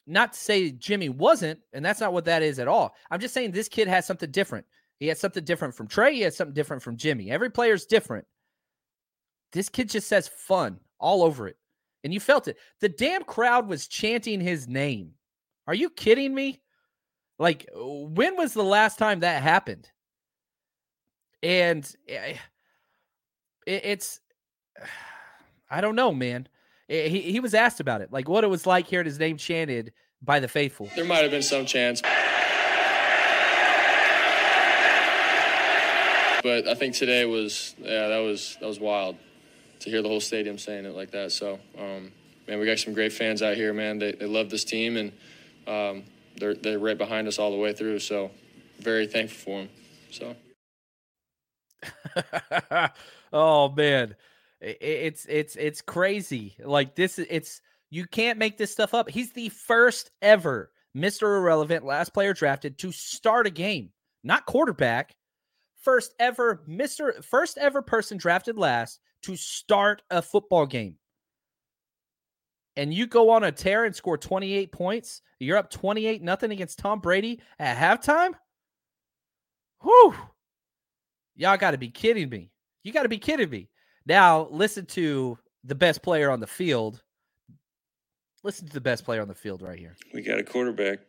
Not 0.08 0.34
to 0.34 0.40
say 0.40 0.72
Jimmy 0.72 1.10
wasn't, 1.10 1.60
and 1.74 1.86
that's 1.86 2.00
not 2.00 2.14
what 2.14 2.26
that 2.26 2.42
is 2.42 2.60
at 2.60 2.68
all. 2.68 2.96
I'm 3.12 3.20
just 3.20 3.34
saying 3.34 3.52
this 3.52 3.68
kid 3.68 3.88
has 3.88 4.06
something 4.06 4.32
different. 4.32 4.66
He 5.00 5.08
has 5.08 5.20
something 5.20 5.44
different 5.44 5.76
from 5.76 5.88
Trey. 5.88 6.16
He 6.16 6.22
has 6.22 6.36
something 6.36 6.54
different 6.54 6.82
from 6.82 6.98
Jimmy. 6.98 7.32
Every 7.32 7.50
player's 7.50 7.86
different. 7.86 8.26
This 9.52 9.70
kid 9.70 9.90
just 9.90 10.08
says 10.08 10.28
fun 10.28 10.80
all 11.00 11.24
over 11.24 11.48
it. 11.48 11.58
And 12.04 12.14
you 12.14 12.20
felt 12.20 12.48
it. 12.48 12.58
The 12.80 12.90
damn 12.90 13.24
crowd 13.24 13.68
was 13.68 13.88
chanting 13.88 14.40
his 14.40 14.68
name. 14.68 15.12
Are 15.68 15.74
you 15.74 15.90
kidding 15.90 16.34
me? 16.34 16.62
Like, 17.38 17.70
when 17.74 18.36
was 18.38 18.54
the 18.54 18.64
last 18.64 18.98
time 18.98 19.22
that 19.22 19.42
happened? 19.42 19.90
And 21.42 21.90
eh, 22.08 22.36
it's, 23.66 24.20
I 25.72 25.82
don't 25.82 25.96
know, 25.96 26.12
man. 26.12 26.48
He, 26.88 27.22
he 27.22 27.40
was 27.40 27.54
asked 27.54 27.80
about 27.80 28.02
it, 28.02 28.12
like 28.12 28.28
what 28.28 28.44
it 28.44 28.48
was 28.48 28.66
like 28.66 28.88
hearing 28.88 29.06
his 29.06 29.20
name 29.20 29.38
chanted 29.38 29.94
by 30.24 30.40
the 30.40 30.48
faithful. 30.48 30.90
There 30.96 31.06
might 31.06 31.22
have 31.22 31.30
been 31.30 31.44
some 31.44 31.68
chance. 31.68 32.02
But 36.42 36.68
I 36.68 36.74
think 36.74 36.96
today 36.96 37.26
was, 37.26 37.76
yeah, 37.78 38.08
that 38.08 38.18
was 38.20 38.58
that 38.60 38.66
was 38.66 38.80
wild 38.80 39.18
to 39.80 39.90
hear 39.90 40.02
the 40.02 40.10
whole 40.10 40.20
stadium 40.20 40.58
saying 40.58 40.86
it 40.86 40.96
like 40.96 41.12
that. 41.12 41.32
So, 41.32 41.60
um, 41.78 42.12
man, 42.48 42.60
we 42.60 42.66
got 42.66 42.80
some 42.80 42.94
great 42.94 43.14
fans 43.14 43.42
out 43.42 43.56
here, 43.56 43.74
man. 43.74 44.00
They, 44.00 44.12
they 44.12 44.26
love 44.26 44.50
this 44.50 44.64
team, 44.64 44.98
and 44.98 45.12
um, 45.68 46.04
they're 46.38 46.56
they're 46.56 46.80
right 46.80 46.98
behind 46.98 47.28
us 47.28 47.40
all 47.40 47.52
the 47.52 47.58
way 47.58 47.74
through. 47.74 48.00
So, 48.00 48.32
very 48.80 49.08
thankful 49.08 49.38
for 49.40 49.62
them. 49.62 49.70
So. 50.12 50.36
oh 53.34 53.70
man, 53.70 54.16
it's 54.60 55.26
it's 55.30 55.56
it's 55.56 55.82
crazy. 55.82 56.56
Like 56.60 56.96
this, 56.96 57.20
it's 57.20 57.62
you 57.90 58.06
can't 58.06 58.38
make 58.38 58.58
this 58.58 58.72
stuff 58.72 58.94
up. 58.94 59.10
He's 59.10 59.32
the 59.32 59.50
first 59.50 60.12
ever 60.22 60.72
Mr. 60.96 61.38
Irrelevant, 61.38 61.86
last 61.86 62.14
player 62.14 62.34
drafted 62.34 62.78
to 62.80 62.92
start 62.92 63.48
a 63.48 63.52
game, 63.52 63.92
not 64.24 64.46
quarterback. 64.46 65.16
First 65.82 66.14
ever 66.20 66.62
Mr. 66.68 67.24
First 67.24 67.58
ever 67.58 67.82
person 67.82 68.18
drafted 68.18 68.58
last 68.58 69.00
to 69.24 69.36
start 69.36 70.02
a 70.10 70.22
football 70.22 70.66
game. 70.66 70.96
And 72.76 72.94
you 72.94 73.08
go 73.08 73.30
on 73.32 73.44
a 73.44 73.52
tear 73.52 73.86
and 73.86 73.96
score 73.96 74.18
28 74.18 74.72
points. 74.72 75.22
You're 75.40 75.58
up 75.58 75.70
28 75.70 76.22
nothing 76.22 76.52
against 76.52 76.80
Tom 76.80 77.00
Brady 77.00 77.42
at 77.60 77.78
halftime? 77.78 78.32
Whew. 79.82 80.16
Y'all 81.36 81.58
got 81.58 81.72
to 81.72 81.78
be 81.78 81.90
kidding 81.90 82.30
me. 82.30 82.52
You 82.84 82.92
got 82.92 83.04
to 83.04 83.10
be 83.10 83.18
kidding 83.18 83.50
me. 83.50 83.70
Now, 84.06 84.48
listen 84.50 84.86
to 84.88 85.38
the 85.64 85.76
best 85.76 86.02
player 86.02 86.32
on 86.32 86.40
the 86.40 86.48
field. 86.48 87.02
Listen 88.44 88.68
to 88.68 88.74
the 88.74 88.82
best 88.82 89.04
player 89.04 89.22
on 89.22 89.28
the 89.28 89.36
field 89.36 89.62
right 89.62 89.78
here. 89.78 89.96
We 90.14 90.22
got 90.22 90.40
a 90.40 90.44
quarterback. 90.44 91.00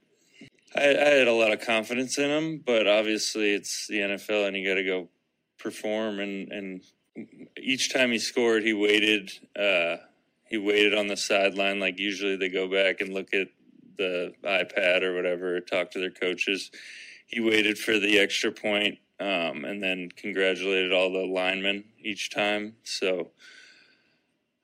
I, 0.77 0.89
I 0.89 1.09
had 1.09 1.29
a 1.29 1.33
lot 1.33 1.53
of 1.53 1.61
confidence 1.61 2.19
in 2.19 2.31
him, 2.31 2.63
but 2.65 2.87
obviously 2.87 3.55
it's 3.55 3.87
the 3.89 3.99
NFL 3.99 4.49
and 4.49 4.57
you 4.57 4.69
got 4.69 4.75
to 4.75 4.85
go 4.85 5.09
perform 5.59 6.21
and, 6.21 6.51
and 6.53 6.83
each 7.59 7.93
time 7.93 8.11
he 8.11 8.19
scored, 8.19 8.63
he 8.63 8.73
waited. 8.73 9.31
Uh, 9.57 9.97
he 10.49 10.59
waited 10.59 10.95
on 10.95 11.07
the 11.07 11.17
sideline. 11.17 11.81
Like 11.81 11.99
usually, 11.99 12.37
they 12.37 12.49
go 12.49 12.69
back 12.69 13.01
and 13.01 13.15
look 13.15 13.33
at 13.33 13.49
the 13.97 14.33
iPad 14.45 15.03
or 15.03 15.15
whatever, 15.15 15.61
talk 15.61 15.91
to 15.93 16.01
their 16.01 16.11
coaches. 16.11 16.71
He 17.27 17.41
waited 17.41 17.79
for 17.79 17.99
the 17.99 18.19
extra 18.19 18.51
point, 18.51 18.99
um, 19.21 19.65
and 19.65 19.83
then 19.83 20.09
congratulated 20.17 20.93
all 20.93 21.13
the 21.13 21.27
linemen 21.27 21.85
each 22.01 22.31
time. 22.31 22.77
So, 22.83 23.31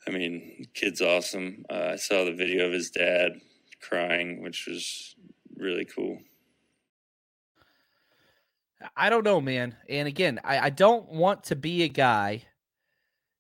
I 0.09 0.11
mean, 0.11 0.66
kid's 0.74 1.02
awesome. 1.02 1.64
Uh, 1.70 1.90
I 1.92 1.96
saw 1.96 2.24
the 2.24 2.32
video 2.32 2.66
of 2.66 2.72
his 2.72 2.90
dad 2.90 3.40
crying, 3.80 4.42
which 4.42 4.66
was 4.66 5.14
really 5.57 5.84
cool. 5.84 6.18
I 8.97 9.11
don't 9.11 9.24
know, 9.24 9.41
man. 9.41 9.77
And 9.89 10.07
again, 10.07 10.41
I, 10.45 10.59
I 10.59 10.70
don't 10.70 11.09
want 11.09 11.45
to 11.45 11.57
be 11.57 11.83
a 11.83 11.89
guy 11.89 12.43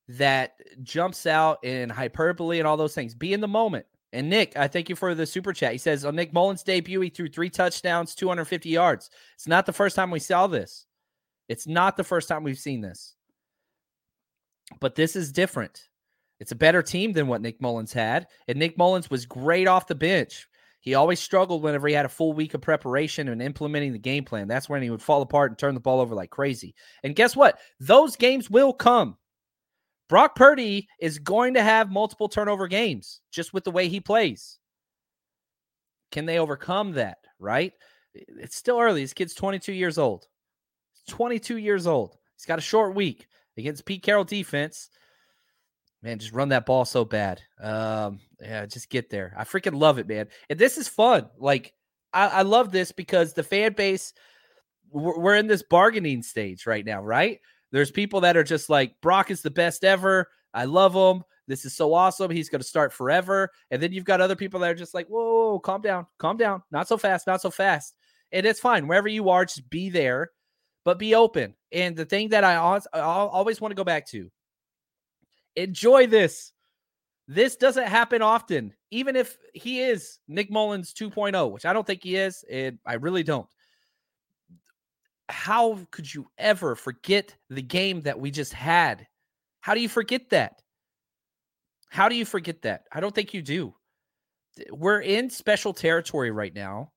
that 0.08 0.54
jumps 0.82 1.26
out 1.26 1.64
in 1.64 1.90
hyperbole 1.90 2.58
and 2.58 2.66
all 2.66 2.76
those 2.76 2.94
things. 2.94 3.14
Be 3.14 3.32
in 3.32 3.40
the 3.40 3.48
moment. 3.48 3.86
And 4.12 4.30
Nick, 4.30 4.56
I 4.56 4.68
thank 4.68 4.88
you 4.88 4.96
for 4.96 5.14
the 5.14 5.26
super 5.26 5.52
chat. 5.52 5.72
He 5.72 5.78
says 5.78 6.04
on 6.04 6.16
Nick 6.16 6.32
Mullens' 6.32 6.62
debut, 6.62 7.00
he 7.00 7.10
threw 7.10 7.28
three 7.28 7.50
touchdowns, 7.50 8.14
250 8.14 8.68
yards. 8.68 9.10
It's 9.34 9.48
not 9.48 9.66
the 9.66 9.72
first 9.72 9.96
time 9.96 10.10
we 10.10 10.20
saw 10.20 10.46
this. 10.46 10.86
It's 11.48 11.66
not 11.66 11.96
the 11.96 12.04
first 12.04 12.28
time 12.28 12.42
we've 12.42 12.58
seen 12.58 12.80
this. 12.80 13.14
But 14.80 14.94
this 14.94 15.16
is 15.16 15.32
different. 15.32 15.88
It's 16.40 16.52
a 16.52 16.56
better 16.56 16.82
team 16.82 17.12
than 17.12 17.28
what 17.28 17.40
Nick 17.40 17.60
Mullens 17.60 17.92
had. 17.92 18.26
And 18.48 18.58
Nick 18.58 18.76
Mullens 18.76 19.10
was 19.10 19.26
great 19.26 19.68
off 19.68 19.86
the 19.86 19.94
bench. 19.94 20.48
He 20.86 20.94
always 20.94 21.18
struggled 21.18 21.64
whenever 21.64 21.88
he 21.88 21.94
had 21.94 22.06
a 22.06 22.08
full 22.08 22.32
week 22.32 22.54
of 22.54 22.60
preparation 22.60 23.26
and 23.26 23.42
implementing 23.42 23.92
the 23.92 23.98
game 23.98 24.24
plan. 24.24 24.46
That's 24.46 24.68
when 24.68 24.82
he 24.82 24.90
would 24.90 25.02
fall 25.02 25.20
apart 25.20 25.50
and 25.50 25.58
turn 25.58 25.74
the 25.74 25.80
ball 25.80 25.98
over 25.98 26.14
like 26.14 26.30
crazy. 26.30 26.76
And 27.02 27.16
guess 27.16 27.34
what? 27.34 27.58
Those 27.80 28.14
games 28.14 28.48
will 28.48 28.72
come. 28.72 29.16
Brock 30.08 30.36
Purdy 30.36 30.88
is 31.00 31.18
going 31.18 31.54
to 31.54 31.62
have 31.62 31.90
multiple 31.90 32.28
turnover 32.28 32.68
games 32.68 33.20
just 33.32 33.52
with 33.52 33.64
the 33.64 33.72
way 33.72 33.88
he 33.88 33.98
plays. 33.98 34.60
Can 36.12 36.24
they 36.24 36.38
overcome 36.38 36.92
that? 36.92 37.18
Right? 37.40 37.72
It's 38.14 38.54
still 38.54 38.78
early. 38.78 39.02
This 39.02 39.12
kid's 39.12 39.34
22 39.34 39.72
years 39.72 39.98
old. 39.98 40.28
22 41.08 41.56
years 41.56 41.88
old. 41.88 42.16
He's 42.36 42.46
got 42.46 42.60
a 42.60 42.62
short 42.62 42.94
week 42.94 43.26
against 43.58 43.86
Pete 43.86 44.04
Carroll 44.04 44.22
defense. 44.22 44.90
Man, 46.06 46.20
just 46.20 46.32
run 46.32 46.50
that 46.50 46.66
ball 46.66 46.84
so 46.84 47.04
bad. 47.04 47.42
Um, 47.60 48.20
yeah, 48.40 48.64
just 48.64 48.90
get 48.90 49.10
there. 49.10 49.34
I 49.36 49.42
freaking 49.42 49.74
love 49.74 49.98
it, 49.98 50.06
man. 50.06 50.28
And 50.48 50.56
this 50.56 50.78
is 50.78 50.86
fun. 50.86 51.28
Like, 51.36 51.74
I, 52.12 52.28
I 52.28 52.42
love 52.42 52.70
this 52.70 52.92
because 52.92 53.32
the 53.32 53.42
fan 53.42 53.72
base, 53.72 54.12
we're, 54.92 55.18
we're 55.18 55.34
in 55.34 55.48
this 55.48 55.64
bargaining 55.64 56.22
stage 56.22 56.64
right 56.64 56.86
now, 56.86 57.02
right? 57.02 57.40
There's 57.72 57.90
people 57.90 58.20
that 58.20 58.36
are 58.36 58.44
just 58.44 58.70
like, 58.70 59.00
Brock 59.00 59.32
is 59.32 59.42
the 59.42 59.50
best 59.50 59.82
ever. 59.82 60.28
I 60.54 60.66
love 60.66 60.94
him. 60.94 61.24
This 61.48 61.64
is 61.64 61.74
so 61.74 61.92
awesome. 61.92 62.30
He's 62.30 62.50
going 62.50 62.62
to 62.62 62.68
start 62.68 62.92
forever. 62.92 63.50
And 63.72 63.82
then 63.82 63.92
you've 63.92 64.04
got 64.04 64.20
other 64.20 64.36
people 64.36 64.60
that 64.60 64.70
are 64.70 64.76
just 64.76 64.94
like, 64.94 65.08
whoa, 65.08 65.54
whoa, 65.54 65.58
calm 65.58 65.80
down, 65.80 66.06
calm 66.18 66.36
down. 66.36 66.62
Not 66.70 66.86
so 66.86 66.96
fast, 66.96 67.26
not 67.26 67.42
so 67.42 67.50
fast. 67.50 67.96
And 68.30 68.46
it's 68.46 68.60
fine. 68.60 68.86
Wherever 68.86 69.08
you 69.08 69.28
are, 69.30 69.44
just 69.44 69.68
be 69.70 69.90
there, 69.90 70.30
but 70.84 71.00
be 71.00 71.16
open. 71.16 71.56
And 71.72 71.96
the 71.96 72.04
thing 72.04 72.28
that 72.28 72.44
I 72.44 72.54
always 72.54 73.60
want 73.60 73.72
to 73.72 73.76
go 73.76 73.82
back 73.82 74.06
to 74.10 74.30
enjoy 75.56 76.06
this. 76.06 76.52
This 77.28 77.56
doesn't 77.56 77.88
happen 77.88 78.22
often, 78.22 78.72
even 78.92 79.16
if 79.16 79.36
he 79.52 79.80
is 79.80 80.20
Nick 80.28 80.50
Mullens 80.50 80.94
2.0, 80.94 81.50
which 81.50 81.66
I 81.66 81.72
don't 81.72 81.86
think 81.86 82.04
he 82.04 82.16
is, 82.16 82.44
and 82.50 82.78
I 82.86 82.94
really 82.94 83.24
don't. 83.24 83.48
How 85.28 85.80
could 85.90 86.12
you 86.12 86.28
ever 86.38 86.76
forget 86.76 87.34
the 87.50 87.62
game 87.62 88.02
that 88.02 88.20
we 88.20 88.30
just 88.30 88.52
had? 88.52 89.08
How 89.60 89.74
do 89.74 89.80
you 89.80 89.88
forget 89.88 90.30
that? 90.30 90.62
How 91.88 92.08
do 92.08 92.14
you 92.14 92.24
forget 92.24 92.62
that? 92.62 92.84
I 92.92 93.00
don't 93.00 93.14
think 93.14 93.34
you 93.34 93.42
do. 93.42 93.74
We're 94.70 95.00
in 95.00 95.28
special 95.28 95.72
territory 95.72 96.30
right 96.30 96.54
now. 96.54 96.92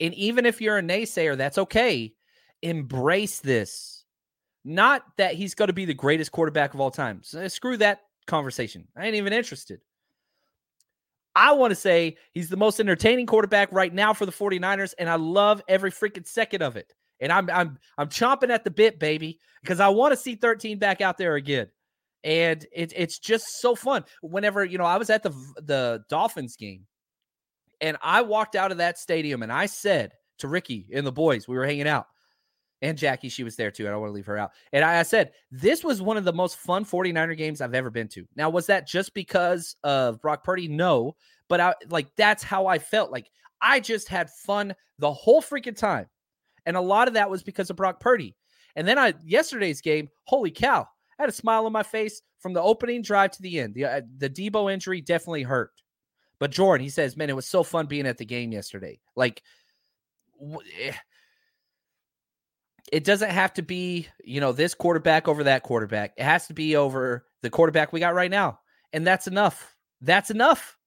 And 0.00 0.12
even 0.14 0.44
if 0.46 0.60
you're 0.60 0.78
a 0.78 0.82
naysayer, 0.82 1.36
that's 1.36 1.58
okay. 1.58 2.12
Embrace 2.60 3.40
this. 3.40 3.91
Not 4.64 5.02
that 5.16 5.34
he's 5.34 5.54
going 5.54 5.68
to 5.68 5.72
be 5.72 5.84
the 5.84 5.94
greatest 5.94 6.32
quarterback 6.32 6.74
of 6.74 6.80
all 6.80 6.90
time. 6.90 7.20
So 7.22 7.40
eh, 7.40 7.48
screw 7.48 7.76
that 7.78 8.02
conversation. 8.26 8.86
I 8.96 9.06
ain't 9.06 9.16
even 9.16 9.32
interested. 9.32 9.80
I 11.34 11.52
want 11.52 11.70
to 11.70 11.76
say 11.76 12.16
he's 12.32 12.48
the 12.48 12.56
most 12.56 12.78
entertaining 12.78 13.26
quarterback 13.26 13.72
right 13.72 13.92
now 13.92 14.12
for 14.12 14.26
the 14.26 14.32
49ers, 14.32 14.94
and 14.98 15.08
I 15.08 15.16
love 15.16 15.62
every 15.66 15.90
freaking 15.90 16.26
second 16.26 16.62
of 16.62 16.76
it. 16.76 16.92
And 17.20 17.32
I'm 17.32 17.48
I'm 17.50 17.78
I'm 17.96 18.08
chomping 18.08 18.50
at 18.50 18.64
the 18.64 18.70
bit, 18.70 18.98
baby, 18.98 19.38
because 19.62 19.80
I 19.80 19.88
want 19.88 20.12
to 20.12 20.16
see 20.16 20.34
13 20.34 20.78
back 20.78 21.00
out 21.00 21.18
there 21.18 21.36
again. 21.36 21.68
And 22.24 22.64
it, 22.72 22.92
it's 22.94 23.18
just 23.18 23.60
so 23.60 23.74
fun. 23.74 24.04
Whenever, 24.20 24.64
you 24.64 24.78
know, 24.78 24.84
I 24.84 24.96
was 24.96 25.08
at 25.10 25.22
the 25.22 25.30
the 25.56 26.04
Dolphins 26.08 26.56
game 26.56 26.86
and 27.80 27.96
I 28.00 28.22
walked 28.22 28.56
out 28.56 28.72
of 28.72 28.78
that 28.78 28.98
stadium 28.98 29.42
and 29.42 29.52
I 29.52 29.66
said 29.66 30.12
to 30.38 30.48
Ricky 30.48 30.86
and 30.92 31.06
the 31.06 31.12
boys, 31.12 31.46
we 31.46 31.56
were 31.56 31.66
hanging 31.66 31.88
out, 31.88 32.06
and 32.82 32.98
Jackie, 32.98 33.28
she 33.28 33.44
was 33.44 33.56
there 33.56 33.70
too. 33.70 33.86
I 33.86 33.90
don't 33.90 34.00
want 34.00 34.10
to 34.10 34.14
leave 34.14 34.26
her 34.26 34.36
out. 34.36 34.50
And 34.72 34.84
I, 34.84 34.98
I, 34.98 35.02
said, 35.04 35.30
this 35.52 35.84
was 35.84 36.02
one 36.02 36.16
of 36.16 36.24
the 36.24 36.32
most 36.32 36.56
fun 36.56 36.84
49er 36.84 37.36
games 37.38 37.60
I've 37.60 37.74
ever 37.74 37.90
been 37.90 38.08
to. 38.08 38.26
Now, 38.36 38.50
was 38.50 38.66
that 38.66 38.88
just 38.88 39.14
because 39.14 39.76
of 39.84 40.20
Brock 40.20 40.42
Purdy? 40.42 40.66
No, 40.66 41.14
but 41.48 41.60
I 41.60 41.74
like 41.88 42.08
that's 42.16 42.42
how 42.42 42.66
I 42.66 42.78
felt. 42.78 43.12
Like 43.12 43.30
I 43.60 43.78
just 43.80 44.08
had 44.08 44.30
fun 44.30 44.74
the 44.98 45.12
whole 45.12 45.40
freaking 45.40 45.76
time. 45.76 46.06
And 46.66 46.76
a 46.76 46.80
lot 46.80 47.08
of 47.08 47.14
that 47.14 47.30
was 47.30 47.42
because 47.42 47.70
of 47.70 47.76
Brock 47.76 48.00
Purdy. 48.00 48.36
And 48.74 48.86
then 48.86 48.98
I 48.98 49.14
yesterday's 49.24 49.80
game, 49.80 50.08
holy 50.24 50.50
cow, 50.50 50.86
I 51.18 51.22
had 51.22 51.28
a 51.28 51.32
smile 51.32 51.66
on 51.66 51.72
my 51.72 51.82
face 51.82 52.22
from 52.40 52.52
the 52.52 52.62
opening 52.62 53.02
drive 53.02 53.30
to 53.32 53.42
the 53.42 53.60
end. 53.60 53.74
The 53.74 53.84
uh, 53.84 54.00
the 54.18 54.28
Deebo 54.28 54.72
injury 54.72 55.00
definitely 55.00 55.44
hurt. 55.44 55.70
But 56.40 56.50
Jordan, 56.50 56.82
he 56.82 56.90
says, 56.90 57.16
man, 57.16 57.30
it 57.30 57.36
was 57.36 57.46
so 57.46 57.62
fun 57.62 57.86
being 57.86 58.06
at 58.06 58.18
the 58.18 58.24
game 58.24 58.50
yesterday. 58.50 58.98
Like, 59.14 59.44
eh, 60.80 60.92
it 62.92 63.04
doesn't 63.04 63.30
have 63.30 63.54
to 63.54 63.62
be, 63.62 64.06
you 64.22 64.38
know, 64.38 64.52
this 64.52 64.74
quarterback 64.74 65.26
over 65.26 65.42
that 65.44 65.62
quarterback. 65.62 66.12
It 66.18 66.24
has 66.24 66.46
to 66.48 66.54
be 66.54 66.76
over 66.76 67.24
the 67.40 67.48
quarterback 67.48 67.90
we 67.90 68.00
got 68.00 68.14
right 68.14 68.30
now. 68.30 68.60
And 68.92 69.06
that's 69.06 69.26
enough. 69.26 69.74
That's 70.02 70.30
enough. 70.30 70.78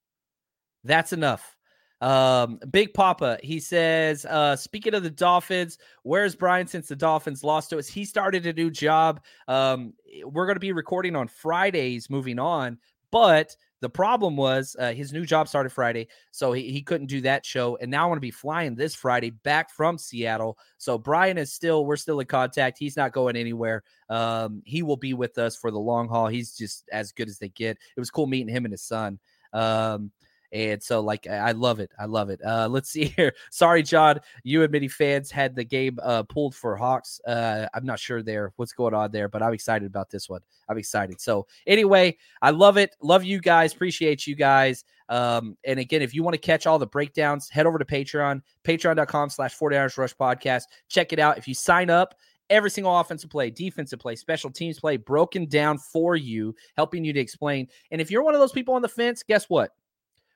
That's 0.83 1.13
enough. 1.13 1.57
Um, 2.01 2.59
Big 2.69 2.93
Papa, 2.93 3.39
he 3.41 3.59
says, 3.59 4.23
uh, 4.25 4.55
speaking 4.55 4.93
of 4.93 5.01
the 5.01 5.09
Dolphins, 5.09 5.79
where's 6.03 6.35
Brian 6.35 6.67
since 6.67 6.87
the 6.87 6.95
Dolphins 6.95 7.43
lost 7.43 7.71
to 7.71 7.79
us? 7.79 7.87
He 7.87 8.05
started 8.05 8.45
a 8.45 8.53
new 8.53 8.69
job. 8.69 9.21
Um, 9.47 9.93
we're 10.23 10.45
going 10.45 10.57
to 10.57 10.59
be 10.59 10.73
recording 10.73 11.15
on 11.15 11.27
Fridays 11.27 12.07
moving 12.07 12.37
on, 12.37 12.77
but 13.09 13.55
the 13.81 13.89
problem 13.89 14.35
was 14.35 14.75
uh, 14.79 14.93
his 14.93 15.11
new 15.11 15.25
job 15.25 15.47
started 15.47 15.71
Friday, 15.71 16.07
so 16.31 16.53
he, 16.53 16.71
he 16.71 16.81
couldn't 16.81 17.07
do 17.07 17.21
that 17.21 17.45
show. 17.45 17.77
And 17.81 17.91
now 17.91 18.05
I 18.05 18.07
want 18.07 18.17
to 18.17 18.21
be 18.21 18.31
flying 18.31 18.75
this 18.75 18.95
Friday 18.95 19.31
back 19.31 19.69
from 19.69 19.97
Seattle. 19.97 20.57
So 20.77 20.97
Brian 20.97 21.37
is 21.37 21.53
still, 21.53 21.85
we're 21.85 21.97
still 21.97 22.19
in 22.19 22.27
contact. 22.27 22.77
He's 22.79 22.97
not 22.97 23.11
going 23.11 23.35
anywhere. 23.35 23.83
Um, 24.09 24.61
he 24.65 24.81
will 24.81 24.97
be 24.97 25.13
with 25.13 25.37
us 25.37 25.55
for 25.55 25.71
the 25.71 25.79
long 25.79 26.07
haul. 26.07 26.27
He's 26.27 26.55
just 26.55 26.87
as 26.91 27.11
good 27.11 27.27
as 27.27 27.37
they 27.37 27.49
get. 27.49 27.77
It 27.95 27.99
was 27.99 28.11
cool 28.11 28.27
meeting 28.27 28.53
him 28.53 28.65
and 28.65 28.71
his 28.71 28.83
son. 28.83 29.19
Um, 29.53 30.11
and 30.51 30.81
so, 30.81 31.01
like, 31.01 31.27
I 31.27 31.51
love 31.51 31.79
it. 31.79 31.91
I 31.99 32.05
love 32.05 32.29
it. 32.29 32.39
Uh, 32.45 32.67
let's 32.69 32.89
see 32.89 33.05
here. 33.17 33.33
Sorry, 33.51 33.83
John. 33.83 34.19
You 34.43 34.63
and 34.63 34.71
many 34.71 34.87
fans 34.87 35.31
had 35.31 35.55
the 35.55 35.63
game 35.63 35.97
uh, 36.01 36.23
pulled 36.23 36.55
for 36.55 36.75
Hawks. 36.75 37.19
Uh, 37.27 37.67
I'm 37.73 37.85
not 37.85 37.99
sure 37.99 38.21
there 38.21 38.53
what's 38.55 38.73
going 38.73 38.93
on 38.93 39.11
there, 39.11 39.27
but 39.27 39.41
I'm 39.41 39.53
excited 39.53 39.85
about 39.85 40.09
this 40.09 40.29
one. 40.29 40.41
I'm 40.69 40.77
excited. 40.77 41.19
So, 41.21 41.47
anyway, 41.67 42.17
I 42.41 42.51
love 42.51 42.77
it. 42.77 42.95
Love 43.01 43.23
you 43.23 43.39
guys. 43.39 43.73
Appreciate 43.73 44.25
you 44.27 44.35
guys. 44.35 44.83
Um, 45.09 45.57
and 45.63 45.79
again, 45.79 46.01
if 46.01 46.13
you 46.15 46.23
want 46.23 46.33
to 46.33 46.39
catch 46.39 46.65
all 46.65 46.79
the 46.79 46.87
breakdowns, 46.87 47.49
head 47.49 47.65
over 47.65 47.77
to 47.77 47.85
Patreon, 47.85 48.41
patreon.com 48.63 49.29
slash 49.29 49.57
49ers 49.57 49.97
Rush 49.97 50.15
Podcast. 50.15 50.63
Check 50.89 51.13
it 51.13 51.19
out. 51.19 51.37
If 51.37 51.47
you 51.47 51.53
sign 51.53 51.89
up, 51.89 52.15
every 52.49 52.69
single 52.69 52.97
offensive 52.97 53.29
play, 53.29 53.49
defensive 53.49 53.99
play, 53.99 54.15
special 54.15 54.49
teams 54.49 54.79
play 54.79 54.97
broken 54.97 55.45
down 55.45 55.77
for 55.77 56.15
you, 56.15 56.55
helping 56.75 57.03
you 57.03 57.13
to 57.13 57.19
explain. 57.19 57.67
And 57.91 58.01
if 58.01 58.11
you're 58.11 58.23
one 58.23 58.33
of 58.33 58.39
those 58.39 58.51
people 58.51 58.73
on 58.75 58.81
the 58.81 58.89
fence, 58.89 59.23
guess 59.23 59.49
what? 59.49 59.71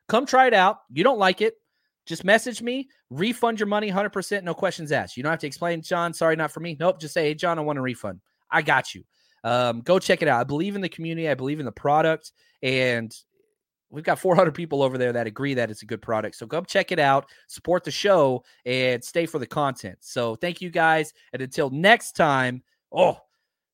Come 0.10 0.26
try 0.26 0.48
it 0.48 0.53
out. 0.53 0.80
You 0.91 1.03
don't 1.03 1.19
like 1.19 1.41
it, 1.41 1.53
just 2.06 2.23
message 2.23 2.61
me, 2.61 2.90
refund 3.11 3.60
your 3.60 3.68
money 3.68 3.91
100%, 3.91 4.44
no 4.44 4.56
questions 4.56 4.91
asked. 4.91 5.15
You 5.15 5.23
don't 5.23 5.31
have 5.31 5.40
to 5.40 5.48
explain, 5.48 5.81
John, 5.84 6.14
sorry, 6.14 6.36
not 6.36 6.52
for 6.52 6.60
me. 6.60 6.76
Nope, 6.80 6.99
just 6.99 7.14
say, 7.14 7.26
hey, 7.26 7.36
John, 7.36 7.60
I 7.60 7.61
want 7.61 7.77
a 7.77 7.81
refund. 7.81 8.19
I 8.52 8.64
got 8.64 8.95
you. 8.95 9.03
Um, 9.44 9.81
go 9.81 9.99
check 9.99 10.23
it 10.23 10.27
out. 10.27 10.41
I 10.41 10.44
believe 10.44 10.76
in 10.76 10.81
the 10.81 10.90
community, 10.90 11.30
I 11.30 11.36
believe 11.36 11.60
in 11.60 11.65
the 11.65 11.72
product, 11.72 12.31
and 12.64 13.15
we've 13.91 14.03
got 14.03 14.19
400 14.19 14.53
people 14.53 14.81
over 14.81 14.98
there 14.98 15.14
that 15.14 15.27
agree 15.27 15.53
that 15.53 15.69
it's 15.69 15.84
a 15.84 15.86
good 15.86 16.02
product. 16.02 16.36
So 16.36 16.48
go 16.48 16.61
check 16.61 16.91
it 16.91 16.99
out, 16.99 17.30
support 17.48 17.84
the 17.84 17.91
show, 17.91 18.44
and 18.65 19.03
stay 19.03 19.27
for 19.27 19.38
the 19.38 19.48
content. 19.48 19.99
So 20.02 20.36
thank 20.36 20.61
you 20.61 20.72
guys. 20.72 21.14
And 21.34 21.41
until 21.41 21.69
next 21.69 22.14
time, 22.14 22.64
oh, 22.91 23.19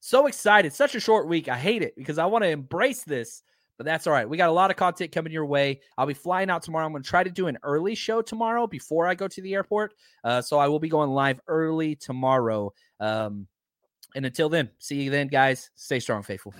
so 0.01 0.27
excited. 0.27 0.73
Such 0.73 0.95
a 0.95 0.99
short 0.99 1.27
week. 1.27 1.49
I 1.49 1.57
hate 1.57 1.81
it 1.81 1.95
because 1.95 2.17
I 2.17 2.25
want 2.25 2.43
to 2.43 2.49
embrace 2.49 3.03
this 3.03 3.43
but 3.77 3.85
that's 3.85 4.07
all 4.07 4.13
right. 4.13 4.27
We 4.27 4.37
got 4.37 4.49
a 4.49 4.53
lot 4.53 4.71
of 4.71 4.77
content 4.77 5.11
coming 5.11 5.33
your 5.33 5.45
way. 5.45 5.81
I'll 5.97 6.05
be 6.05 6.13
flying 6.13 6.49
out 6.49 6.63
tomorrow. 6.63 6.85
I'm 6.85 6.91
going 6.91 7.03
to 7.03 7.09
try 7.09 7.23
to 7.23 7.29
do 7.29 7.47
an 7.47 7.57
early 7.63 7.95
show 7.95 8.21
tomorrow 8.21 8.67
before 8.67 9.07
I 9.07 9.15
go 9.15 9.27
to 9.27 9.41
the 9.41 9.53
airport. 9.53 9.93
Uh, 10.23 10.41
so 10.41 10.57
I 10.59 10.67
will 10.67 10.79
be 10.79 10.89
going 10.89 11.09
live 11.09 11.39
early 11.47 11.95
tomorrow. 11.95 12.73
Um, 12.99 13.47
and 14.15 14.25
until 14.25 14.49
then, 14.49 14.69
see 14.79 15.03
you 15.03 15.11
then, 15.11 15.27
guys. 15.27 15.69
Stay 15.75 15.99
strong, 15.99 16.23
faithful. 16.23 16.53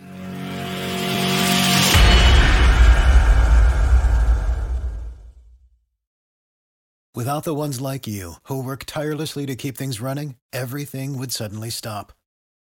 Without 7.16 7.46
the 7.46 7.56
ones 7.56 7.80
like 7.80 8.06
you 8.06 8.34
who 8.44 8.62
work 8.62 8.84
tirelessly 8.86 9.46
to 9.46 9.56
keep 9.56 9.78
things 9.78 10.02
running, 10.02 10.36
everything 10.52 11.18
would 11.18 11.32
suddenly 11.32 11.70
stop. 11.70 12.12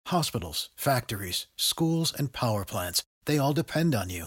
Hospitals, 0.07 0.71
factories, 0.77 1.49
schools, 1.57 2.15
and 2.17 2.33
power 2.33 2.65
plants, 2.65 3.03
they 3.25 3.37
all 3.37 3.53
depend 3.53 3.97
on 3.97 4.11
you. 4.11 4.27